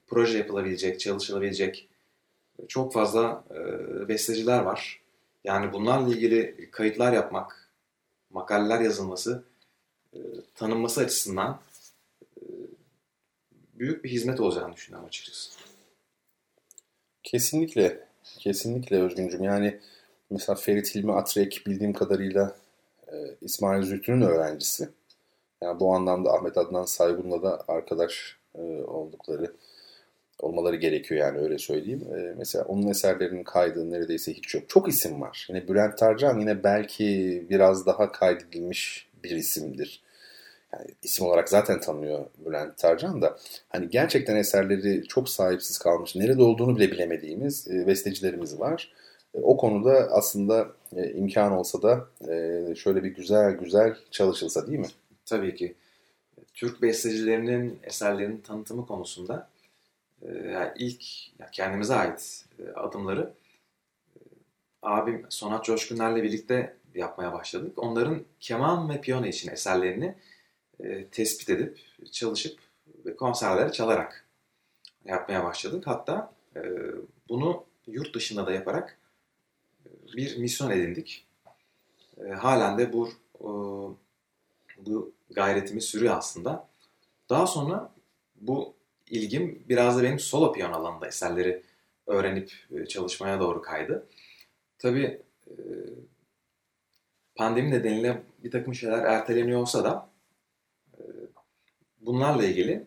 [0.06, 1.88] proje yapılabilecek, çalışılabilecek
[2.68, 5.00] çok fazla e, besteciler var.
[5.44, 7.70] Yani bunlarla ilgili kayıtlar yapmak,
[8.30, 9.44] makaleler yazılması,
[10.14, 10.18] e,
[10.54, 11.60] tanınması açısından
[12.36, 12.42] e,
[13.74, 15.50] büyük bir hizmet olacağını düşünüyorum açıkçası.
[17.26, 17.98] Kesinlikle,
[18.38, 19.42] kesinlikle Özgüncüm.
[19.42, 19.78] Yani
[20.30, 22.56] mesela Ferit Hilmi Atrek bildiğim kadarıyla
[23.12, 24.88] e, İsmail Zühtü'nün öğrencisi.
[25.62, 29.52] Yani bu anlamda Ahmet Adnan Saygun'la da arkadaş e, oldukları
[30.38, 32.06] olmaları gerekiyor yani öyle söyleyeyim.
[32.16, 34.68] E, mesela onun eserlerinin kaydı neredeyse hiç yok.
[34.68, 35.46] Çok isim var.
[35.48, 40.02] Yine Bülent Tarcan yine belki biraz daha kaydedilmiş bir isimdir.
[40.78, 43.38] Yani isim olarak zaten tanıyor Bülent Tarcan da.
[43.68, 48.92] Hani gerçekten eserleri çok sahipsiz kalmış, nerede olduğunu bile bilemediğimiz e, bestecilerimiz var.
[49.34, 54.78] E, o konuda aslında e, imkan olsa da e, şöyle bir güzel güzel çalışılsa değil
[54.78, 54.88] mi?
[55.26, 55.74] Tabii ki.
[56.54, 59.48] Türk bestecilerinin eserlerinin tanıtımı konusunda
[60.22, 61.02] e, yani ilk
[61.38, 63.32] yani kendimize ait e, adımları
[64.16, 64.20] e,
[64.82, 67.78] abim Sonat Coşkunlar'la birlikte yapmaya başladık.
[67.78, 70.14] Onların keman ve piyano için eserlerini
[70.80, 71.78] e, tespit edip
[72.12, 72.58] çalışıp
[73.04, 74.26] ve konserleri çalarak
[75.04, 75.86] yapmaya başladık.
[75.86, 76.60] Hatta e,
[77.28, 78.98] bunu yurt dışında da yaparak
[79.86, 81.26] e, bir misyon edindik.
[82.38, 83.12] Halen de bu
[84.76, 86.68] bu gayretimiz sürüyor aslında.
[87.30, 87.92] Daha sonra
[88.34, 88.74] bu
[89.10, 91.62] ilgim biraz da benim solo piyano alanında eserleri
[92.06, 92.52] öğrenip
[92.88, 94.06] çalışmaya doğru kaydı.
[94.78, 95.22] Tabii
[97.34, 100.10] pandemi nedeniyle bir takım şeyler erteleniyor olsa da
[102.06, 102.84] bunlarla ilgili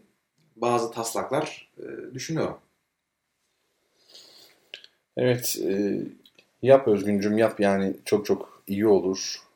[0.55, 1.71] bazı taslaklar
[2.13, 2.57] düşünüyorum.
[5.17, 5.59] Evet,
[6.61, 9.49] yap Özgüncüm yap yani çok çok iyi olur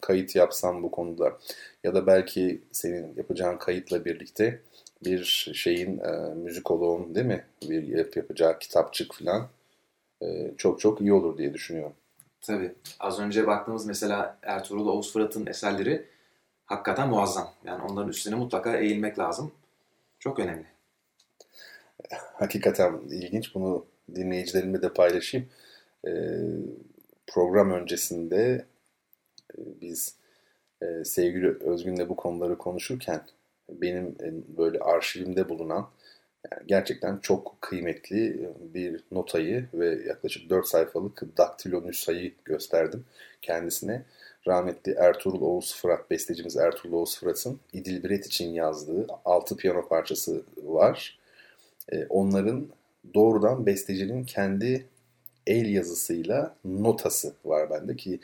[0.00, 1.38] kayıt yapsam bu konuda
[1.84, 4.60] ya da belki senin yapacağın kayıtla birlikte
[5.04, 9.48] bir şeyin e, müzikoloğun değil mi bir yap yapacağı kitapçık falan
[10.22, 11.92] e, çok çok iyi olur diye düşünüyorum.
[12.40, 12.72] Tabii.
[13.00, 16.06] Az önce baktığımız mesela Ertuğrul Oğuz Fırat'ın eserleri
[16.72, 17.54] hakikaten muazzam.
[17.64, 19.52] Yani onların üstüne mutlaka eğilmek lazım.
[20.18, 20.66] Çok önemli.
[22.34, 23.54] Hakikaten ilginç.
[23.54, 25.48] Bunu dinleyicilerimle de paylaşayım.
[26.06, 26.10] Ee,
[27.26, 28.64] program öncesinde
[29.54, 30.16] e, biz
[30.82, 33.20] e, sevgili Özgün'le bu konuları konuşurken
[33.68, 34.16] benim
[34.56, 35.88] böyle arşivimde bulunan
[36.50, 43.04] yani gerçekten çok kıymetli bir notayı ve yaklaşık 4 sayfalık daktilo nüshayı gösterdim
[43.42, 44.04] kendisine.
[44.46, 50.42] Rahmetli Ertuğrul Oğuz Fırat, bestecimiz Ertuğrul Oğuz Fırat'ın İdil Biret için yazdığı 6 piyano parçası
[50.62, 51.18] var.
[51.92, 52.66] E, onların
[53.14, 54.86] doğrudan bestecinin kendi
[55.46, 58.20] el yazısıyla notası var bende ki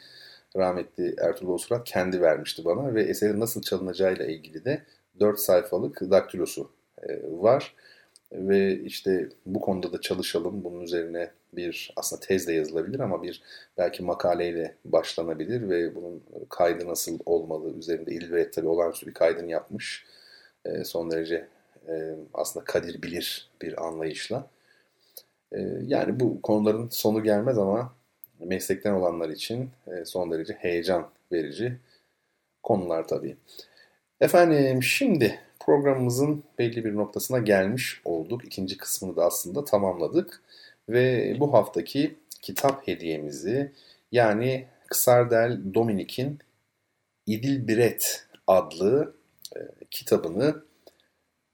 [0.57, 4.83] rahmetli Ertuğrul Oğuz Fırat kendi vermişti bana ve eserin nasıl çalınacağıyla ilgili de
[5.21, 6.71] 4 sayfalık daktilosu
[7.03, 7.75] e, var.
[8.33, 10.65] Ve işte bu konuda da çalışalım.
[10.65, 13.43] Bunun üzerine bir aslında tez de yazılabilir ama bir
[13.79, 20.07] belki makaleyle başlanabilir ve bunun kaydı nasıl olmalı üzerinde İlvet tabii olağanüstü bir kaydını yapmış.
[20.65, 21.47] E, son derece
[21.89, 24.51] e, aslında kadir bilir bir anlayışla.
[25.83, 27.93] Yani bu konuların sonu gelmez ama
[28.41, 29.71] meslekten olanlar için
[30.05, 31.79] son derece heyecan verici
[32.63, 33.37] konular tabii.
[34.21, 38.45] Efendim şimdi programımızın belli bir noktasına gelmiş olduk.
[38.45, 40.43] İkinci kısmını da aslında tamamladık.
[40.89, 43.73] Ve bu haftaki kitap hediyemizi
[44.13, 46.39] yani Kısardel Dominik'in
[47.27, 49.15] İdil Biret adlı
[49.57, 49.61] e,
[49.91, 50.63] kitabını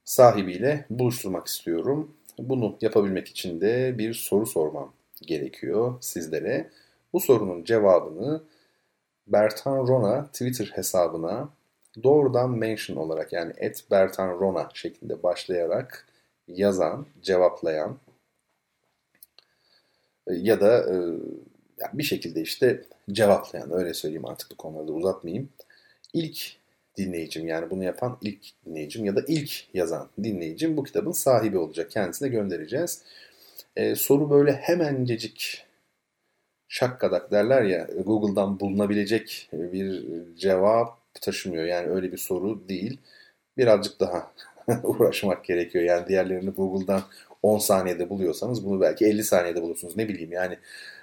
[0.04, 2.16] sahibiyle buluşturmak istiyorum.
[2.38, 6.70] Bunu yapabilmek için de bir soru sormam gerekiyor sizlere.
[7.12, 8.42] Bu sorunun cevabını
[9.26, 11.48] Bertan Rona Twitter hesabına
[12.02, 16.06] doğrudan mention olarak yani et Bertan Rona şeklinde başlayarak
[16.48, 17.98] yazan, cevaplayan
[20.30, 20.94] ya da e,
[21.92, 25.48] bir şekilde işte cevaplayan öyle söyleyeyim artık bu konuda uzatmayayım.
[26.12, 26.56] İlk
[26.96, 31.90] dinleyicim yani bunu yapan ilk dinleyicim ya da ilk yazan dinleyicim bu kitabın sahibi olacak.
[31.90, 33.02] Kendisine göndereceğiz.
[33.76, 35.64] Ee, soru böyle hemencecik
[36.68, 40.04] şakkadak derler ya Google'dan bulunabilecek bir
[40.36, 41.64] cevap taşımıyor.
[41.64, 42.98] Yani öyle bir soru değil.
[43.56, 44.32] Birazcık daha
[44.82, 45.84] uğraşmak gerekiyor.
[45.84, 47.02] Yani diğerlerini Google'dan
[47.44, 49.96] 10 saniyede buluyorsanız bunu belki 50 saniyede bulursunuz.
[49.96, 50.58] Ne bileyim yani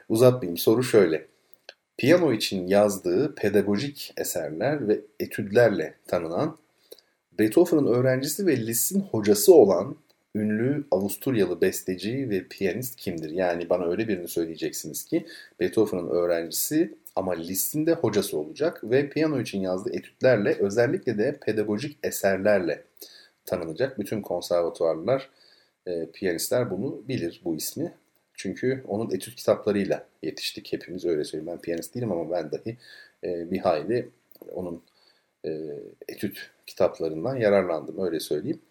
[0.10, 0.58] uzatmayayım.
[0.58, 1.26] Soru şöyle.
[1.98, 6.58] Piyano için yazdığı pedagojik eserler ve etüdlerle tanınan
[7.40, 9.96] Beethoven'ın öğrencisi ve Liszt'in hocası olan
[10.36, 13.30] ünlü Avusturyalı besteci ve piyanist kimdir?
[13.30, 15.26] Yani bana öyle birini söyleyeceksiniz ki
[15.60, 21.98] Beethoven'ın öğrencisi ama Liszt'in de hocası olacak ve piyano için yazdığı etütlerle özellikle de pedagojik
[22.04, 22.84] eserlerle
[23.46, 24.00] tanınacak.
[24.00, 25.30] Bütün konservatuarlar,
[25.88, 27.94] e, piyanistler bunu bilir bu ismi.
[28.34, 30.74] Çünkü onun etüt kitaplarıyla yetiştik.
[30.74, 31.54] Hepimiz öyle söyleyeyim.
[31.54, 32.78] Ben piyanist değilim ama ben dahi
[33.24, 34.10] e, bir hayli
[34.52, 34.84] onun
[35.46, 35.52] e,
[36.08, 38.62] etüt kitaplarından yararlandım öyle söyleyeyim.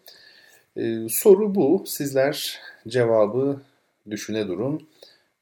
[0.77, 1.83] E, soru bu.
[1.87, 3.61] Sizler cevabı
[4.09, 4.89] düşüne durun.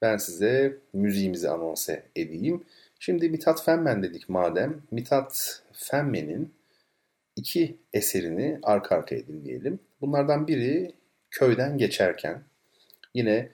[0.02, 2.64] Ben size müziğimizi anonse edeyim.
[2.98, 4.82] Şimdi Mithat Fenmen dedik madem.
[4.90, 6.52] Mithat Fenmen'in
[7.36, 9.80] iki eserini arka arkaya dinleyelim.
[10.00, 10.92] Bunlardan biri
[11.30, 12.42] Köyden Geçerken.
[13.14, 13.48] Yine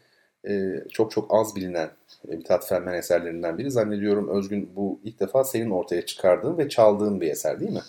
[0.48, 1.90] e, çok çok az bilinen
[2.24, 3.70] Mithat Fenmen eserlerinden biri.
[3.70, 7.82] Zannediyorum Özgün bu ilk defa senin ortaya çıkardığın ve çaldığın bir eser değil mi?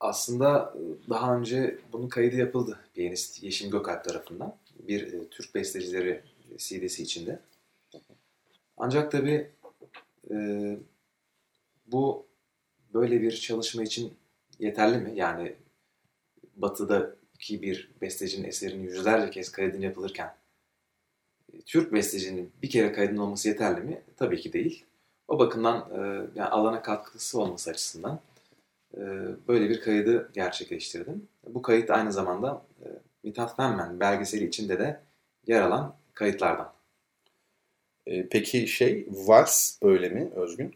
[0.00, 4.56] Aslında e, daha önce bunun kaydı yapıldı piyanist Yeşim Gökalp tarafından.
[4.88, 6.22] Bir e, Türk bestecileri
[6.58, 7.38] CD'si içinde.
[8.76, 9.50] Ancak tabii
[10.30, 10.36] e,
[11.86, 12.26] bu
[12.94, 14.14] böyle bir çalışma için
[14.58, 15.12] yeterli mi?
[15.14, 15.54] Yani
[17.38, 20.34] batıdaki bir bestecinin eserini yüzlerce kez kaydını yapılırken
[21.52, 24.02] e, Türk bestecinin bir kere kaydının olması yeterli mi?
[24.16, 24.84] Tabii ki değil.
[25.28, 25.98] O bakımdan e,
[26.34, 28.20] yani alana katkısı olması açısından
[28.96, 29.00] e,
[29.48, 31.28] böyle bir kaydı gerçekleştirdim.
[31.46, 32.62] Bu kayıt aynı zamanda
[33.22, 35.00] Mithat Fenmen belgeseli içinde de
[35.46, 36.72] yer alan kayıtlardan.
[38.30, 40.74] Peki şey Vals öyle mi Özgün?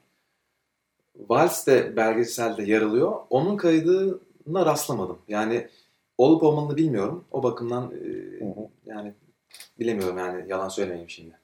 [1.16, 3.20] Vals de belgeselde yer alıyor.
[3.30, 5.18] Onun kaydına rastlamadım.
[5.28, 5.68] Yani
[6.18, 7.24] olup olmadığını bilmiyorum.
[7.30, 8.08] O bakımdan e,
[8.86, 9.14] yani
[9.80, 11.38] bilemiyorum yani yalan söylemeyeyim şimdi.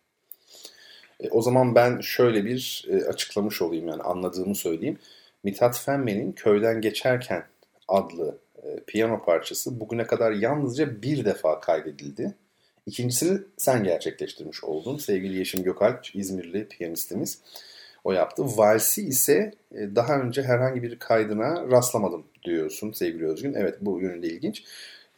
[1.20, 4.98] E, o zaman ben şöyle bir e, açıklamış olayım yani anladığımı söyleyeyim.
[5.44, 7.44] Mithat Fenmen'in Köyden Geçerken
[7.88, 12.34] adlı e, piyano parçası bugüne kadar yalnızca bir defa kaydedildi.
[12.86, 14.96] İkincisini sen gerçekleştirmiş oldun.
[14.96, 17.42] Sevgili Yeşim Gökalp, İzmirli piyanistimiz.
[18.08, 18.42] O yaptı.
[18.56, 23.54] Valsi ise e, daha önce herhangi bir kaydına rastlamadım diyorsun sevgili Özgün.
[23.54, 24.64] Evet bu yönünde ilginç.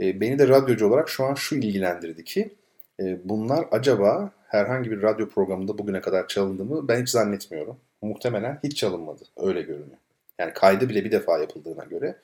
[0.01, 2.55] E, beni de radyocu olarak şu an şu ilgilendirdi ki
[3.01, 7.76] e, bunlar acaba herhangi bir radyo programında bugüne kadar çalındı mı ben hiç zannetmiyorum.
[8.03, 9.24] Muhtemelen hiç çalınmadı.
[9.36, 9.99] Öyle görünüyor.
[10.38, 12.16] Yani kaydı bile bir defa yapıldığına göre.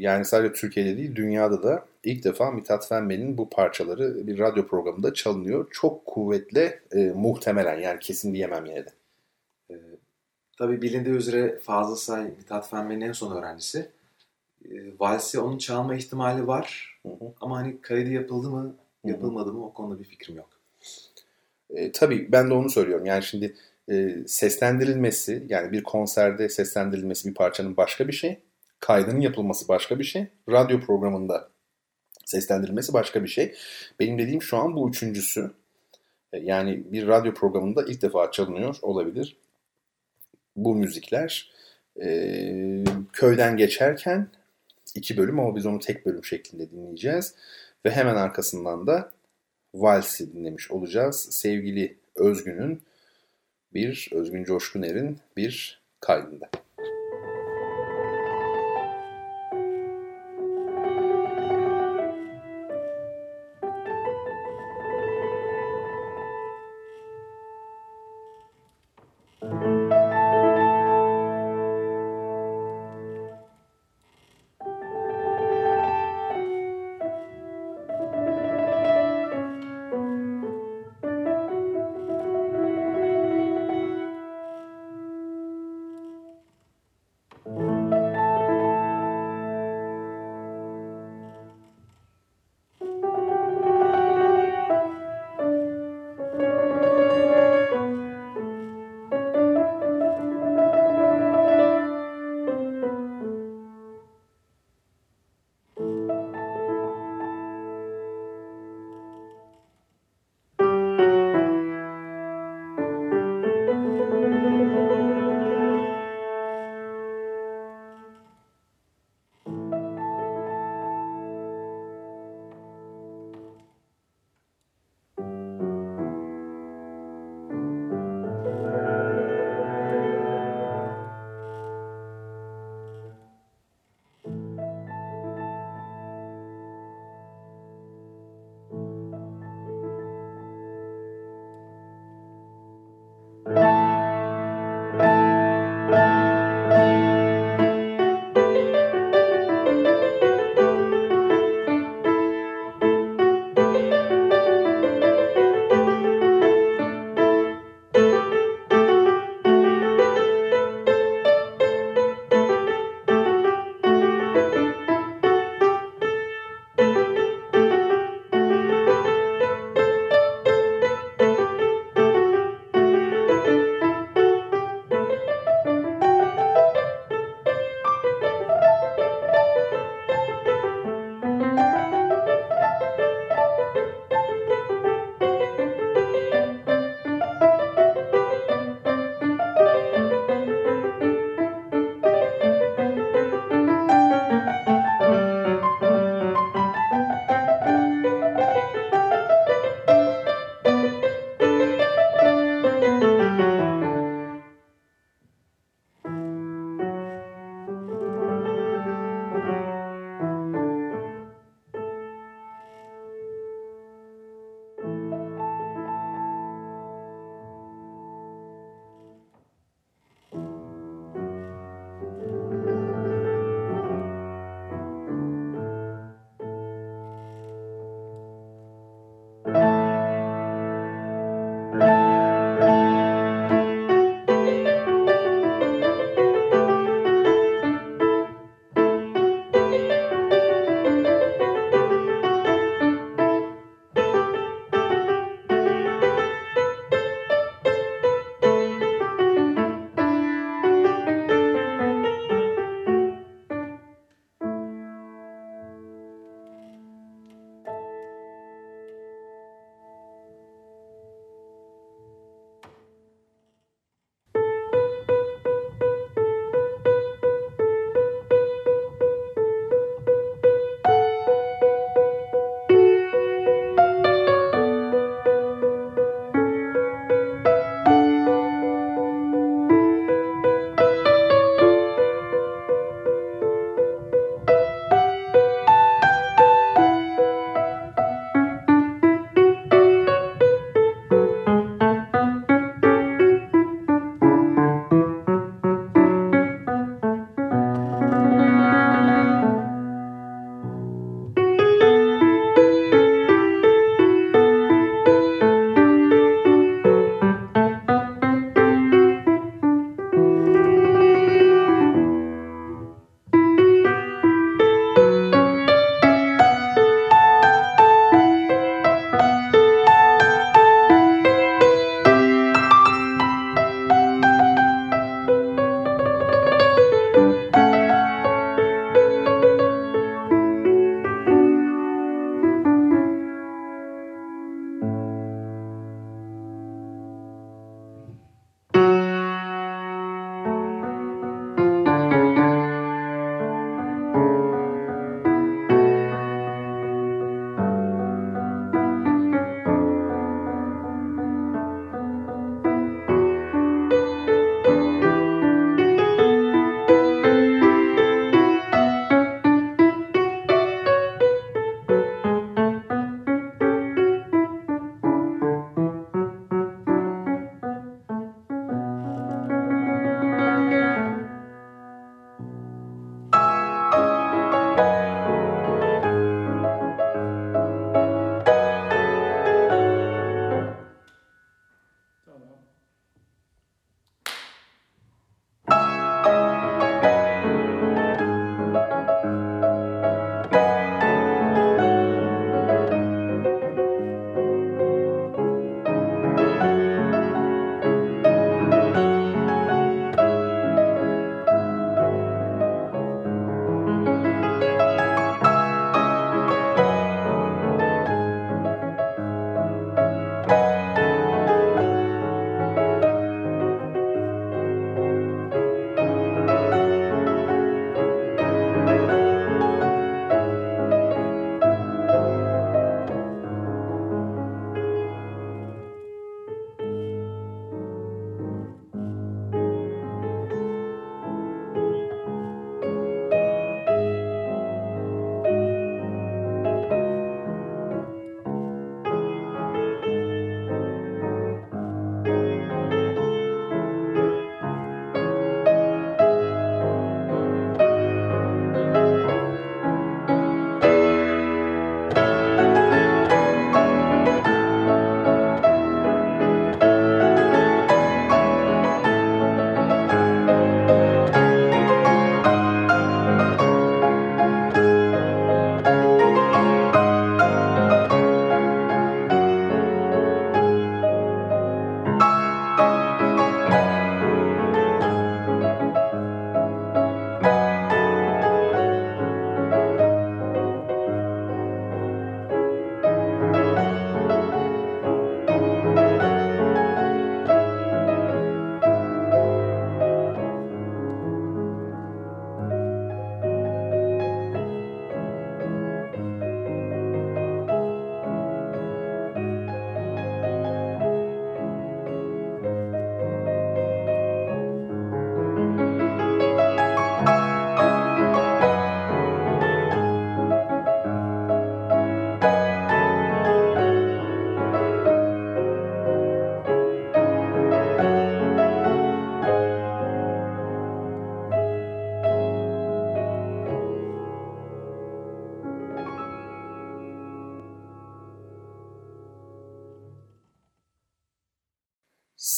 [0.00, 5.14] Yani sadece Türkiye'de değil dünyada da ilk defa Mithat Fenmen'in bu parçaları bir radyo programında
[5.14, 5.66] çalınıyor.
[5.70, 6.80] Çok kuvvetle
[7.14, 8.90] muhtemelen yani kesin diyemem yine de.
[10.58, 13.90] Tabii bilindiği üzere Fazıl Say Mithat Fenmen'in en son öğrencisi.
[14.64, 16.98] E, valsi onun çalma ihtimali var.
[17.02, 17.32] Hı hı.
[17.40, 20.48] Ama hani kaydı yapıldı mı, yapılmadı mı o konuda bir fikrim yok.
[21.70, 23.06] E, tabii ben de onu söylüyorum.
[23.06, 23.54] Yani şimdi
[23.90, 28.38] e, seslendirilmesi yani bir konserde seslendirilmesi bir parçanın başka bir şey.
[28.80, 30.26] Kaydının yapılması başka bir şey.
[30.48, 31.48] Radyo programında
[32.24, 33.54] seslendirilmesi başka bir şey.
[34.00, 35.50] Benim dediğim şu an bu üçüncüsü.
[36.32, 39.36] E, yani bir radyo programında ilk defa çalınıyor olabilir
[40.56, 41.52] bu müzikler
[42.02, 44.28] e, köyden geçerken
[44.94, 47.34] iki bölüm ama biz onu tek bölüm şeklinde dinleyeceğiz.
[47.84, 49.12] Ve hemen arkasından da
[49.74, 51.28] Vals'i dinlemiş olacağız.
[51.30, 52.82] Sevgili Özgün'ün
[53.74, 56.50] bir, Özgün Coşkuner'in bir kaydında.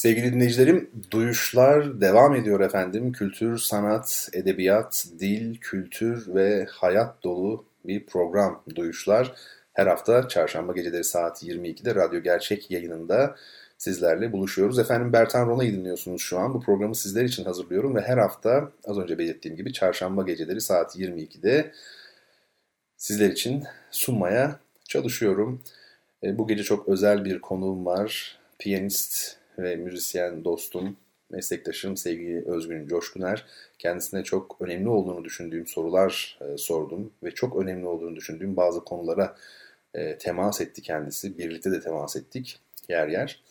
[0.07, 3.11] Sevgili dinleyicilerim, duyuşlar devam ediyor efendim.
[3.11, 9.35] Kültür, sanat, edebiyat, dil, kültür ve hayat dolu bir program duyuşlar.
[9.73, 13.35] Her hafta çarşamba geceleri saat 22'de Radyo Gerçek yayınında
[13.77, 14.79] sizlerle buluşuyoruz.
[14.79, 16.53] Efendim Bertan Rona'yı dinliyorsunuz şu an.
[16.53, 20.95] Bu programı sizler için hazırlıyorum ve her hafta az önce belirttiğim gibi çarşamba geceleri saat
[20.95, 21.71] 22'de
[22.97, 25.63] sizler için sunmaya çalışıyorum.
[26.23, 28.39] E, bu gece çok özel bir konuğum var.
[28.59, 30.97] Piyanist ve müzisyen dostum,
[31.29, 33.45] meslektaşım sevgili Özgün Coşkuner.
[33.79, 39.35] Kendisine çok önemli olduğunu düşündüğüm sorular e, sordum ve çok önemli olduğunu düşündüğüm bazı konulara
[39.93, 41.37] e, temas etti kendisi.
[41.37, 43.43] Birlikte de temas ettik yer yer.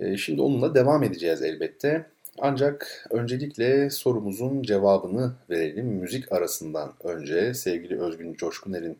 [0.00, 2.06] E, şimdi onunla devam edeceğiz elbette.
[2.38, 5.86] Ancak öncelikle sorumuzun cevabını verelim.
[5.86, 8.98] Müzik arasından önce sevgili Özgün Coşkuner'in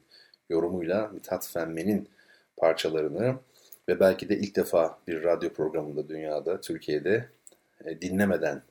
[0.51, 2.09] yorumuyla Mithat Fenmen'in
[2.57, 3.35] parçalarını
[3.91, 7.29] ve belki de ilk defa bir radyo programında dünyada, Türkiye'de
[7.85, 8.63] e, dinlemeden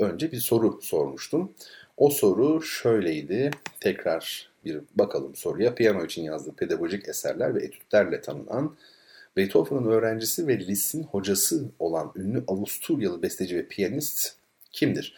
[0.00, 1.52] önce bir soru sormuştum.
[1.96, 3.50] O soru şöyleydi.
[3.80, 5.74] Tekrar bir bakalım soruya.
[5.74, 8.76] Piyano için yazdığı pedagojik eserler ve etütlerle tanınan
[9.36, 14.36] Beethoven'ın öğrencisi ve Liszt'in hocası olan ünlü Avusturyalı besteci ve piyanist
[14.70, 15.14] kimdir?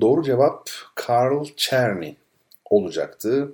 [0.00, 2.14] Doğru cevap Karl Czerny
[2.64, 3.52] olacaktı.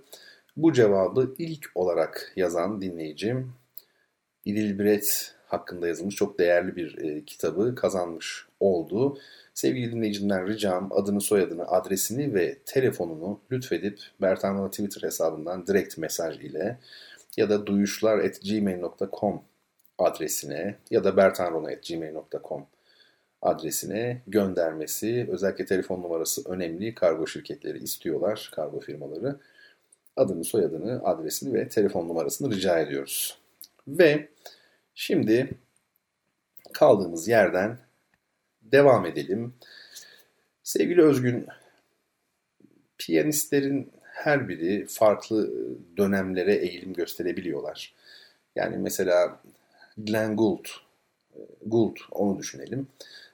[0.57, 3.53] Bu cevabı ilk olarak yazan dinleyicim
[4.45, 9.19] İdilbret hakkında yazılmış çok değerli bir e, kitabı kazanmış oldu.
[9.55, 16.79] Sevgili dinleyicimden ricam adını, soyadını, adresini ve telefonunu lütfedip Bertan Twitter hesabından direkt mesaj ile
[17.37, 19.43] ya da duyuşlar.gmail.com
[19.99, 22.67] adresine ya da bertanrona.gmail.com
[23.43, 26.95] adresine göndermesi, özellikle telefon numarası önemli.
[26.95, 29.37] Kargo şirketleri istiyorlar, kargo firmaları.
[30.17, 33.39] Adını, soyadını, adresini ve telefon numarasını rica ediyoruz.
[33.89, 34.29] Ve
[34.95, 35.51] şimdi
[36.73, 37.79] kaldığımız yerden
[38.63, 39.55] devam edelim.
[40.63, 41.47] Sevgili Özgün,
[42.99, 45.51] piyanistlerin her biri farklı
[45.97, 47.95] dönemlere eğilim gösterebiliyorlar.
[48.57, 49.41] Yani mesela
[49.99, 50.65] Glenn Gould,
[51.67, 52.87] Gould onu düşünelim.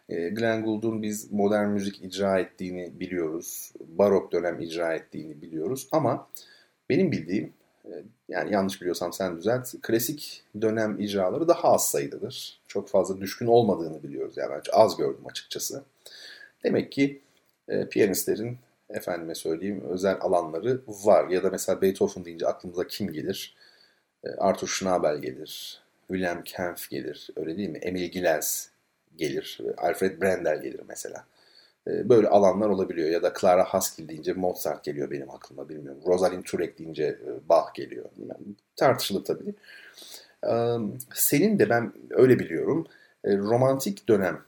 [0.09, 3.73] E, Glenn Gould'un biz modern müzik icra ettiğini biliyoruz.
[3.81, 5.89] Barok dönem icra ettiğini biliyoruz.
[5.93, 6.29] Ama
[6.91, 7.66] benim bildiğim ee,
[8.29, 9.75] yani yanlış biliyorsam sen düzelt.
[9.83, 12.61] Klasik dönem icraları daha az sayıdadır.
[12.69, 14.37] Çok fazla düşkün olmadığını biliyoruz.
[14.37, 15.85] Yani az gördüm açıkçası.
[16.65, 17.21] Demek ki
[17.69, 18.59] e, piyanistlerin
[18.91, 21.29] efendime söyleyeyim özel alanları var.
[21.29, 23.57] Ya da mesela Beethoven deyince aklımıza kim gelir?
[24.25, 25.81] E, Arthur Schnabel gelir.
[26.09, 27.31] William Kempf gelir.
[27.37, 27.79] Öyle değil mi?
[27.79, 28.69] Emil Gilels
[29.17, 29.61] gelir.
[29.77, 31.25] Alfred Brendel gelir mesela.
[31.87, 33.09] E, böyle alanlar olabiliyor.
[33.09, 36.01] Ya da Clara Haskell deyince Mozart geliyor benim aklıma bilmiyorum.
[36.07, 38.05] Rosalind Turek deyince e, Bach geliyor.
[38.29, 39.55] Yani tartışılır tabii.
[40.49, 40.53] E,
[41.15, 42.87] senin de ben öyle biliyorum.
[43.27, 44.43] Romantik dönem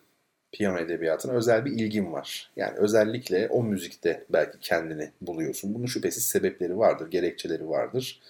[0.53, 2.51] piyano edebiyatına özel bir ilgin var.
[2.57, 5.75] Yani özellikle o müzikte belki kendini buluyorsun.
[5.75, 8.21] Bunun şüphesiz sebepleri vardır, gerekçeleri vardır.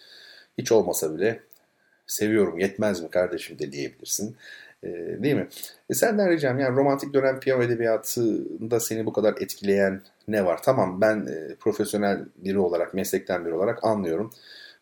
[0.59, 1.41] Hiç olmasa bile
[2.07, 4.37] seviyorum yetmez mi kardeşim de diyebilirsin.
[4.83, 4.89] E,
[5.23, 5.49] değil mi?
[5.91, 10.63] E senden ricam yani romantik dönem piyano edebiyatında seni bu kadar etkileyen ne var?
[10.63, 14.31] Tamam ben e, profesyonel biri olarak, meslekten biri olarak anlıyorum.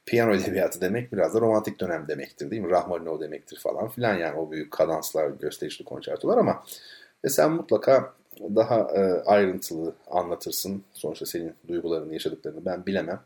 [0.06, 2.70] Piyano edebiyatı demek biraz da romantik dönem demektir değil mi?
[2.70, 6.64] Rahmaninov demektir falan filan yani o büyük kadanslar, gösterişli konçertolar ama
[7.24, 10.84] e, sen mutlaka daha e, ayrıntılı anlatırsın.
[10.92, 13.20] Sonuçta senin duygularını, yaşadıklarını ben bilemem.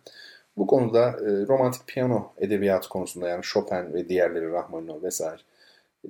[0.56, 5.40] Bu konuda e, romantik piyano edebiyatı konusunda yani Chopin ve diğerleri Rahmaninov vesaire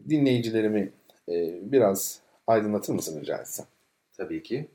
[0.09, 0.93] dinleyicilerimi
[1.29, 3.67] e, biraz aydınlatır mısın rica etsem?
[4.17, 4.69] Tabii ki.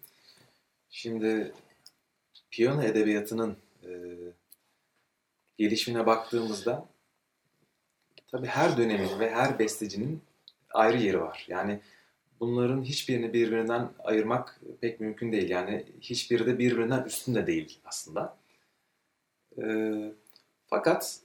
[0.89, 1.53] Şimdi
[2.51, 3.91] piyano edebiyatının e,
[5.57, 6.85] gelişimine baktığımızda
[8.27, 10.21] tabii her dönemin ve her bestecinin
[10.73, 11.45] ayrı yeri var.
[11.49, 11.79] Yani
[12.39, 15.49] bunların hiçbirini birbirinden ayırmak pek mümkün değil.
[15.49, 18.37] Yani hiçbiri de birbirinden üstünde değil aslında.
[19.57, 19.65] E,
[20.67, 21.19] fakat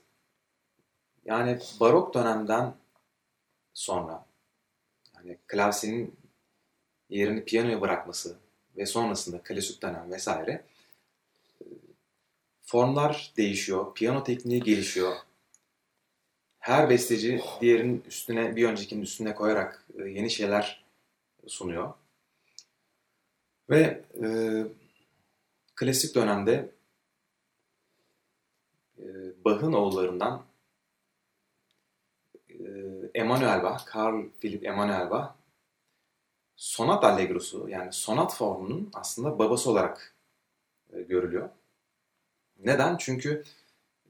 [1.25, 2.73] yani barok dönemden
[3.73, 4.25] sonra
[5.15, 6.15] yani klavyenin
[7.09, 8.37] yerini piyanoya bırakması
[8.77, 10.63] ve sonrasında klasik dönem vesaire
[11.61, 11.65] e,
[12.61, 15.15] formlar değişiyor, piyano tekniği gelişiyor.
[16.59, 20.83] Her besteci diğerinin üstüne, bir öncekinin üstüne koyarak e, yeni şeyler
[21.47, 21.93] sunuyor.
[23.69, 24.27] Ve e,
[25.75, 26.71] klasik dönemde
[28.99, 29.05] e,
[29.45, 30.50] Bach'ın oğullarından
[33.13, 35.31] Emanuel Bach, Karl Philipp Emanuel Bach
[36.55, 40.15] sonat allegrosu yani sonat formunun aslında babası olarak
[40.93, 41.49] e, görülüyor.
[42.59, 42.97] Neden?
[42.97, 43.43] Çünkü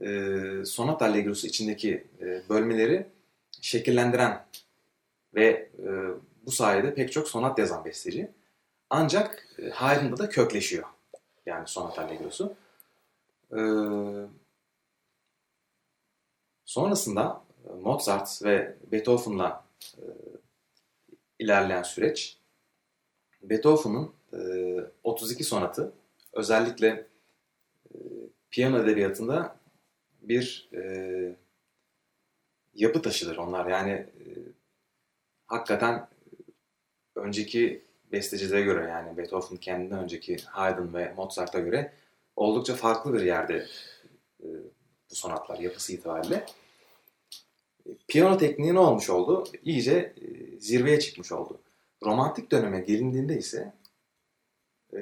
[0.02, 0.30] e,
[0.66, 3.08] sonat allegrosu içindeki e, bölmeleri
[3.62, 4.46] şekillendiren
[5.34, 5.90] ve e,
[6.46, 8.32] bu sayede pek çok sonat yazan besteci.
[8.90, 10.88] Ancak e, Haydn'da da kökleşiyor.
[11.46, 12.56] Yani sonat allegrosu.
[13.52, 13.58] Ee,
[16.66, 17.51] sonrasında e,
[17.82, 19.66] Mozart ve Beethoven'la
[19.98, 20.04] e,
[21.40, 22.38] ilerleyen süreç
[23.42, 24.40] Beethoven'ın e,
[25.04, 25.94] 32 sonatı
[26.34, 27.08] özellikle
[27.94, 27.98] e,
[28.52, 29.56] piyano edebiyatında
[30.22, 31.36] bir e,
[32.74, 33.66] yapı taşıdır onlar.
[33.66, 34.26] Yani e,
[35.46, 36.08] hakikaten
[37.16, 37.82] önceki
[38.12, 41.94] bestecilere göre yani Beethoven kendinden önceki Haydn ve Mozart'a göre
[42.36, 43.68] oldukça farklı bir yerde
[44.40, 44.48] e,
[45.12, 46.46] bu sonatlar yapısı itibariyle.
[48.08, 49.44] Piyano tekniği ne olmuş oldu?
[49.64, 51.60] İyice e, zirveye çıkmış oldu.
[52.06, 53.74] Romantik döneme gelindiğinde ise
[54.94, 55.00] e,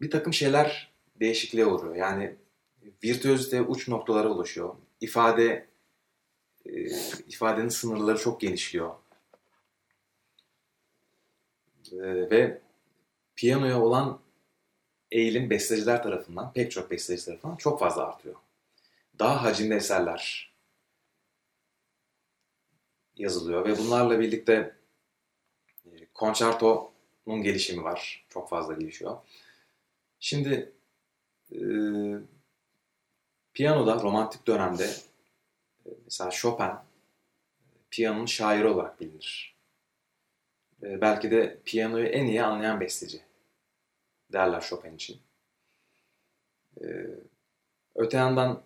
[0.00, 1.96] bir takım şeyler değişikliğe uğruyor.
[1.96, 2.36] Yani
[3.04, 4.74] virtüözite uç noktalara ulaşıyor.
[5.00, 5.66] İfade
[6.66, 6.72] e,
[7.28, 8.94] ifadenin sınırları çok genişliyor.
[11.92, 12.00] E,
[12.30, 12.60] ve
[13.36, 14.20] piyanoya olan
[15.10, 18.34] eğilim besteciler tarafından, pek çok besteci tarafından çok fazla artıyor.
[19.18, 20.51] Daha hacimli eserler
[23.16, 24.76] yazılıyor ve bunlarla birlikte
[25.86, 28.26] e, konçertonun gelişimi var.
[28.28, 29.18] Çok fazla gelişiyor.
[30.20, 30.72] Şimdi
[31.52, 31.60] e,
[33.54, 34.84] piyanoda romantik dönemde
[35.86, 36.70] e, mesela Chopin
[37.90, 39.56] piyanonun şairi olarak bilinir.
[40.82, 43.22] E, belki de piyanoyu en iyi anlayan besteci
[44.32, 45.20] derler Chopin için.
[46.80, 46.86] E,
[47.94, 48.62] öte yandan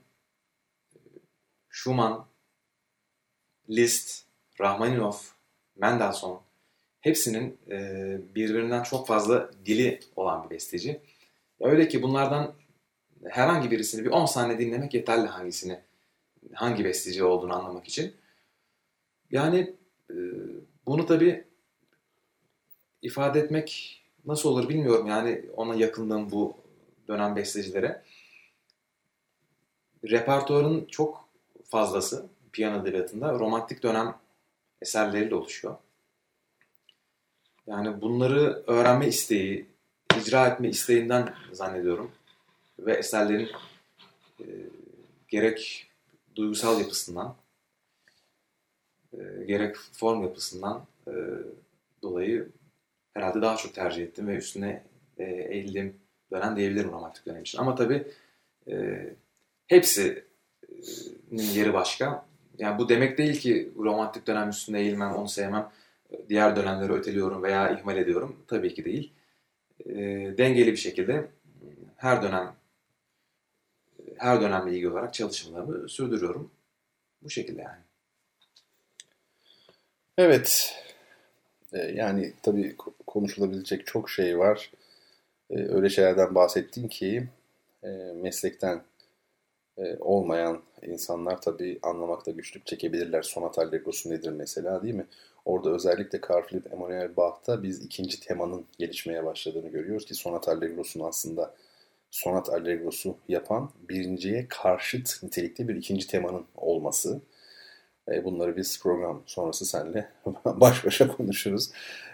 [0.95, 0.99] e,
[1.69, 2.29] Schumann,
[3.69, 4.26] Liszt,
[4.61, 5.15] Rachmaninov,
[5.77, 6.41] Mendelssohn
[7.01, 11.01] hepsinin e, birbirinden çok fazla dili olan bir besteci.
[11.61, 12.55] Öyle ki bunlardan
[13.25, 15.81] herhangi birisini bir 10 saniye dinlemek yeterli hangisini,
[16.53, 18.15] hangi besteci olduğunu anlamak için.
[19.31, 19.75] Yani
[20.11, 20.15] e,
[20.87, 21.45] bunu tabii
[23.03, 25.07] ifade etmek nasıl olur bilmiyorum.
[25.07, 26.55] Yani ona yakınlığım bu
[27.09, 28.03] dönem bestecilere.
[30.05, 31.29] Repertuarın çok
[31.65, 34.15] fazlası piyano edebiyatında romantik dönem
[34.83, 35.77] eserleriyle oluşuyor.
[37.67, 39.67] Yani bunları öğrenme isteği,
[40.21, 42.13] icra etme isteğinden zannediyorum.
[42.79, 43.49] Ve eserlerin
[44.41, 44.47] e,
[45.29, 45.87] gerek
[46.37, 47.37] duygusal yapısından,
[49.13, 51.13] e, gerek form yapısından e,
[52.03, 52.49] dolayı
[53.15, 54.83] herhalde daha çok tercih ettim ve üstüne
[55.19, 55.97] e, eğildiğim
[56.33, 57.59] dönem diyebilirim romantik dönem için.
[57.59, 58.07] Ama tabii
[58.69, 59.07] e,
[59.67, 60.23] hepsinin
[61.29, 62.26] yeri başka.
[62.59, 65.71] Yani bu demek değil ki romantik dönem üstüne eğilmem, onu sevmem,
[66.29, 68.37] diğer dönemleri öteliyorum veya ihmal ediyorum.
[68.49, 69.13] Tabii ki değil.
[69.87, 69.95] E,
[70.39, 71.27] dengeli bir şekilde
[71.97, 72.55] her dönem
[74.19, 76.51] her dönemle ilgili olarak çalışmalarımı sürdürüyorum.
[77.23, 77.81] Bu şekilde yani.
[80.19, 80.75] Evet.
[81.73, 82.77] Ee, yani tabii
[83.07, 84.71] konuşulabilecek çok şey var.
[85.51, 87.29] Ee, öyle şeylerden bahsettin ki
[87.83, 87.89] e,
[88.23, 88.83] meslekten
[89.79, 93.23] e, olmayan insanlar tabii anlamakta güçlük çekebilirler.
[93.23, 95.07] Sonat Allegrosu nedir mesela değil mi?
[95.45, 101.05] Orada özellikle Carl Philipp Emanuel Bach'ta biz ikinci temanın gelişmeye başladığını görüyoruz ki Sonat Allegrosu'nun
[101.05, 101.55] aslında
[102.11, 107.21] Sonat Allegrosu yapan birinciye karşıt nitelikte bir ikinci temanın olması.
[108.13, 110.09] E, bunları biz program sonrası seninle
[110.45, 111.71] baş başa konuşuruz.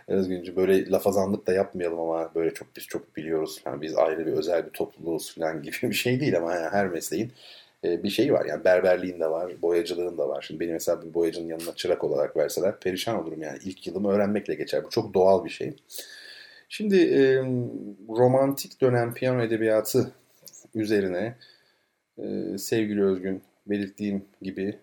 [0.09, 3.63] Özgünce böyle lafazanlık da yapmayalım ama böyle çok biz çok biliyoruz.
[3.67, 6.89] Yani biz ayrı bir özel bir topluluğuz falan gibi bir şey değil ama yani her
[6.89, 7.33] mesleğin
[7.85, 8.45] e, bir şeyi var.
[8.45, 10.45] Yani berberliğin de var, boyacılığın da var.
[10.49, 13.59] Şimdi beni mesela bir boyacının yanına çırak olarak verseler perişan olurum yani.
[13.65, 14.85] ilk yılımı öğrenmekle geçer.
[14.85, 15.77] Bu çok doğal bir şey.
[16.69, 16.97] Şimdi
[18.09, 20.13] romantik dönem piyano edebiyatı
[20.75, 21.35] üzerine
[22.59, 24.79] sevgili Özgün belirttiğim gibi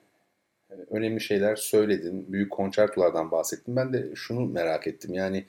[0.90, 2.34] önemli şeyler söyledin.
[2.34, 3.76] Büyük konçertolardan bahsettin.
[3.76, 5.14] Ben de şunu merak ettim.
[5.14, 5.46] Yani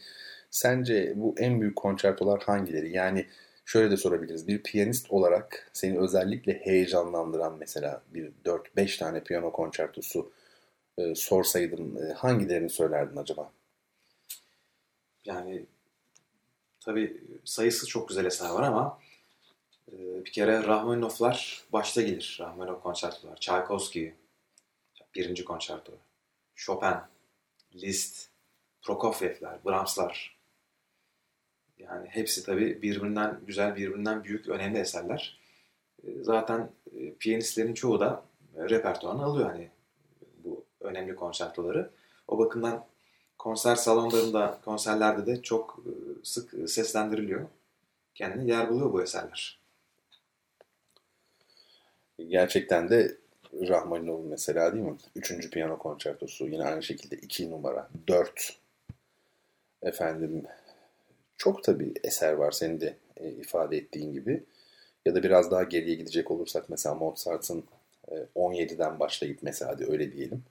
[0.51, 2.93] sence bu en büyük konçertolar hangileri?
[2.93, 3.27] Yani
[3.65, 4.49] şöyle de sorabiliriz.
[4.49, 10.33] Bir piyanist olarak seni özellikle heyecanlandıran mesela bir 4-5 tane piyano konçertosu
[10.99, 13.53] e, sorsaydın e, hangilerini söylerdin acaba?
[15.25, 15.67] Yani
[16.81, 18.99] tabii sayısı çok güzel eser var ama
[19.93, 22.37] e, bir kere Rahmaninovlar başta gelir.
[22.41, 23.37] Rahmaninov konçertolar.
[23.37, 24.13] Tchaikovsky,
[25.15, 25.93] birinci konçerto.
[26.55, 26.97] Chopin,
[27.75, 28.29] Liszt,
[28.83, 30.41] Prokofiev'ler, Brahms'lar.
[31.79, 35.41] Yani hepsi tabii birbirinden güzel, birbirinden büyük, önemli eserler.
[36.05, 38.25] E, zaten e, piyanistlerin çoğu da
[38.57, 39.71] repertuarını alıyor hani
[40.45, 41.91] bu önemli konçertoları.
[42.29, 42.87] O bakımdan
[43.39, 45.91] konser salonlarında, konserlerde de çok e,
[46.25, 47.47] sık seslendiriliyor.
[48.15, 49.61] Kendine yer buluyor bu eserler.
[52.29, 53.20] Gerçekten de
[53.53, 54.97] Rahmaninov'un mesela değil mi?
[55.17, 57.89] Üçüncü piyano konçertosu yine aynı şekilde iki numara.
[58.09, 58.59] Dört
[59.83, 60.45] efendim
[61.37, 64.45] çok tabii eser var senin de e, ifade ettiğin gibi.
[65.07, 67.65] Ya da biraz daha geriye gidecek olursak mesela Mozart'ın
[68.09, 70.43] e, 17'den başlayıp mesela hadi öyle diyelim.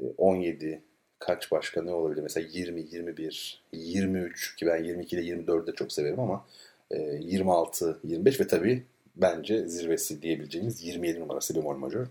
[0.00, 0.82] E, 17
[1.18, 2.22] kaç başka ne olabilir?
[2.22, 6.46] Mesela 20, 21, 23 ki ben 22 ile 24'ü de çok severim ama
[6.90, 8.82] e, 26, 25 ve tabii
[9.16, 12.06] bence zirvesi diyebileceğimiz 27 numarası bemol majör.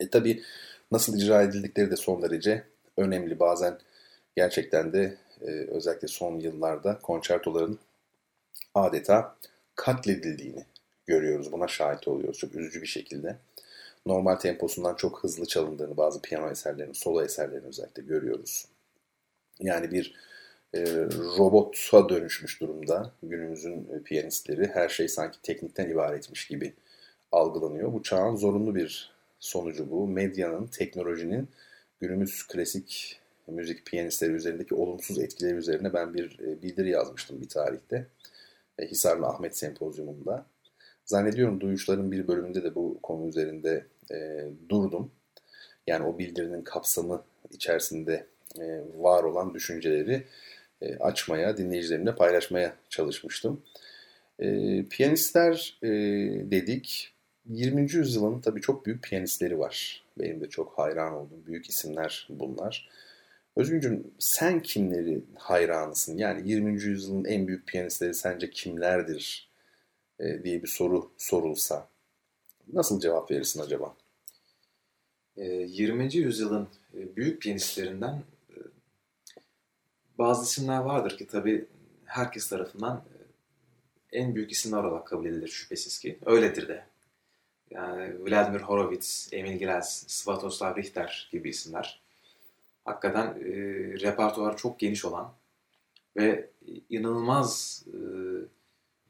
[0.00, 0.42] E tabii
[0.92, 2.64] nasıl icra edildikleri de son derece
[2.96, 3.38] önemli.
[3.40, 3.78] Bazen
[4.36, 7.78] gerçekten de e, özellikle son yıllarda konçertoların
[8.74, 9.36] adeta
[9.74, 10.64] katledildiğini
[11.06, 11.52] görüyoruz.
[11.52, 13.36] Buna şahit oluyoruz çok üzücü bir şekilde.
[14.06, 18.66] Normal temposundan çok hızlı çalındığını bazı piyano eserlerinin, solo eserlerinin özellikle görüyoruz.
[19.60, 20.14] Yani bir
[20.74, 20.80] e,
[21.38, 24.66] robota dönüşmüş durumda günümüzün e, piyanistleri.
[24.66, 26.74] Her şey sanki teknikten ibaretmiş gibi
[27.32, 27.92] algılanıyor.
[27.92, 30.08] Bu çağın zorunlu bir sonucu bu.
[30.08, 31.48] Medyanın, teknolojinin
[32.00, 38.06] günümüz klasik müzik piyanistleri üzerindeki olumsuz etkileri üzerine ben bir e, bildiri yazmıştım bir tarihte.
[38.78, 40.46] E, Hisarlı Ahmet Sempozyumunda.
[41.04, 45.10] Zannediyorum duyuşların bir bölümünde de bu konu üzerinde e, durdum.
[45.86, 48.26] Yani o bildirinin kapsamı içerisinde
[48.58, 50.26] e, var olan düşünceleri
[50.82, 53.62] e, açmaya, dinleyicilerimle paylaşmaya çalışmıştım.
[54.38, 54.48] E,
[54.90, 55.88] piyanistler e,
[56.50, 57.12] dedik.
[57.48, 57.92] 20.
[57.92, 60.04] yüzyılın tabii çok büyük piyanistleri var.
[60.18, 62.88] Benim de çok hayran olduğum büyük isimler bunlar.
[63.56, 66.18] Özgüncüm sen kimleri hayranısın?
[66.18, 66.82] Yani 20.
[66.82, 69.50] yüzyılın en büyük piyanistleri sence kimlerdir
[70.20, 71.88] e, diye bir soru sorulsa
[72.72, 73.96] nasıl cevap verirsin acaba?
[75.36, 76.04] 20.
[76.04, 78.22] E, yüzyılın e, büyük piyanistlerinden
[80.18, 81.66] bazı isimler vardır ki tabii
[82.04, 83.04] herkes tarafından
[84.12, 86.18] en büyük isimler olarak kabul edilir şüphesiz ki.
[86.26, 86.86] Öyledir de.
[87.70, 92.00] Yani Vladimir Horowitz, Emil Gilels, Svatoslav Richter gibi isimler
[92.84, 93.52] hakikaten e,
[94.00, 95.32] repertuarı çok geniş olan
[96.16, 96.50] ve
[96.90, 97.98] inanılmaz e,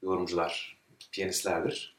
[0.03, 0.79] yorumcular,
[1.13, 1.97] piyanistlerdir.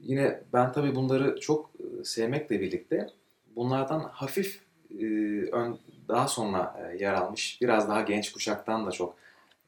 [0.00, 3.10] Yine ben tabii bunları çok e, sevmekle birlikte
[3.56, 5.04] bunlardan hafif e,
[5.52, 5.78] ön,
[6.12, 9.16] daha sonra e, yer almış, biraz daha genç kuşaktan da çok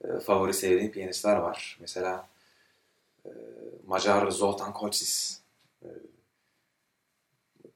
[0.05, 1.79] e, favori sevdiğim piyanistler var.
[1.81, 2.29] Mesela
[3.27, 3.31] e,
[3.87, 5.41] Macar Zoltan Kocsis,
[5.83, 5.89] e,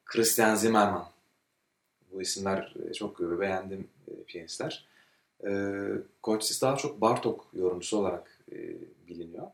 [0.04, 1.08] Christian Zimmermann,
[2.12, 4.88] bu isimler çok beğendim e, piyanistler.
[6.22, 8.38] Koçsis daha çok Bartok yorumcusu olarak
[9.08, 9.46] biliniyor.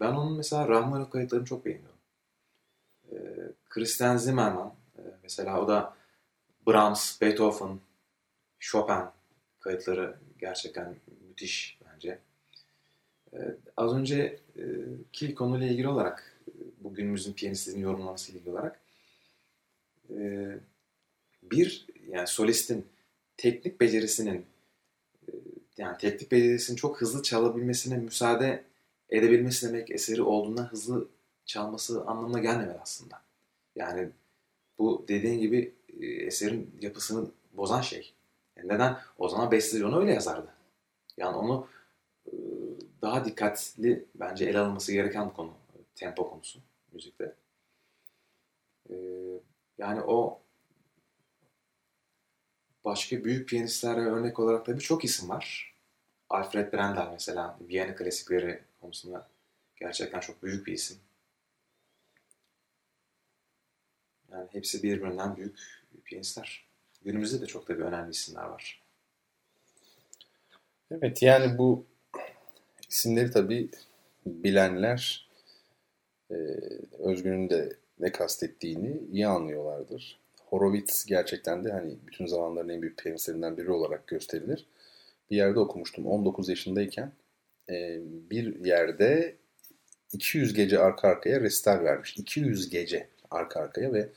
[0.00, 1.98] Ben onun mesela Rahmaninoff kayıtlarını çok beğeniyorum.
[3.12, 3.16] E,
[3.68, 4.74] Christian Zimmermann
[5.22, 5.96] mesela o da
[6.66, 7.78] Brahms, Beethoven,
[8.58, 9.04] Chopin
[9.60, 10.96] kayıtları gerçekten
[11.28, 12.18] müthiş bence.
[13.32, 13.38] E,
[13.76, 16.40] az önceki konuyla ilgili olarak
[16.78, 18.80] bugünümüzün piyanistlerin yorumlaması ilgili olarak
[20.10, 20.48] e,
[21.42, 22.86] bir yani solistin
[23.36, 24.46] teknik becerisinin
[25.28, 25.32] e,
[25.78, 28.64] yani teknik becerisinin çok hızlı çalabilmesine müsaade
[29.10, 31.08] edebilmesi demek eseri olduğundan hızlı
[31.44, 33.22] çalması anlamına gelmemeli aslında.
[33.76, 34.08] Yani
[34.78, 38.14] bu dediğin gibi e, eserin yapısını bozan şey.
[38.56, 38.98] Yani neden?
[39.18, 40.54] O zaman besteci onu öyle yazardı.
[41.16, 41.68] Yani onu
[42.26, 42.32] e,
[43.02, 45.54] daha dikkatli bence ele alınması gereken konu.
[45.94, 46.60] Tempo konusu
[46.92, 47.34] müzikte.
[49.78, 50.40] Yani o
[52.84, 55.74] başka büyük piyanistlere örnek olarak da birçok isim var.
[56.30, 59.28] Alfred Brendel mesela Viyana klasikleri konusunda
[59.76, 60.98] gerçekten çok büyük bir isim.
[64.32, 65.58] Yani hepsi birbirinden büyük
[66.04, 66.66] piyanistler.
[67.04, 68.82] Günümüzde de çok da bir önemli isimler var.
[70.90, 71.84] Evet yani bu
[72.90, 73.70] isimleri tabii
[74.26, 75.28] bilenler
[76.30, 76.34] e,
[76.98, 80.18] Özgün'ün de ne kastettiğini iyi anlıyorlardır.
[80.46, 84.66] Horowitz gerçekten de hani bütün zamanların en büyük piyanistlerinden biri olarak gösterilir.
[85.30, 87.12] Bir yerde okumuştum 19 yaşındayken
[87.68, 88.00] e,
[88.30, 89.36] bir yerde
[90.12, 92.16] 200 gece arka arkaya restal vermiş.
[92.16, 94.08] 200 gece arka arkaya ve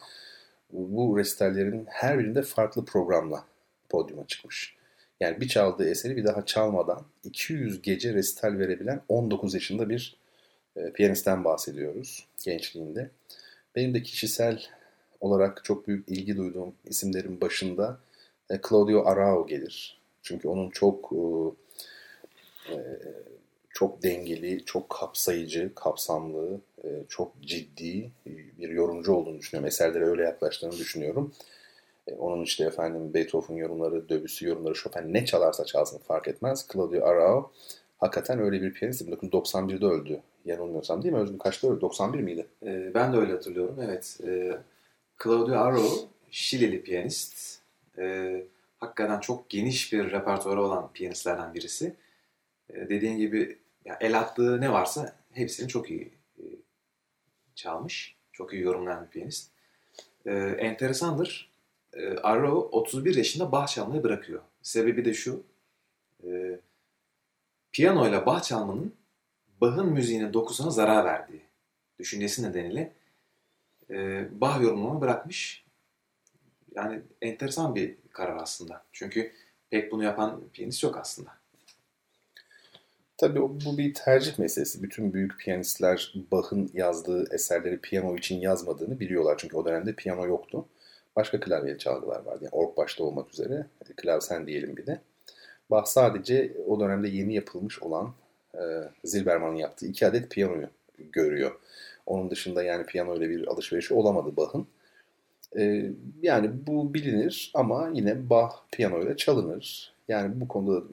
[0.72, 3.46] bu restallerin her birinde farklı programla
[3.90, 4.76] podyuma çıkmış.
[5.20, 10.18] Yani bir çaldığı eseri bir daha çalmadan 200 gece restal verebilen 19 yaşında bir
[10.76, 13.10] e, piyanistten bahsediyoruz gençliğinde.
[13.76, 14.64] Benim de kişisel
[15.22, 18.00] olarak çok büyük ilgi duyduğum isimlerin başında
[18.50, 20.00] e, Claudio Arao gelir.
[20.22, 22.78] Çünkü onun çok e, e,
[23.80, 26.62] çok dengeli, çok kapsayıcı, kapsamlı,
[27.10, 28.12] çok ciddi
[28.60, 29.68] bir yorumcu olduğunu düşünüyorum.
[29.68, 31.34] Eserlere öyle yaklaştığını düşünüyorum.
[32.18, 36.68] Onun işte efendim Beethoven yorumları, Debussy yorumları, Chopin ne çalarsa çalsın fark etmez.
[36.74, 37.52] Claudio Arao
[37.98, 39.02] hakikaten öyle bir piyanist.
[39.02, 40.22] 1991'de öldü.
[40.46, 41.20] Yanılmıyorsam değil mi?
[41.20, 41.82] Özgür kaçta öldü?
[41.82, 42.48] 91 miydi?
[42.96, 43.76] Ben de öyle hatırlıyorum.
[43.82, 44.18] Evet.
[45.24, 45.90] Claudio Arro,
[46.32, 47.60] Şilili piyanist.
[47.98, 48.36] E,
[48.80, 51.94] hakikaten çok geniş bir repertuarı olan piyanistlerden birisi.
[52.70, 56.44] E, dediğin gibi ya el attığı ne varsa hepsini çok iyi e,
[57.56, 58.16] çalmış.
[58.32, 59.52] Çok iyi yorumlayan bir piyanist.
[60.26, 61.52] E, enteresandır.
[61.94, 64.42] E, Arrow 31 yaşında Bach çalmayı bırakıyor.
[64.62, 65.44] Sebebi de şu.
[66.24, 66.60] E,
[67.72, 68.94] piyanoyla Bach çalmanın
[69.62, 71.42] Bach'ın müziğinin dokusuna zarar verdiği
[72.00, 72.94] düşüncesi nedeniyle
[73.90, 75.66] e, Bach yorumlamayı bırakmış.
[76.76, 78.86] Yani enteresan bir karar aslında.
[78.92, 79.32] Çünkü
[79.70, 81.39] pek bunu yapan piyanist yok aslında.
[83.20, 84.84] Tabii bu bir tercih meselesi.
[84.84, 89.38] Bütün büyük piyanistler Bach'ın yazdığı eserleri piyano için yazmadığını biliyorlar.
[89.38, 90.66] Çünkü o dönemde piyano yoktu.
[91.16, 92.40] Başka klavyeli çalgılar vardı.
[92.42, 93.66] Yani org başta olmak üzere.
[93.98, 95.00] Klavsen diyelim bir de.
[95.72, 98.14] Bach sadece o dönemde yeni yapılmış olan
[98.56, 98.62] e,
[99.04, 100.68] Zilberman'ın yaptığı iki adet piyanoyu
[101.12, 101.60] görüyor.
[102.06, 104.68] Onun dışında yani piyano ile bir alışverişi olamadı Bach'ın.
[105.58, 105.92] E,
[106.22, 109.99] yani bu bilinir ama yine Bach piyano ile çalınır.
[110.10, 110.84] Yani bu konuda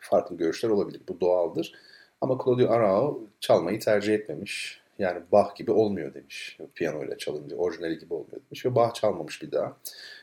[0.00, 1.00] farklı görüşler olabilir.
[1.08, 1.74] Bu doğaldır.
[2.20, 4.82] Ama Claudio Arao çalmayı tercih etmemiş.
[4.98, 6.58] Yani Bach gibi olmuyor demiş.
[6.74, 8.66] Piyano ile çalınca orijinali gibi olmuyor demiş.
[8.66, 9.76] Ve Bach çalmamış bir daha.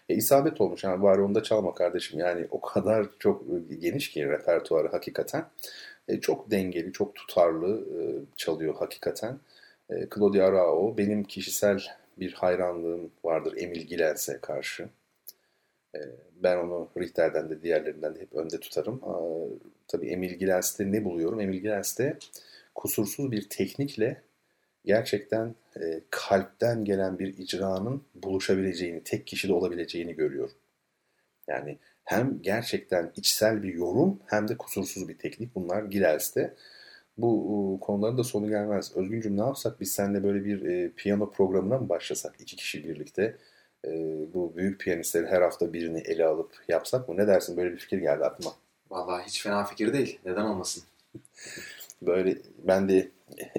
[0.10, 0.84] E, isabet olmuş.
[0.84, 2.20] Yani bari onu da çalma kardeşim.
[2.20, 3.44] Yani o kadar çok
[3.82, 5.46] geniş ki repertuarı hakikaten.
[6.08, 8.02] E, çok dengeli, çok tutarlı e,
[8.36, 9.40] çalıyor hakikaten.
[9.90, 11.84] E, Claudio Arao benim kişisel
[12.20, 14.90] bir hayranlığım vardır Emil Gilels'e karşı.
[15.96, 16.00] E,
[16.36, 19.02] ben onu Richter'den de diğerlerinden de hep önde tutarım.
[19.88, 21.40] Tabii Emil Gilels'te ne buluyorum?
[21.40, 22.18] Emil Gilels'te
[22.76, 24.22] kusursuz bir teknikle
[24.86, 30.56] gerçekten e, kalpten gelen bir icranın buluşabileceğini, tek kişide olabileceğini görüyorum.
[31.48, 35.56] Yani hem gerçekten içsel bir yorum hem de kusursuz bir teknik.
[35.56, 36.54] Bunlar Gilels'te.
[37.18, 38.98] Bu konuların da sonu gelmez.
[38.98, 43.38] Özgüncüm ne yapsak biz seninle böyle bir e, piyano programına mı başlasak iki kişi birlikte?
[43.88, 43.92] E,
[44.34, 47.18] bu büyük piyanistleri her hafta birini ele alıp yapsak mı?
[47.18, 47.58] Ne dersin?
[47.58, 48.52] Böyle bir fikir geldi aklıma.
[48.90, 50.20] Vallahi hiç fena fikir değil.
[50.26, 50.84] Neden olmasın?
[52.02, 53.10] böyle ben de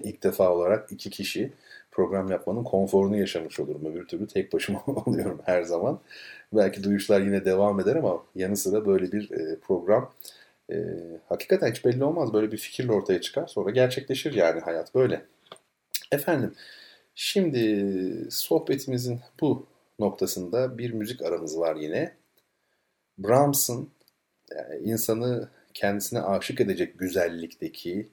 [0.04, 1.52] ilk defa olarak iki kişi
[1.90, 3.86] program yapmanın konforunu yaşamış olurum.
[3.86, 6.00] Öbür türlü tek başıma oluyorum her zaman.
[6.52, 10.12] Belki duyuşlar yine devam eder ama yanı sıra böyle bir e, program
[10.72, 10.76] e,
[11.28, 12.32] hakikaten hiç belli olmaz.
[12.32, 13.46] Böyle bir fikirle ortaya çıkar.
[13.46, 15.22] Sonra gerçekleşir yani hayat böyle.
[16.12, 16.54] Efendim
[17.14, 19.66] şimdi sohbetimizin bu
[20.00, 22.16] noktasında bir müzik aramız var yine.
[23.18, 23.90] Brahms'ın
[24.50, 28.08] yani insanı kendisine aşık edecek güzellikteki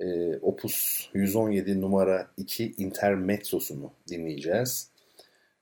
[0.00, 4.90] e, Opus 117 numara 2 intermezzosunu dinleyeceğiz.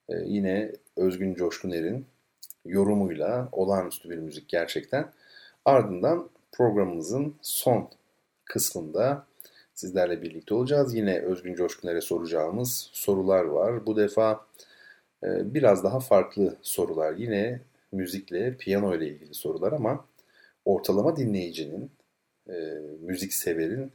[0.09, 2.07] E, yine Özgün Coşkuner'in
[2.65, 5.13] yorumuyla olağanüstü bir müzik gerçekten.
[5.65, 7.91] Ardından programımızın son
[8.45, 9.27] kısmında
[9.75, 10.95] sizlerle birlikte olacağız.
[10.95, 13.87] Yine Özgün Coşkuner'e soracağımız sorular var.
[13.87, 14.47] Bu defa
[15.25, 17.13] biraz daha farklı sorular.
[17.17, 17.61] Yine
[17.93, 20.05] müzikle, piyano ile ilgili sorular ama
[20.65, 21.91] ortalama dinleyicinin,
[22.49, 22.53] e,
[23.01, 23.93] müzik severin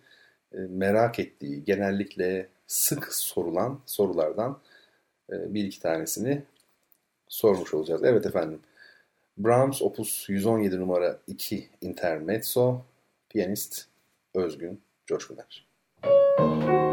[0.53, 4.59] e, merak ettiği, genellikle sık sorulan sorulardan
[5.31, 6.43] e, bir iki tanesini
[7.27, 8.03] sormuş olacağız.
[8.03, 8.59] Evet efendim.
[9.37, 12.81] Brahms Opus 117 numara 2 Intermezzo,
[13.29, 13.85] piyanist
[14.35, 15.67] Özgün Coşkuner.
[16.39, 16.86] Müzik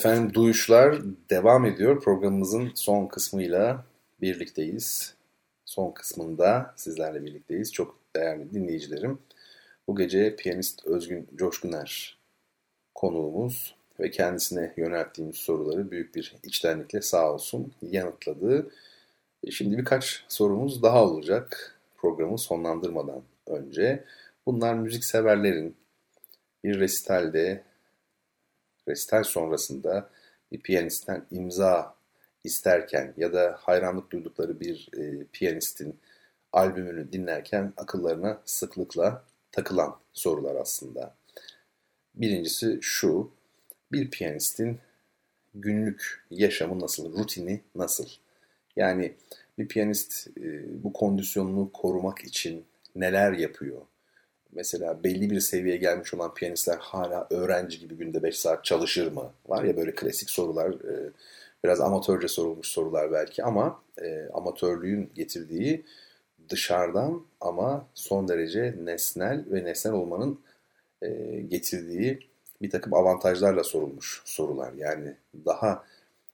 [0.00, 2.00] Efendim duyuşlar devam ediyor.
[2.00, 3.84] Programımızın son kısmıyla
[4.20, 5.14] birlikteyiz.
[5.64, 7.72] Son kısmında sizlerle birlikteyiz.
[7.72, 9.18] Çok değerli dinleyicilerim.
[9.88, 12.18] Bu gece piyanist Özgün Coşkuner
[12.94, 18.70] konuğumuz ve kendisine yönelttiğimiz soruları büyük bir içtenlikle sağ olsun yanıtladı.
[19.44, 24.04] E, şimdi birkaç sorumuz daha olacak programı sonlandırmadan önce.
[24.46, 25.76] Bunlar müzik severlerin
[26.64, 27.69] bir resitalde,
[28.90, 30.10] resital sonrasında
[30.52, 31.94] bir piyanistten imza
[32.44, 36.00] isterken ya da hayranlık duydukları bir e, piyanistin
[36.52, 41.14] albümünü dinlerken akıllarına sıklıkla takılan sorular aslında.
[42.14, 43.30] Birincisi şu,
[43.92, 44.78] bir piyanistin
[45.54, 48.06] günlük yaşamı nasıl, rutini nasıl?
[48.76, 49.14] Yani
[49.58, 52.64] bir piyanist e, bu kondisyonunu korumak için
[52.96, 53.80] neler yapıyor?
[54.52, 59.32] Mesela belli bir seviyeye gelmiş olan piyanistler hala öğrenci gibi günde 5 saat çalışır mı?
[59.46, 61.10] Var ya böyle klasik sorular, e,
[61.64, 65.84] biraz amatörce sorulmuş sorular belki ama e, amatörlüğün getirdiği
[66.48, 70.40] dışarıdan ama son derece nesnel ve nesnel olmanın
[71.48, 72.30] getirdiği
[72.62, 74.72] bir takım avantajlarla sorulmuş sorular.
[74.72, 75.16] Yani
[75.46, 75.84] daha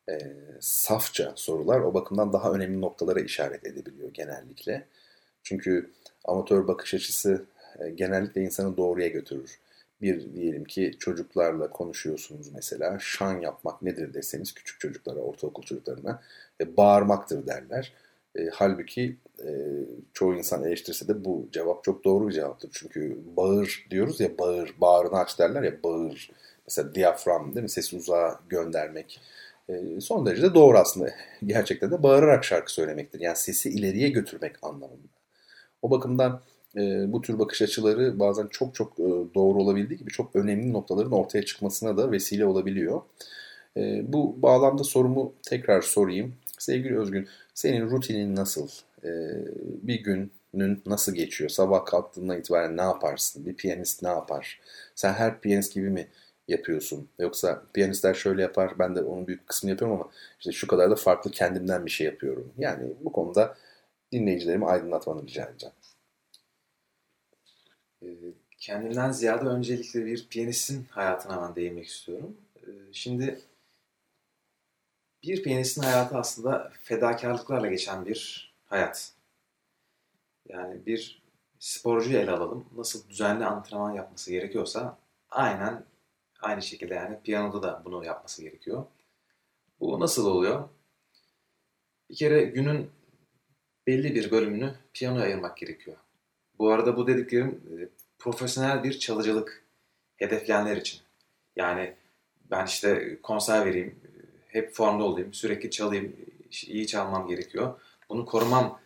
[0.08, 0.18] e,
[0.60, 4.86] safça sorular o bakımdan daha önemli noktalara işaret edebiliyor genellikle.
[5.42, 5.90] Çünkü
[6.24, 7.55] amatör bakış açısı e,
[7.94, 9.58] genellikle insanı doğruya götürür.
[10.02, 16.22] Bir diyelim ki çocuklarla konuşuyorsunuz mesela şan yapmak nedir deseniz küçük çocuklara, ortaokul çocuklarına
[16.60, 17.92] e, bağırmaktır derler.
[18.38, 19.50] E, halbuki e,
[20.12, 22.70] çoğu insan eleştirse de bu cevap çok doğru bir cevaptır.
[22.72, 26.30] Çünkü bağır diyoruz ya bağır, bağrını aç derler ya bağır.
[26.66, 27.70] Mesela diyafram değil mi?
[27.70, 29.20] Sesi uzağa göndermek.
[29.68, 31.10] E, son derece doğru aslında.
[31.46, 33.20] Gerçekten de bağırarak şarkı söylemektir.
[33.20, 35.08] Yani sesi ileriye götürmek anlamında.
[35.82, 36.40] O bakımdan
[36.76, 39.04] e, bu tür bakış açıları bazen çok çok e,
[39.34, 43.02] doğru olabildiği gibi çok önemli noktaların ortaya çıkmasına da vesile olabiliyor.
[43.76, 46.34] E, bu bağlamda sorumu tekrar sorayım.
[46.58, 48.68] Sevgili Özgün, senin rutinin nasıl?
[49.04, 49.10] E,
[49.82, 51.50] bir günün nasıl geçiyor?
[51.50, 53.46] Sabah kalktığından itibaren ne yaparsın?
[53.46, 54.60] Bir piyanist ne yapar?
[54.94, 56.08] Sen her piyanist gibi mi
[56.48, 57.08] yapıyorsun?
[57.18, 60.96] Yoksa piyanistler şöyle yapar, ben de onun büyük kısmını yapıyorum ama işte şu kadar da
[60.96, 62.52] farklı kendimden bir şey yapıyorum.
[62.58, 63.56] Yani bu konuda
[64.12, 65.75] dinleyicilerimi aydınlatmanı rica edeceğim.
[68.06, 68.10] Ee,
[68.58, 72.36] kendimden ziyade öncelikle bir piyanistin hayatına ben değinmek istiyorum.
[72.56, 73.40] Ee, şimdi
[75.22, 79.12] bir piyanistin hayatı aslında fedakarlıklarla geçen bir hayat.
[80.48, 81.22] Yani bir
[81.58, 82.66] sporcuyu ele alalım.
[82.76, 84.98] Nasıl düzenli antrenman yapması gerekiyorsa
[85.30, 85.84] aynen
[86.40, 88.86] aynı şekilde yani piyanoda da bunu yapması gerekiyor.
[89.80, 90.68] Bu nasıl oluyor?
[92.10, 92.90] Bir kere günün
[93.86, 95.96] belli bir bölümünü piyanoya ayırmak gerekiyor.
[96.58, 97.88] Bu arada bu dediklerim e,
[98.26, 99.62] profesyonel bir çalıcılık
[100.16, 101.00] hedefleyenler için.
[101.56, 101.94] Yani
[102.50, 104.00] ben işte konser vereyim,
[104.48, 106.16] hep formda olayım, sürekli çalayım,
[106.66, 107.80] iyi çalmam gerekiyor.
[108.08, 108.80] Bunu korumam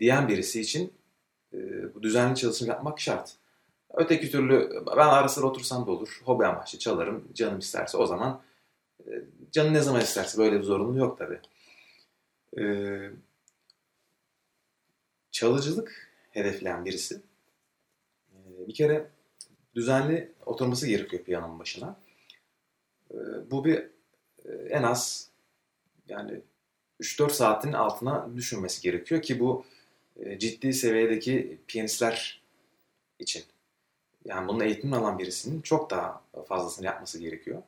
[0.00, 0.92] diyen birisi için
[1.52, 1.58] e,
[1.94, 3.32] bu düzenli çalışım yapmak şart.
[3.94, 6.20] Öteki türlü ben ara sıra otursam da olur.
[6.24, 7.28] Hobi amaçlı çalarım.
[7.34, 8.42] Canım isterse o zaman
[9.06, 9.10] e,
[9.52, 11.40] canım ne zaman isterse böyle bir zorunluluğu yok tabi.
[12.58, 13.10] Ee,
[15.30, 17.27] çalıcılık hedefleyen birisi
[18.68, 19.06] bir kere
[19.74, 21.96] düzenli oturması gerekiyor piyanonun başına.
[23.10, 23.16] E,
[23.50, 23.76] bu bir
[24.44, 25.28] e, en az
[26.08, 26.40] yani
[27.00, 29.64] 3-4 saatin altına düşürmesi gerekiyor ki bu
[30.16, 32.42] e, ciddi seviyedeki piyanistler
[33.18, 33.44] için.
[34.24, 37.62] Yani bunun eğitimini alan birisinin çok daha fazlasını yapması gerekiyor.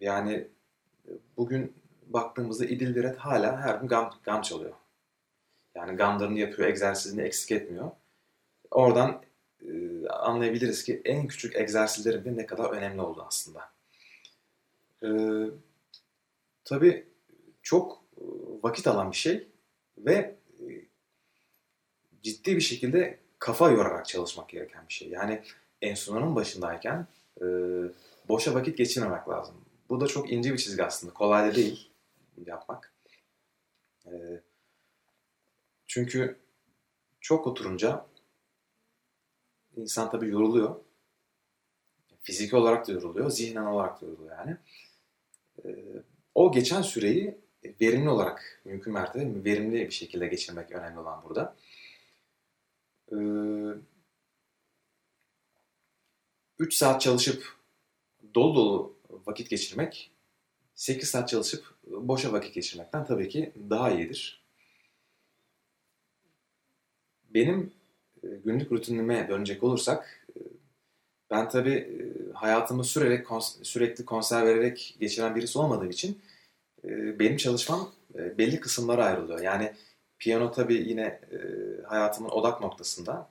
[0.00, 0.48] Yani
[1.08, 1.72] e, bugün
[2.06, 4.72] baktığımızda İdil Diret hala her gün gam, gam çalıyor.
[5.74, 7.90] Yani gamlarını yapıyor, egzersizini eksik etmiyor.
[8.70, 9.22] Oradan
[9.66, 13.70] e, anlayabiliriz ki en küçük egzersizlerin de ne kadar önemli olduğu aslında.
[15.02, 15.08] E,
[16.64, 17.06] tabii
[17.62, 18.22] çok e,
[18.62, 19.48] vakit alan bir şey
[19.98, 20.64] ve e,
[22.22, 25.08] ciddi bir şekilde kafa yorarak çalışmak gereken bir şey.
[25.08, 25.42] Yani
[25.82, 27.06] enstrümanın başındayken
[27.40, 27.46] e,
[28.28, 29.54] boşa vakit geçirmemek lazım.
[29.88, 31.12] Bu da çok ince bir çizgi aslında.
[31.12, 31.90] Kolay da değil
[32.46, 32.92] yapmak.
[34.06, 34.12] E,
[35.86, 36.36] çünkü
[37.20, 38.06] çok oturunca
[39.76, 40.76] insan tabii yoruluyor.
[42.22, 44.56] Fiziki olarak da yoruluyor, zihnen olarak da yoruluyor yani.
[45.64, 45.68] E,
[46.34, 47.38] o geçen süreyi
[47.80, 51.56] verimli olarak mümkün mertebe verimli bir şekilde geçirmek önemli olan burada.
[56.58, 57.56] 3 ee, saat çalışıp
[58.34, 58.96] dolu dolu
[59.26, 60.10] vakit geçirmek
[60.74, 64.44] 8 saat çalışıp boşa vakit geçirmekten tabii ki daha iyidir.
[67.24, 67.72] Benim
[68.44, 70.40] günlük rutinime dönecek olursak e,
[71.30, 76.20] ben tabii e, hayatımı sürekli, sürekli konser vererek geçiren birisi olmadığım için
[76.84, 79.40] e, benim çalışmam e, belli kısımlara ayrılıyor.
[79.40, 79.72] Yani
[80.18, 81.38] piyano tabii yine e,
[81.86, 83.28] hayatımın odak noktasında.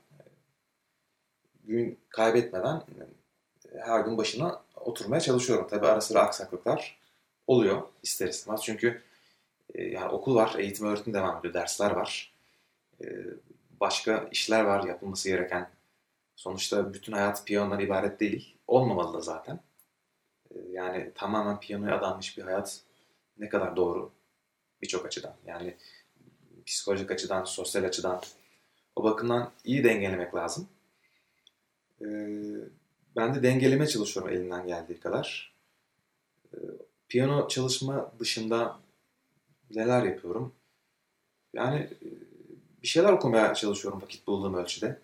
[1.64, 2.82] Gün kaybetmeden
[3.80, 5.68] her gün başına oturmaya çalışıyorum.
[5.70, 6.98] Tabii ara sıra aksaklıklar
[7.48, 8.62] oluyor ister istemez.
[8.64, 9.02] Çünkü
[9.76, 12.34] yani okul var, eğitim öğretim devam ediyor, dersler var.
[13.80, 15.70] Başka işler var yapılması gereken.
[16.36, 18.58] Sonuçta bütün hayat piyanodan ibaret değil.
[18.68, 19.60] Olmamalı da zaten.
[20.72, 22.82] Yani tamamen piyanoya adanmış bir hayat
[23.38, 24.12] ne kadar doğru
[24.82, 25.36] birçok açıdan.
[25.46, 25.76] Yani
[26.66, 28.22] psikolojik açıdan, sosyal açıdan
[28.96, 30.68] o bakımdan iyi dengelemek lazım.
[32.02, 32.06] Ee,
[33.16, 35.54] ben de dengeleme çalışıyorum elimden geldiği kadar.
[36.54, 36.58] Ee,
[37.08, 38.80] piyano çalışma dışında
[39.72, 40.54] neler yapıyorum?
[41.54, 41.90] Yani
[42.86, 45.00] bir şeyler okumaya çalışıyorum vakit bulduğum ölçüde.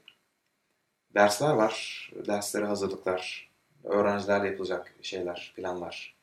[1.14, 3.52] Dersler var, derslere hazırlıklar,
[3.84, 6.16] öğrencilerle yapılacak şeyler, planlar,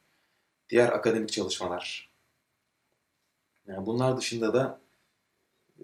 [0.68, 2.10] diğer akademik çalışmalar.
[3.66, 4.80] Yani bunlar dışında da
[5.78, 5.82] e,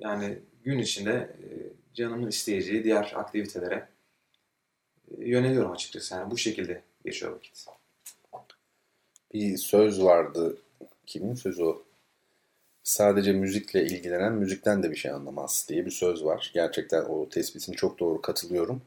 [0.00, 1.48] yani gün içinde e,
[1.94, 3.88] canımın isteyeceği diğer aktivitelere
[5.10, 6.14] e, yöneliyorum açıkçası.
[6.14, 7.66] Yani bu şekilde geçiyor vakit.
[9.32, 10.58] Bir söz vardı.
[11.06, 11.85] Kimin sözü o?
[12.86, 16.50] Sadece müzikle ilgilenen müzikten de bir şey anlamaz diye bir söz var.
[16.54, 18.82] Gerçekten o tespitini çok doğru katılıyorum.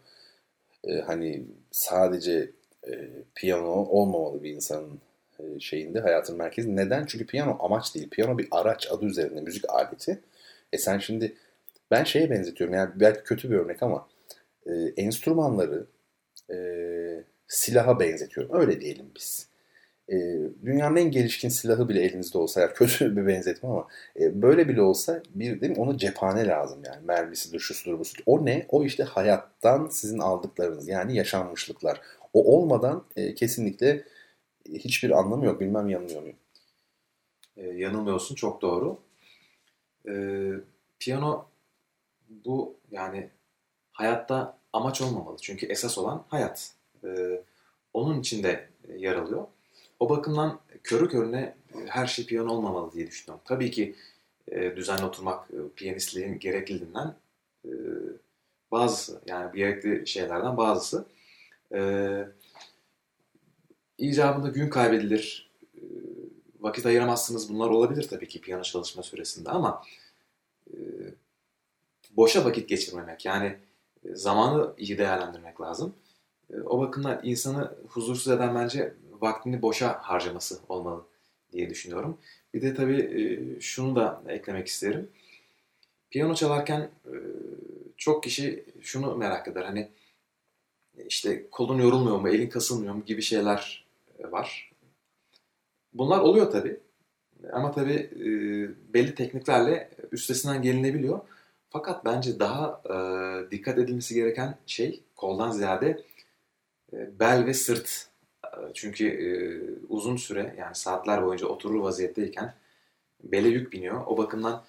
[0.83, 2.51] Ee, hani sadece
[2.87, 4.99] e, piyano olmamalı bir insanın
[5.39, 6.75] e, şeyinde hayatın merkezi.
[6.75, 7.05] Neden?
[7.05, 8.09] Çünkü piyano amaç değil.
[8.09, 10.19] Piyano bir araç adı üzerinde müzik aleti.
[10.73, 11.35] E sen şimdi
[11.91, 14.07] ben şeye benzetiyorum yani belki kötü bir örnek ama
[14.67, 15.87] e, enstrümanları
[16.51, 16.57] e,
[17.47, 18.61] silaha benzetiyorum.
[18.61, 19.48] Öyle diyelim biz.
[20.11, 23.87] E, dünyanın en gelişkin silahı bile elinizde olsa yani kötü bir benzetme ama
[24.19, 25.81] e, böyle bile olsa bir değil mi?
[25.81, 28.23] Ona cephane lazım yani mermisidir, şusudur, busudur.
[28.25, 28.65] O ne?
[28.69, 32.01] O işte hayattan sizin aldıklarınız yani yaşanmışlıklar.
[32.33, 34.05] O olmadan e, kesinlikle
[34.73, 35.59] hiçbir anlamı yok.
[35.59, 36.37] Bilmem yanılıyor muyum?
[37.57, 38.35] E, yanılmıyorsun.
[38.35, 38.99] Çok doğru.
[40.07, 40.13] E,
[40.99, 41.45] piyano
[42.29, 43.29] bu yani
[43.91, 45.37] hayatta amaç olmamalı.
[45.41, 46.73] Çünkü esas olan hayat.
[47.03, 47.41] E,
[47.93, 49.47] onun içinde yer alıyor.
[49.99, 51.55] O bakımdan körü körüne
[51.87, 53.41] her şey piyano olmamalı diye düşünüyorum.
[53.45, 53.95] Tabii ki
[54.47, 57.15] e, düzenli oturmak e, piyanistliğin gerekliliğinden
[57.65, 57.71] e,
[58.71, 61.05] bazısı yani gerekli şeylerden bazısı.
[61.73, 61.79] E,
[63.97, 65.81] icabında gün kaybedilir, e,
[66.59, 69.83] vakit ayıramazsınız bunlar olabilir tabii ki piyano çalışma süresinde ama
[70.67, 70.77] e,
[72.11, 73.57] boşa vakit geçirmemek yani
[74.05, 75.93] e, zamanı iyi değerlendirmek lazım.
[76.65, 81.05] O bakımdan insanı huzursuz eden bence vaktini boşa harcaması olmalı
[81.51, 82.17] diye düşünüyorum.
[82.53, 85.09] Bir de tabii şunu da eklemek isterim.
[86.09, 86.89] Piyano çalarken
[87.97, 89.63] çok kişi şunu merak eder.
[89.63, 89.89] Hani
[91.07, 93.85] işte kolun yorulmuyor mu, elin kasılmıyor mu gibi şeyler
[94.19, 94.71] var.
[95.93, 96.79] Bunlar oluyor tabi.
[97.51, 98.23] Ama tabi e,
[98.93, 101.19] belli tekniklerle üstesinden gelinebiliyor.
[101.69, 102.95] Fakat bence daha e,
[103.51, 106.03] dikkat edilmesi gereken şey koldan ziyade
[106.93, 108.08] e, bel ve sırt.
[108.59, 109.29] E, çünkü e,
[109.89, 112.53] uzun süre yani saatler boyunca oturur vaziyetteyken
[113.23, 114.03] bele yük biniyor.
[114.07, 114.63] O bakımdan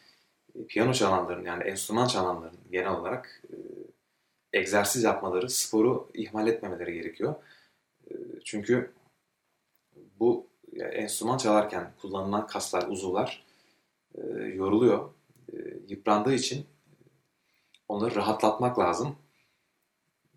[0.55, 3.57] e, piyano çalanların yani enstrüman çalanların genel olarak e,
[4.59, 7.35] egzersiz yapmaları, sporu ihmal etmemeleri gerekiyor.
[8.11, 8.15] E,
[8.45, 8.91] çünkü
[10.21, 13.45] bu yani enstrüman çalarken kullanılan kaslar, uzuvlar
[14.15, 15.11] e, yoruluyor.
[15.53, 15.57] E,
[15.89, 16.67] yıprandığı için
[17.89, 19.17] onları rahatlatmak lazım.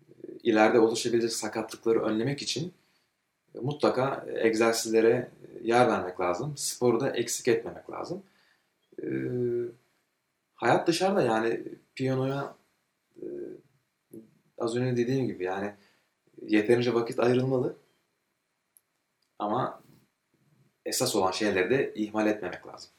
[0.08, 0.12] E,
[0.42, 2.72] ileride oluşabilecek sakatlıkları önlemek için
[3.62, 5.30] mutlaka egzersizlere
[5.62, 6.56] yer vermek lazım.
[6.56, 8.22] Sporu da eksik etmemek lazım.
[9.02, 9.06] E,
[10.54, 11.60] hayat dışarıda yani
[11.94, 12.54] piyanoya
[13.16, 13.26] e,
[14.58, 15.72] az önce dediğim gibi yani
[16.42, 17.76] yeterince vakit ayrılmalı.
[19.38, 19.82] Ama
[20.86, 22.90] esas olan şeyleri de ihmal etmemek lazım.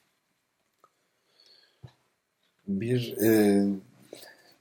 [2.68, 3.66] Bir e,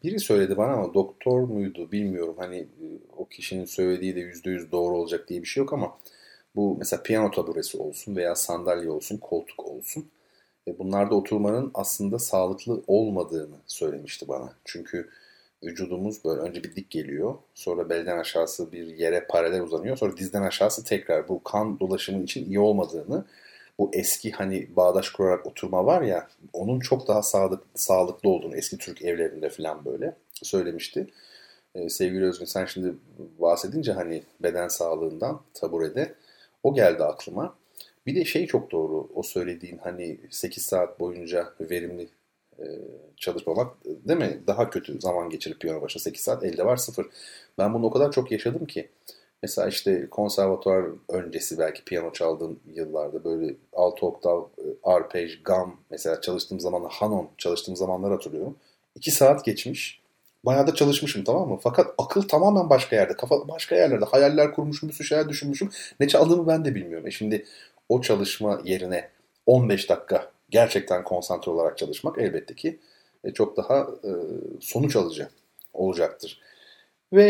[0.05, 2.35] biri söyledi bana ama doktor muydu bilmiyorum.
[2.39, 2.87] Hani e,
[3.17, 5.99] o kişinin söylediği de yüzde yüz doğru olacak diye bir şey yok ama
[6.57, 10.11] bu mesela piyano taburesi olsun veya sandalye olsun, koltuk olsun.
[10.69, 14.53] E, bunlarda oturmanın aslında sağlıklı olmadığını söylemişti bana.
[14.65, 15.09] Çünkü
[15.65, 17.35] vücudumuz böyle önce bir dik geliyor.
[17.55, 19.97] Sonra belden aşağısı bir yere paralel uzanıyor.
[19.97, 23.25] Sonra dizden aşağısı tekrar bu kan dolaşımı için iyi olmadığını
[23.79, 28.79] bu eski hani bağdaş kurarak oturma var ya onun çok daha sağlık, sağlıklı olduğunu eski
[28.79, 31.07] Türk evlerinde falan böyle söylemişti.
[31.75, 32.95] Ee, sevgili Özgün sen şimdi
[33.39, 36.15] bahsedince hani beden sağlığından taburede
[36.63, 37.57] o geldi aklıma.
[38.07, 42.09] Bir de şey çok doğru o söylediğin hani 8 saat boyunca verimli
[42.59, 42.65] e,
[43.17, 44.41] çalışmamak değil mi?
[44.47, 47.07] Daha kötü zaman geçirip piyano başına 8 saat elde var sıfır.
[47.59, 48.89] Ben bunu o kadar çok yaşadım ki
[49.45, 56.21] Mesela işte konservatuar öncesi belki piyano çaldığım yıllarda böyle altı oktav, e, arpej, gam mesela
[56.21, 58.57] çalıştığım zaman Hanon çalıştığım zamanlar hatırlıyorum.
[58.95, 60.01] İki saat geçmiş.
[60.45, 61.59] Bayağı da çalışmışım tamam mı?
[61.63, 63.17] Fakat akıl tamamen başka yerde.
[63.17, 64.05] Kafa başka yerlerde.
[64.05, 65.71] Hayaller kurmuşum, bir sürü şeyler düşünmüşüm.
[66.01, 67.07] Ne çaldığımı ben de bilmiyorum.
[67.07, 67.45] E şimdi
[67.89, 69.09] o çalışma yerine
[69.47, 72.79] 15 dakika gerçekten konsantre olarak çalışmak elbette ki
[73.25, 74.11] e, çok daha e,
[74.61, 75.29] sonuç alıcı
[75.73, 76.41] olacaktır.
[77.13, 77.29] Ve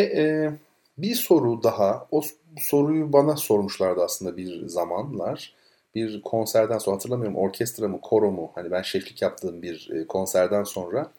[0.99, 2.23] bir soru daha, o
[2.59, 5.55] soruyu bana sormuşlardı aslında bir zamanlar.
[5.95, 10.65] Bir konserden sonra hatırlamıyorum orkestra mı koro mu hani ben şeflik yaptığım bir e, konserden
[10.65, 11.13] sonra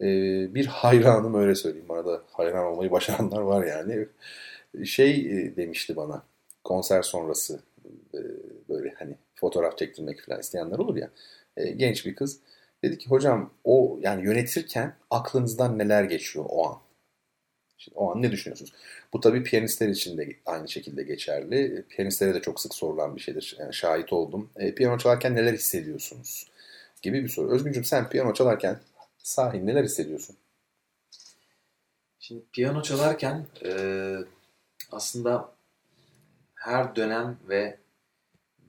[0.00, 0.06] e,
[0.54, 4.06] bir hayranım öyle söyleyeyim bana da hayran olmayı başaranlar var yani.
[4.86, 6.22] Şey e, demişti bana
[6.64, 7.60] konser sonrası
[8.68, 11.10] böyle hani fotoğraf çektirmek falan isteyenler olur ya
[11.76, 12.40] genç bir kız.
[12.82, 16.83] Dedi ki hocam o yani yönetirken aklınızdan neler geçiyor o an?
[17.94, 18.72] O an ne düşünüyorsunuz?
[19.12, 21.84] Bu tabii piyanistler için de aynı şekilde geçerli.
[21.88, 23.56] Piyanistlere de çok sık sorulan bir şeydir.
[23.58, 24.50] Yani şahit oldum.
[24.56, 26.46] E, piyano çalarken neler hissediyorsunuz?
[27.02, 27.50] Gibi bir soru.
[27.50, 28.80] Özgüncüm sen piyano çalarken
[29.18, 30.36] sahi neler hissediyorsun?
[32.20, 33.70] Şimdi piyano çalarken e,
[34.92, 35.54] aslında
[36.54, 37.78] her dönem ve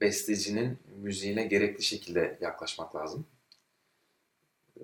[0.00, 3.26] bestecinin müziğine gerekli şekilde yaklaşmak lazım.
[4.76, 4.82] E,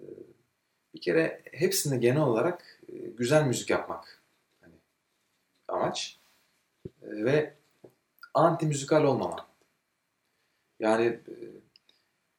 [0.95, 4.22] bir kere hepsinde genel olarak e, güzel müzik yapmak
[5.73, 6.19] amaç.
[6.87, 7.55] E, ve
[8.35, 9.47] anti müzikal olmama.
[10.81, 11.35] Yani e,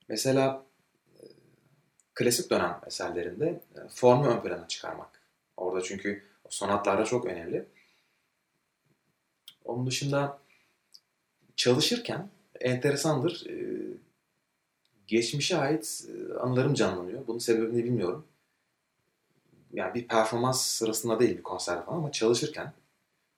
[0.08, 0.66] mesela
[1.20, 1.24] e,
[2.14, 5.22] klasik dönem eserlerinde formu ön plana çıkarmak.
[5.58, 7.66] Orada çünkü sonatlarda çok önemli.
[9.66, 10.40] Onun dışında
[11.56, 12.30] çalışırken
[12.60, 13.48] enteresandır.
[15.08, 16.06] Geçmişe ait
[16.40, 17.28] anılarım canlanıyor.
[17.28, 18.26] Bunun sebebini bilmiyorum.
[19.74, 22.74] Yani bir performans sırasında değil bir konser falan ama çalışırken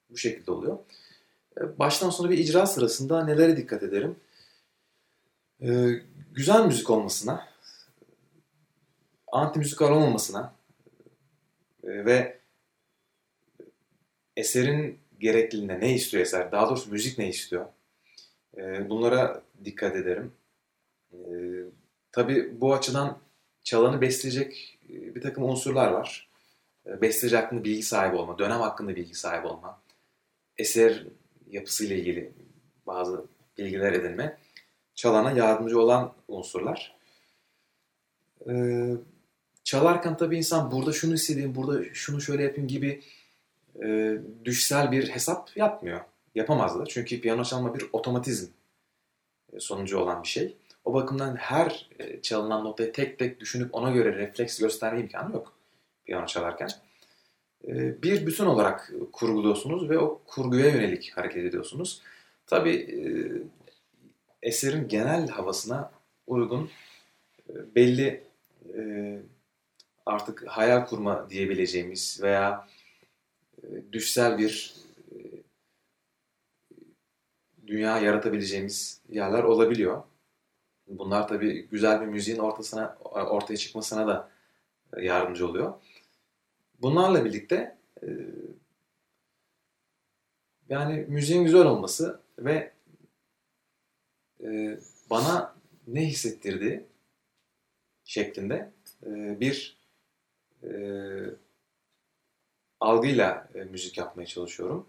[0.10, 0.77] bu şekilde oluyor.
[1.61, 4.15] E, baştan sona bir icra sırasında nelere dikkat ederim?
[5.61, 6.02] Ee,
[6.34, 7.48] güzel müzik olmasına,
[9.27, 10.53] anti müzikal olmamasına
[11.84, 12.40] e, ve
[14.36, 17.65] eserin gerekliliğine ne istiyor eser, daha doğrusu müzik ne istiyor?
[18.57, 20.32] E, bunlara dikkat ederim.
[21.14, 21.19] E,
[22.11, 23.19] tabii bu açıdan
[23.64, 26.30] çalanı besleyecek bir takım unsurlar var.
[26.88, 29.82] E, besteci hakkında bilgi sahibi olma, dönem hakkında bilgi sahibi olma,
[30.57, 31.03] eser
[31.49, 32.34] yapısıyla ilgili
[32.88, 33.26] bazı
[33.57, 34.38] bilgiler edinme
[34.95, 36.95] çalana yardımcı olan unsurlar.
[38.49, 38.94] Ee,
[39.64, 43.02] çalarken tabii insan burada şunu hissedeyim, burada şunu şöyle yapayım gibi
[43.84, 46.02] e, düşsel bir hesap yapmıyor.
[46.36, 46.86] Yapamaz da.
[46.86, 48.52] Çünkü piyano çalma bir otomatizm
[49.53, 50.57] e, sonucu olan bir şey.
[50.86, 55.53] O bakımdan her e, çalınan notayı tek tek düşünüp ona göre refleks gösterme imkanı yok
[56.06, 56.69] piyano çalarken.
[57.68, 62.02] E, bir bütün olarak kurguluyorsunuz ve o kurguya yönelik hareket ediyorsunuz.
[62.48, 63.00] Tabi e,
[64.42, 65.92] eserin genel havasına
[66.28, 66.70] uygun
[67.50, 68.26] e, belli
[70.06, 72.68] artık hayal kurma diyebileceğimiz veya
[73.92, 74.76] düşsel bir
[77.68, 80.04] dünya yaratabileceğimiz yerler olabiliyor.
[80.88, 84.30] Bunlar tabi güzel bir müziğin ortasına ortaya çıkmasına da
[84.98, 85.74] yardımcı oluyor.
[86.82, 88.08] Bunlarla birlikte e,
[90.70, 92.72] yani müziğin güzel olması ve
[94.44, 94.80] e,
[95.10, 95.56] bana
[95.88, 96.86] ne hissettirdiği
[98.04, 98.72] şeklinde
[99.06, 99.78] e, bir
[100.64, 100.70] e,
[102.80, 104.88] algıyla e, müzik yapmaya çalışıyorum.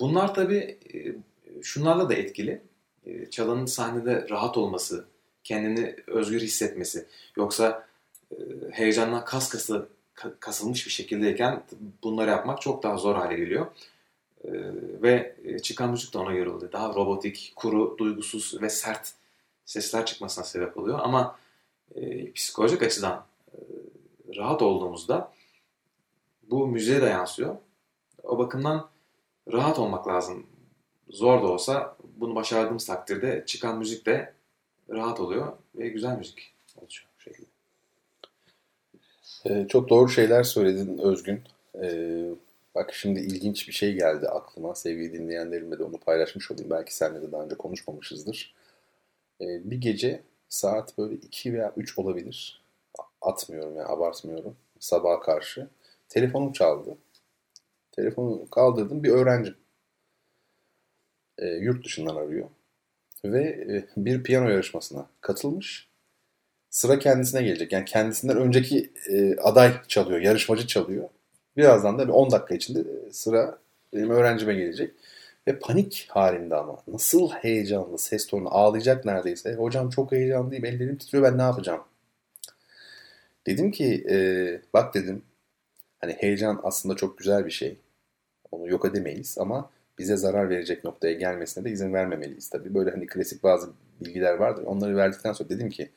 [0.00, 1.14] Bunlar tabii e,
[1.62, 2.62] şunlarla da etkili.
[3.06, 5.04] E, çalanın sahnede rahat olması,
[5.44, 7.06] kendini özgür hissetmesi.
[7.36, 7.88] Yoksa
[8.30, 8.36] e,
[8.72, 9.88] heyecandan kas kası
[10.40, 11.62] kasılmış bir şekildeyken
[12.02, 13.66] bunları yapmak çok daha zor hale geliyor.
[14.44, 14.50] Ee,
[15.02, 16.72] ve e, çıkan müzik de ona göre.
[16.72, 19.12] Daha robotik, kuru, duygusuz ve sert
[19.64, 20.98] sesler çıkmasına sebep oluyor.
[21.02, 21.38] Ama
[21.94, 23.58] e, psikolojik açıdan e,
[24.36, 25.32] rahat olduğumuzda
[26.42, 27.56] bu müziğe de yansıyor.
[28.22, 28.88] O bakımdan
[29.52, 30.46] rahat olmak lazım.
[31.10, 34.34] Zor da olsa bunu başardığımız takdirde çıkan müzik de
[34.90, 37.10] rahat oluyor ve güzel müzik oluşuyor.
[39.50, 41.42] Ee, çok doğru şeyler söyledin Özgün.
[41.82, 42.30] Ee,
[42.74, 44.74] bak şimdi ilginç bir şey geldi aklıma.
[44.74, 46.70] Sevgili dinleyenlerimle de onu paylaşmış olayım.
[46.70, 48.54] Belki seninle de daha önce konuşmamışızdır.
[49.40, 52.62] Ee, bir gece saat böyle 2 veya 3 olabilir.
[53.22, 54.56] Atmıyorum yani abartmıyorum.
[54.80, 55.68] Sabaha karşı.
[56.08, 56.96] Telefonum çaldı.
[57.92, 59.54] Telefonu kaldırdım bir öğrenci.
[61.38, 62.48] E, yurt dışından arıyor.
[63.24, 65.88] Ve e, bir piyano yarışmasına katılmış
[66.76, 67.72] sıra kendisine gelecek.
[67.72, 71.08] Yani kendisinden önceki e, aday çalıyor, yarışmacı çalıyor.
[71.56, 73.58] Birazdan da bir 10 dakika içinde sıra
[73.94, 74.94] benim öğrencime gelecek.
[75.46, 76.76] Ve panik halinde ama.
[76.88, 79.54] Nasıl heyecanlı ses tonu ağlayacak neredeyse.
[79.54, 81.80] Hocam çok heyecanlıyım ellerim titriyor ben ne yapacağım?
[83.46, 84.16] Dedim ki e,
[84.74, 85.22] bak dedim
[86.00, 87.76] hani heyecan aslında çok güzel bir şey.
[88.52, 92.74] Onu yok edemeyiz ama bize zarar verecek noktaya gelmesine de izin vermemeliyiz tabii.
[92.74, 93.70] Böyle hani klasik bazı
[94.00, 94.62] bilgiler vardır.
[94.66, 95.90] Onları verdikten sonra dedim ki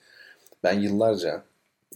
[0.64, 1.44] ben yıllarca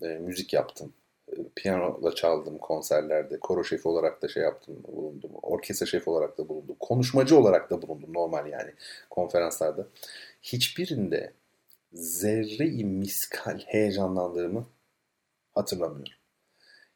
[0.02, 0.94] e, müzik yaptım.
[1.31, 3.40] E, piyanola çaldım konserlerde.
[3.40, 5.31] Koro şefi olarak da şey yaptım, bulundum.
[5.41, 6.76] Orkestra şefi olarak da bulundum.
[6.80, 8.72] Konuşmacı olarak da bulundum normal yani
[9.10, 9.88] konferanslarda.
[10.41, 11.34] Hiçbirinde
[11.94, 14.65] zerre-i miskal heyecanlandığımı
[15.56, 16.14] hatırlamıyorum.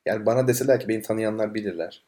[0.06, 2.03] Yani bana deseler ki beni tanıyanlar bilirler.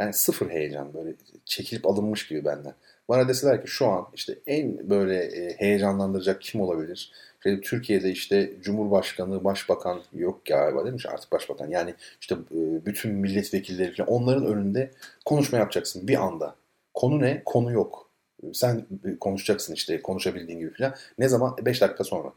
[0.00, 1.14] Yani sıfır heyecan böyle
[1.44, 2.74] çekilip alınmış gibi benden.
[3.08, 7.12] Bana deseler ki şu an işte en böyle e, heyecanlandıracak kim olabilir?
[7.36, 11.00] İşte Türkiye'de işte Cumhurbaşkanı, Başbakan yok galiba değil mi?
[11.08, 11.70] Artık Başbakan.
[11.70, 14.90] Yani işte e, bütün milletvekilleri falan onların önünde
[15.24, 16.56] konuşma yapacaksın bir anda.
[16.94, 17.42] Konu ne?
[17.44, 18.10] Konu yok.
[18.52, 18.86] Sen
[19.20, 20.94] konuşacaksın işte konuşabildiğin gibi falan.
[21.18, 21.56] Ne zaman?
[21.62, 22.32] 5 dakika sonra.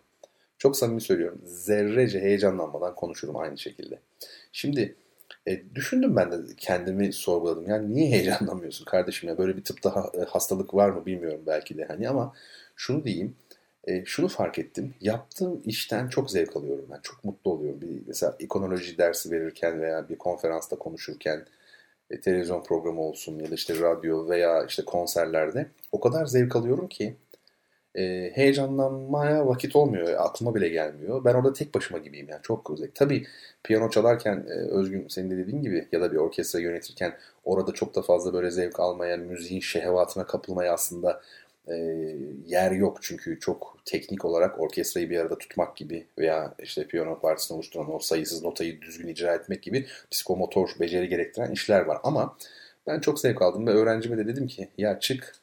[0.58, 1.42] Çok samimi söylüyorum.
[1.46, 4.00] Zerrece heyecanlanmadan konuşurum aynı şekilde.
[4.52, 4.96] Şimdi
[5.48, 7.68] e, düşündüm ben de kendimi sorguladım.
[7.70, 11.86] Yani niye heyecanlanmıyorsun kardeşim ya böyle bir tıpta e, hastalık var mı bilmiyorum belki de
[11.86, 12.34] hani ama
[12.76, 13.36] şunu diyeyim.
[13.84, 14.94] E, şunu fark ettim.
[15.02, 17.00] Yaptığım işten çok zevk alıyorum ben.
[17.04, 17.82] Çok mutlu oluyorum.
[17.82, 21.46] Bir, mesela ekonoloji dersi verirken veya bir konferansta konuşurken
[22.10, 26.88] e, televizyon programı olsun ya da işte radyo veya işte konserlerde o kadar zevk alıyorum
[26.88, 27.16] ki
[27.98, 30.14] e, heyecanlanmaya vakit olmuyor.
[30.18, 31.26] Aklıma bile gelmiyor.
[31.26, 32.42] Ben orada tek başıma gibiyim yani.
[32.44, 32.90] Çok güzel.
[32.96, 33.28] Tabii
[33.64, 37.14] piyano çalarken e, Özgün senin de dediğin gibi ya da bir orkestra yönetirken
[37.46, 41.22] orada çok da fazla böyle zevk almaya, müziğin şehvatına kapılmaya aslında
[41.68, 41.76] e,
[42.48, 42.98] yer yok.
[43.02, 48.00] Çünkü çok teknik olarak orkestrayı bir arada tutmak gibi veya işte piyano partisini oluşturan o
[48.00, 51.98] sayısız notayı düzgün icra etmek gibi psikomotor beceri gerektiren işler var.
[52.04, 52.38] Ama
[52.88, 55.36] ben çok zevk aldım ve öğrencime de dedim ki ya çık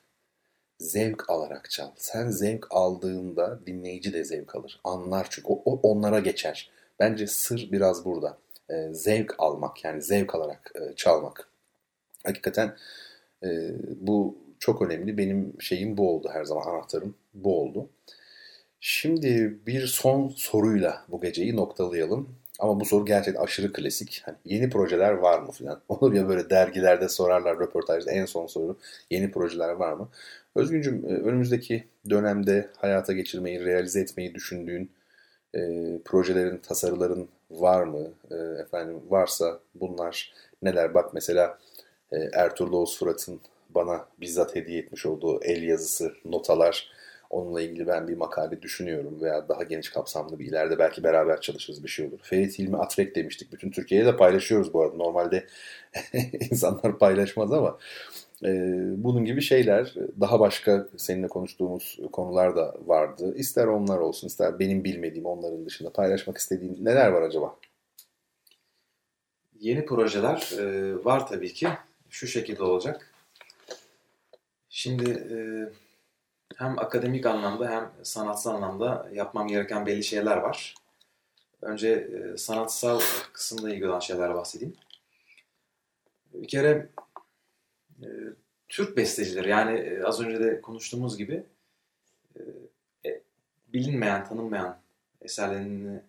[0.79, 1.89] zevk alarak çal.
[1.97, 4.81] Sen zevk aldığında dinleyici de zevk alır.
[4.85, 6.71] Anlar çünkü o, o onlara geçer.
[7.01, 8.39] Bence sır biraz burada.
[8.71, 11.49] E, zevk almak yani zevk alarak e, çalmak.
[12.25, 12.77] Hakikaten
[13.45, 13.49] e,
[14.01, 15.19] bu çok önemli.
[15.19, 17.89] Benim şeyim bu oldu her zaman anahtarım bu oldu.
[18.81, 22.29] Şimdi bir son soruyla bu geceyi noktalayalım.
[22.59, 24.23] Ama bu soru gerçekten aşırı klasik.
[24.25, 25.81] Hani yeni projeler var mı falan.
[25.89, 28.77] Olur ya böyle dergilerde sorarlar röportajda en son soru.
[29.11, 30.09] Yeni projeler var mı?
[30.55, 34.91] Özgüncüm e, önümüzdeki dönemde hayata geçirmeyi, realize etmeyi düşündüğün
[35.55, 35.61] e,
[36.05, 38.09] projelerin, tasarıların var mı?
[38.31, 40.33] E, efendim varsa bunlar
[40.63, 40.95] neler?
[40.95, 41.59] Bak mesela
[42.13, 43.41] e, Ertuğrul Oğuz Fırat'ın
[43.71, 46.95] bana bizzat hediye etmiş olduğu el yazısı, notalar.
[47.31, 51.85] Onunla ilgili ben bir makale düşünüyorum veya daha geniş kapsamlı bir ileride belki beraber çalışırız
[51.85, 52.19] bir şey olur.
[52.23, 53.53] Ferit Hilmi Atrek demiştik.
[53.53, 54.97] Bütün Türkiye'ye de paylaşıyoruz bu arada.
[54.97, 55.47] Normalde
[56.51, 57.79] insanlar paylaşmaz ama
[58.97, 63.35] bunun gibi şeyler, daha başka seninle konuştuğumuz konular da vardı.
[63.37, 67.57] İster onlar olsun, ister benim bilmediğim onların dışında paylaşmak istediğin neler var acaba?
[69.61, 71.69] Yeni projeler e, var tabii ki.
[72.11, 73.11] Şu şekilde olacak.
[74.69, 75.37] Şimdi e,
[76.57, 80.75] hem akademik anlamda hem sanatsal anlamda yapmam gereken belli şeyler var.
[81.63, 83.01] Önce e, sanatsal
[83.33, 84.75] kısımla ilgili olan şeyler bahsedeyim.
[86.35, 86.89] Bir kere
[88.03, 88.09] e,
[88.69, 91.43] Türk bestecileri yani e, az önce de konuştuğumuz gibi
[92.37, 93.21] e,
[93.73, 94.79] bilinmeyen, tanınmayan
[95.21, 96.01] eserlerini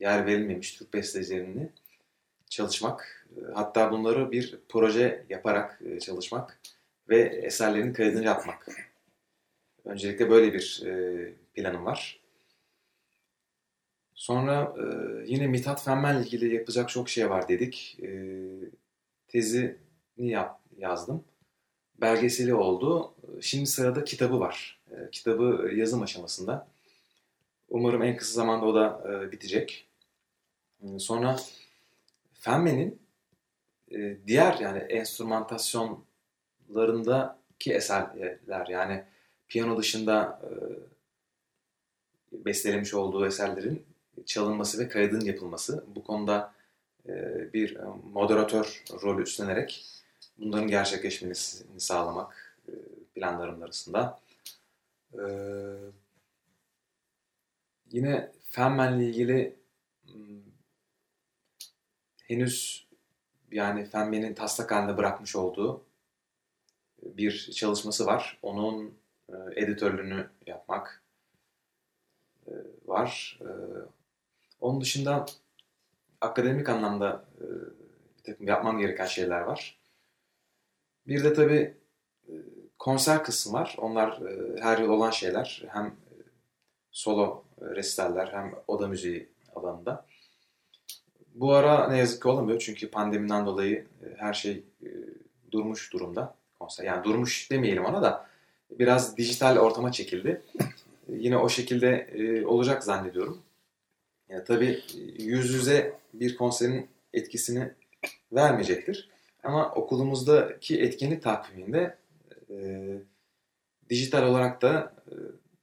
[0.00, 1.70] yer verilmemiş Türk bestecilerini
[2.50, 6.60] çalışmak, hatta bunları bir proje yaparak çalışmak
[7.08, 8.68] ve eserlerin kaydını yapmak.
[9.84, 10.82] Öncelikle böyle bir
[11.54, 12.20] planım var.
[14.14, 14.74] Sonra
[15.26, 17.98] yine Mithat Fenmen'le ilgili yapacak çok şey var dedik.
[18.02, 18.08] E,
[19.28, 19.76] tezini
[20.16, 21.24] yap, yazdım.
[22.00, 23.14] Belgeseli oldu.
[23.40, 24.80] Şimdi sırada kitabı var.
[24.90, 26.66] E, kitabı yazım aşamasında.
[27.68, 29.88] Umarım en kısa zamanda o da e, bitecek.
[30.82, 31.36] E, sonra
[32.32, 32.98] Fenmen'in
[33.90, 39.04] e, diğer yani enstrümantasyonlarındaki eserler yani
[39.48, 40.48] piyano dışında e,
[42.44, 43.86] bestelemiş olduğu eserlerin
[44.26, 45.84] çalınması ve kaydının yapılması.
[45.94, 46.54] Bu konuda
[47.08, 47.12] e,
[47.52, 47.78] bir
[48.12, 49.93] moderatör rolü üstlenerek
[50.38, 52.72] bunların gerçekleşmesini sağlamak e,
[53.14, 54.20] planlarım arasında.
[55.12, 55.22] E,
[57.90, 59.56] yine Feynman'le ilgili
[60.06, 60.42] hmm,
[62.22, 62.86] henüz
[63.50, 65.84] yani Feynman'in taslak halinde bırakmış olduğu
[67.02, 68.38] bir çalışması var.
[68.42, 68.94] Onun
[69.28, 71.02] e, editörlüğünü yapmak
[72.86, 73.38] var.
[74.60, 75.26] Onun dışında
[76.20, 77.24] akademik anlamda
[78.18, 79.78] bir takım yapmam gereken şeyler var.
[81.06, 81.74] Bir de tabii
[82.84, 83.74] konser kısmı var.
[83.78, 85.62] Onlar e, her yıl olan şeyler.
[85.68, 86.14] Hem e,
[86.90, 90.06] solo e, resitaller hem oda müziği alanında.
[91.34, 94.88] Bu ara ne yazık ki olamıyor çünkü pandemiden dolayı e, her şey e,
[95.52, 96.34] durmuş durumda.
[96.58, 98.26] Konser yani durmuş demeyelim ona da
[98.70, 100.42] biraz dijital ortama çekildi.
[101.08, 102.10] Yine o şekilde
[102.46, 103.42] olacak zannediyorum.
[104.28, 104.82] Yani tabii
[105.18, 107.72] yüz yüze bir konserin etkisini
[108.32, 109.13] vermeyecektir.
[109.44, 111.98] Ama okulumuzdaki etkinlik takviminde
[112.50, 112.86] e,
[113.90, 115.14] dijital olarak da e,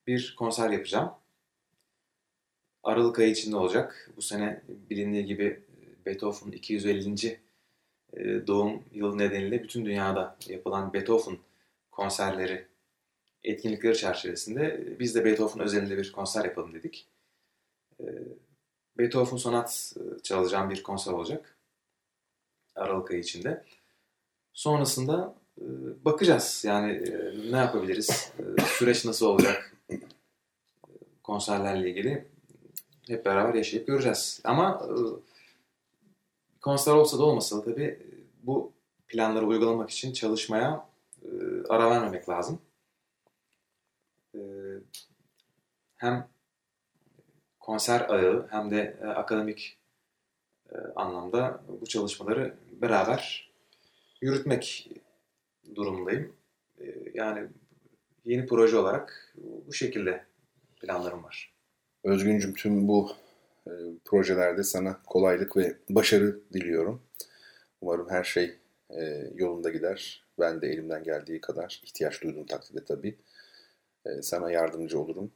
[0.08, 1.12] bir konser yapacağım.
[2.84, 4.12] Aralık ayı içinde olacak.
[4.18, 5.64] Bu sene bilindiği gibi
[6.06, 7.40] Beethoven'ın 250.
[8.14, 11.38] E, doğum yılı nedeniyle bütün dünyada yapılan Beethoven
[11.92, 12.68] konserleri
[13.44, 17.08] etkinlikleri çerçevesinde biz de Beethoven özelinde bir konser yapalım dedik.
[18.00, 18.06] E,
[18.98, 19.94] Beethoven sonat
[20.24, 21.58] çalacağım bir konser olacak.
[22.76, 23.64] Aralık ayı içinde.
[24.54, 25.66] Sonrasında e,
[26.06, 26.64] bakacağız.
[26.66, 28.34] Yani e, ne yapabiliriz?
[28.40, 29.78] E, süreç nasıl olacak?
[31.24, 32.26] Konserlerle ilgili
[33.08, 34.42] hep beraber yaşayıp göreceğiz.
[34.44, 34.88] Ama
[36.62, 38.00] konser olsa da olmasa da tabii
[38.44, 38.72] bu
[39.08, 40.88] planları uygulamak için çalışmaya
[41.70, 42.60] ara vermemek lazım.
[45.98, 46.28] Hem
[47.60, 49.81] konser ağı hem de akademik
[50.96, 53.52] anlamda bu çalışmaları beraber
[54.22, 54.90] yürütmek
[55.76, 56.34] durumundayım.
[56.80, 57.48] Ee, yani
[58.26, 59.36] yeni proje olarak
[59.68, 60.26] bu şekilde
[60.82, 61.54] planlarım var.
[62.04, 63.12] Özgüncüm tüm bu
[63.68, 63.72] e,
[64.06, 67.02] projelerde sana kolaylık ve başarı diliyorum.
[67.82, 68.58] Umarım her şey
[68.90, 70.24] e, yolunda gider.
[70.40, 73.18] Ben de elimden geldiği kadar ihtiyaç duyduğum takdirde tabii
[74.06, 75.32] e, sana yardımcı olurum.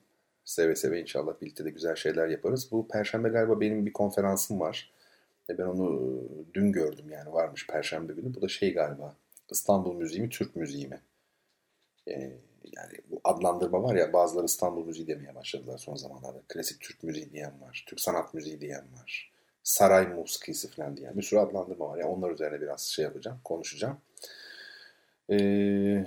[0.45, 2.71] Seve seve inşallah birlikte de güzel şeyler yaparız.
[2.71, 4.91] Bu perşembe galiba benim bir konferansım var.
[5.49, 6.21] Ben onu
[6.53, 8.33] dün gördüm yani varmış perşembe günü.
[8.35, 9.15] Bu da şey galiba
[9.51, 11.01] İstanbul müziği mi, Türk müziği mi?
[12.77, 16.41] Yani bu adlandırma var ya bazıları İstanbul müziği demeye başladılar son zamanlarda.
[16.47, 19.31] Klasik Türk müziği diyen var, Türk sanat müziği diyen var.
[19.63, 21.97] Saray muskisi falan diyen bir sürü adlandırma var.
[21.97, 23.97] Yani onlar üzerine biraz şey yapacağım, konuşacağım.
[25.31, 26.05] Ee,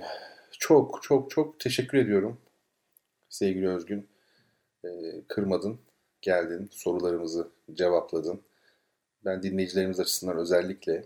[0.51, 2.41] çok çok çok teşekkür ediyorum
[3.29, 4.07] sevgili Özgün.
[4.85, 4.89] Ee,
[5.27, 5.79] kırmadın,
[6.21, 8.41] geldin, sorularımızı cevapladın.
[9.25, 11.05] Ben dinleyicilerimiz açısından özellikle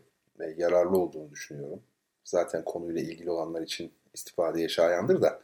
[0.57, 1.83] yararlı olduğunu düşünüyorum
[2.23, 5.41] zaten konuyla ilgili olanlar için istifadeye şayandır da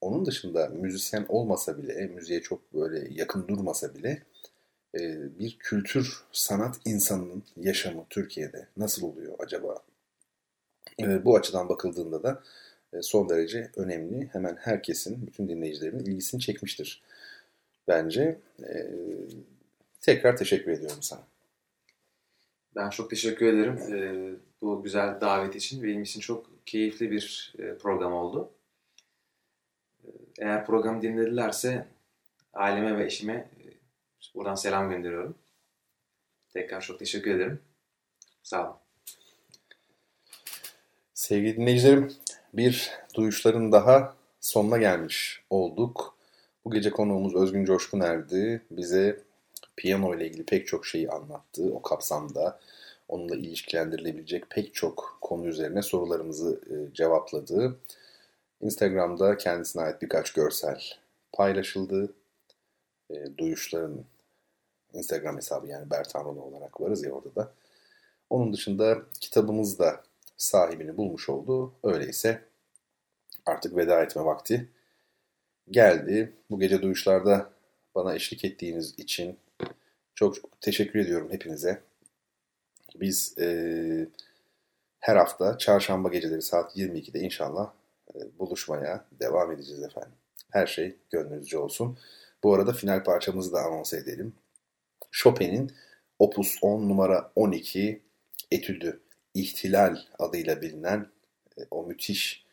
[0.00, 4.22] onun dışında müzisyen olmasa bile, müziğe çok böyle yakın durmasa bile
[4.94, 9.82] e, bir kültür, sanat insanının yaşamı Türkiye'de nasıl oluyor acaba?
[11.00, 12.42] E, bu açıdan bakıldığında da
[12.92, 14.28] e, son derece önemli.
[14.32, 17.02] Hemen herkesin, bütün dinleyicilerimin ilgisini çekmiştir.
[17.88, 18.38] Bence
[20.00, 21.35] tekrar teşekkür ediyorum sana.
[22.76, 24.00] Ben çok teşekkür ederim e,
[24.60, 25.82] bu güzel davet için.
[25.82, 28.50] Benim için çok keyifli bir e, program oldu.
[30.04, 30.08] E,
[30.38, 31.88] eğer program dinledilerse
[32.52, 33.64] aileme ve eşime e,
[34.34, 35.34] buradan selam gönderiyorum.
[36.50, 37.60] Tekrar çok teşekkür ederim.
[38.42, 38.76] Sağ olun.
[41.14, 42.12] Sevgili dinleyicilerim,
[42.52, 46.18] bir duyuşların daha sonuna gelmiş olduk.
[46.64, 48.62] Bu gece konuğumuz Özgün Coşkuner'di.
[48.70, 49.25] Bize
[49.76, 52.60] piyano ile ilgili pek çok şeyi anlattı o kapsamda.
[53.08, 57.76] Onunla ilişkilendirilebilecek pek çok konu üzerine sorularımızı e, cevapladı.
[58.60, 60.82] Instagram'da kendisine ait birkaç görsel
[61.32, 62.14] paylaşıldı.
[63.10, 64.04] E, duyuşların
[64.92, 67.52] Instagram hesabı yani Bertan olarak varız ya orada da.
[68.30, 70.02] Onun dışında kitabımız da
[70.36, 71.72] sahibini bulmuş oldu.
[71.82, 72.42] Öyleyse
[73.46, 74.68] artık veda etme vakti
[75.70, 76.32] geldi.
[76.50, 77.50] Bu gece duyuşlarda
[77.94, 79.38] bana eşlik ettiğiniz için
[80.16, 81.82] çok teşekkür ediyorum hepinize.
[82.94, 84.08] Biz e,
[85.00, 87.72] her hafta çarşamba geceleri saat 22'de inşallah
[88.14, 90.12] e, buluşmaya devam edeceğiz efendim.
[90.50, 91.98] Her şey gönlünüzce olsun.
[92.42, 94.34] Bu arada final parçamızı da anons edelim.
[95.10, 95.72] Chopin'in
[96.18, 98.02] Opus 10 numara 12
[98.50, 99.00] etüdü
[99.34, 101.10] İhtilal adıyla bilinen
[101.58, 102.46] e, o müthiş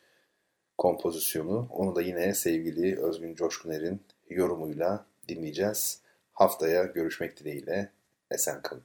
[0.78, 1.68] kompozisyonu.
[1.70, 4.00] Onu da yine sevgili Özgün Coşkuner'in
[4.30, 6.03] yorumuyla dinleyeceğiz.
[6.34, 7.92] Haftaya görüşmek dileğiyle.
[8.30, 8.84] Esen kalın.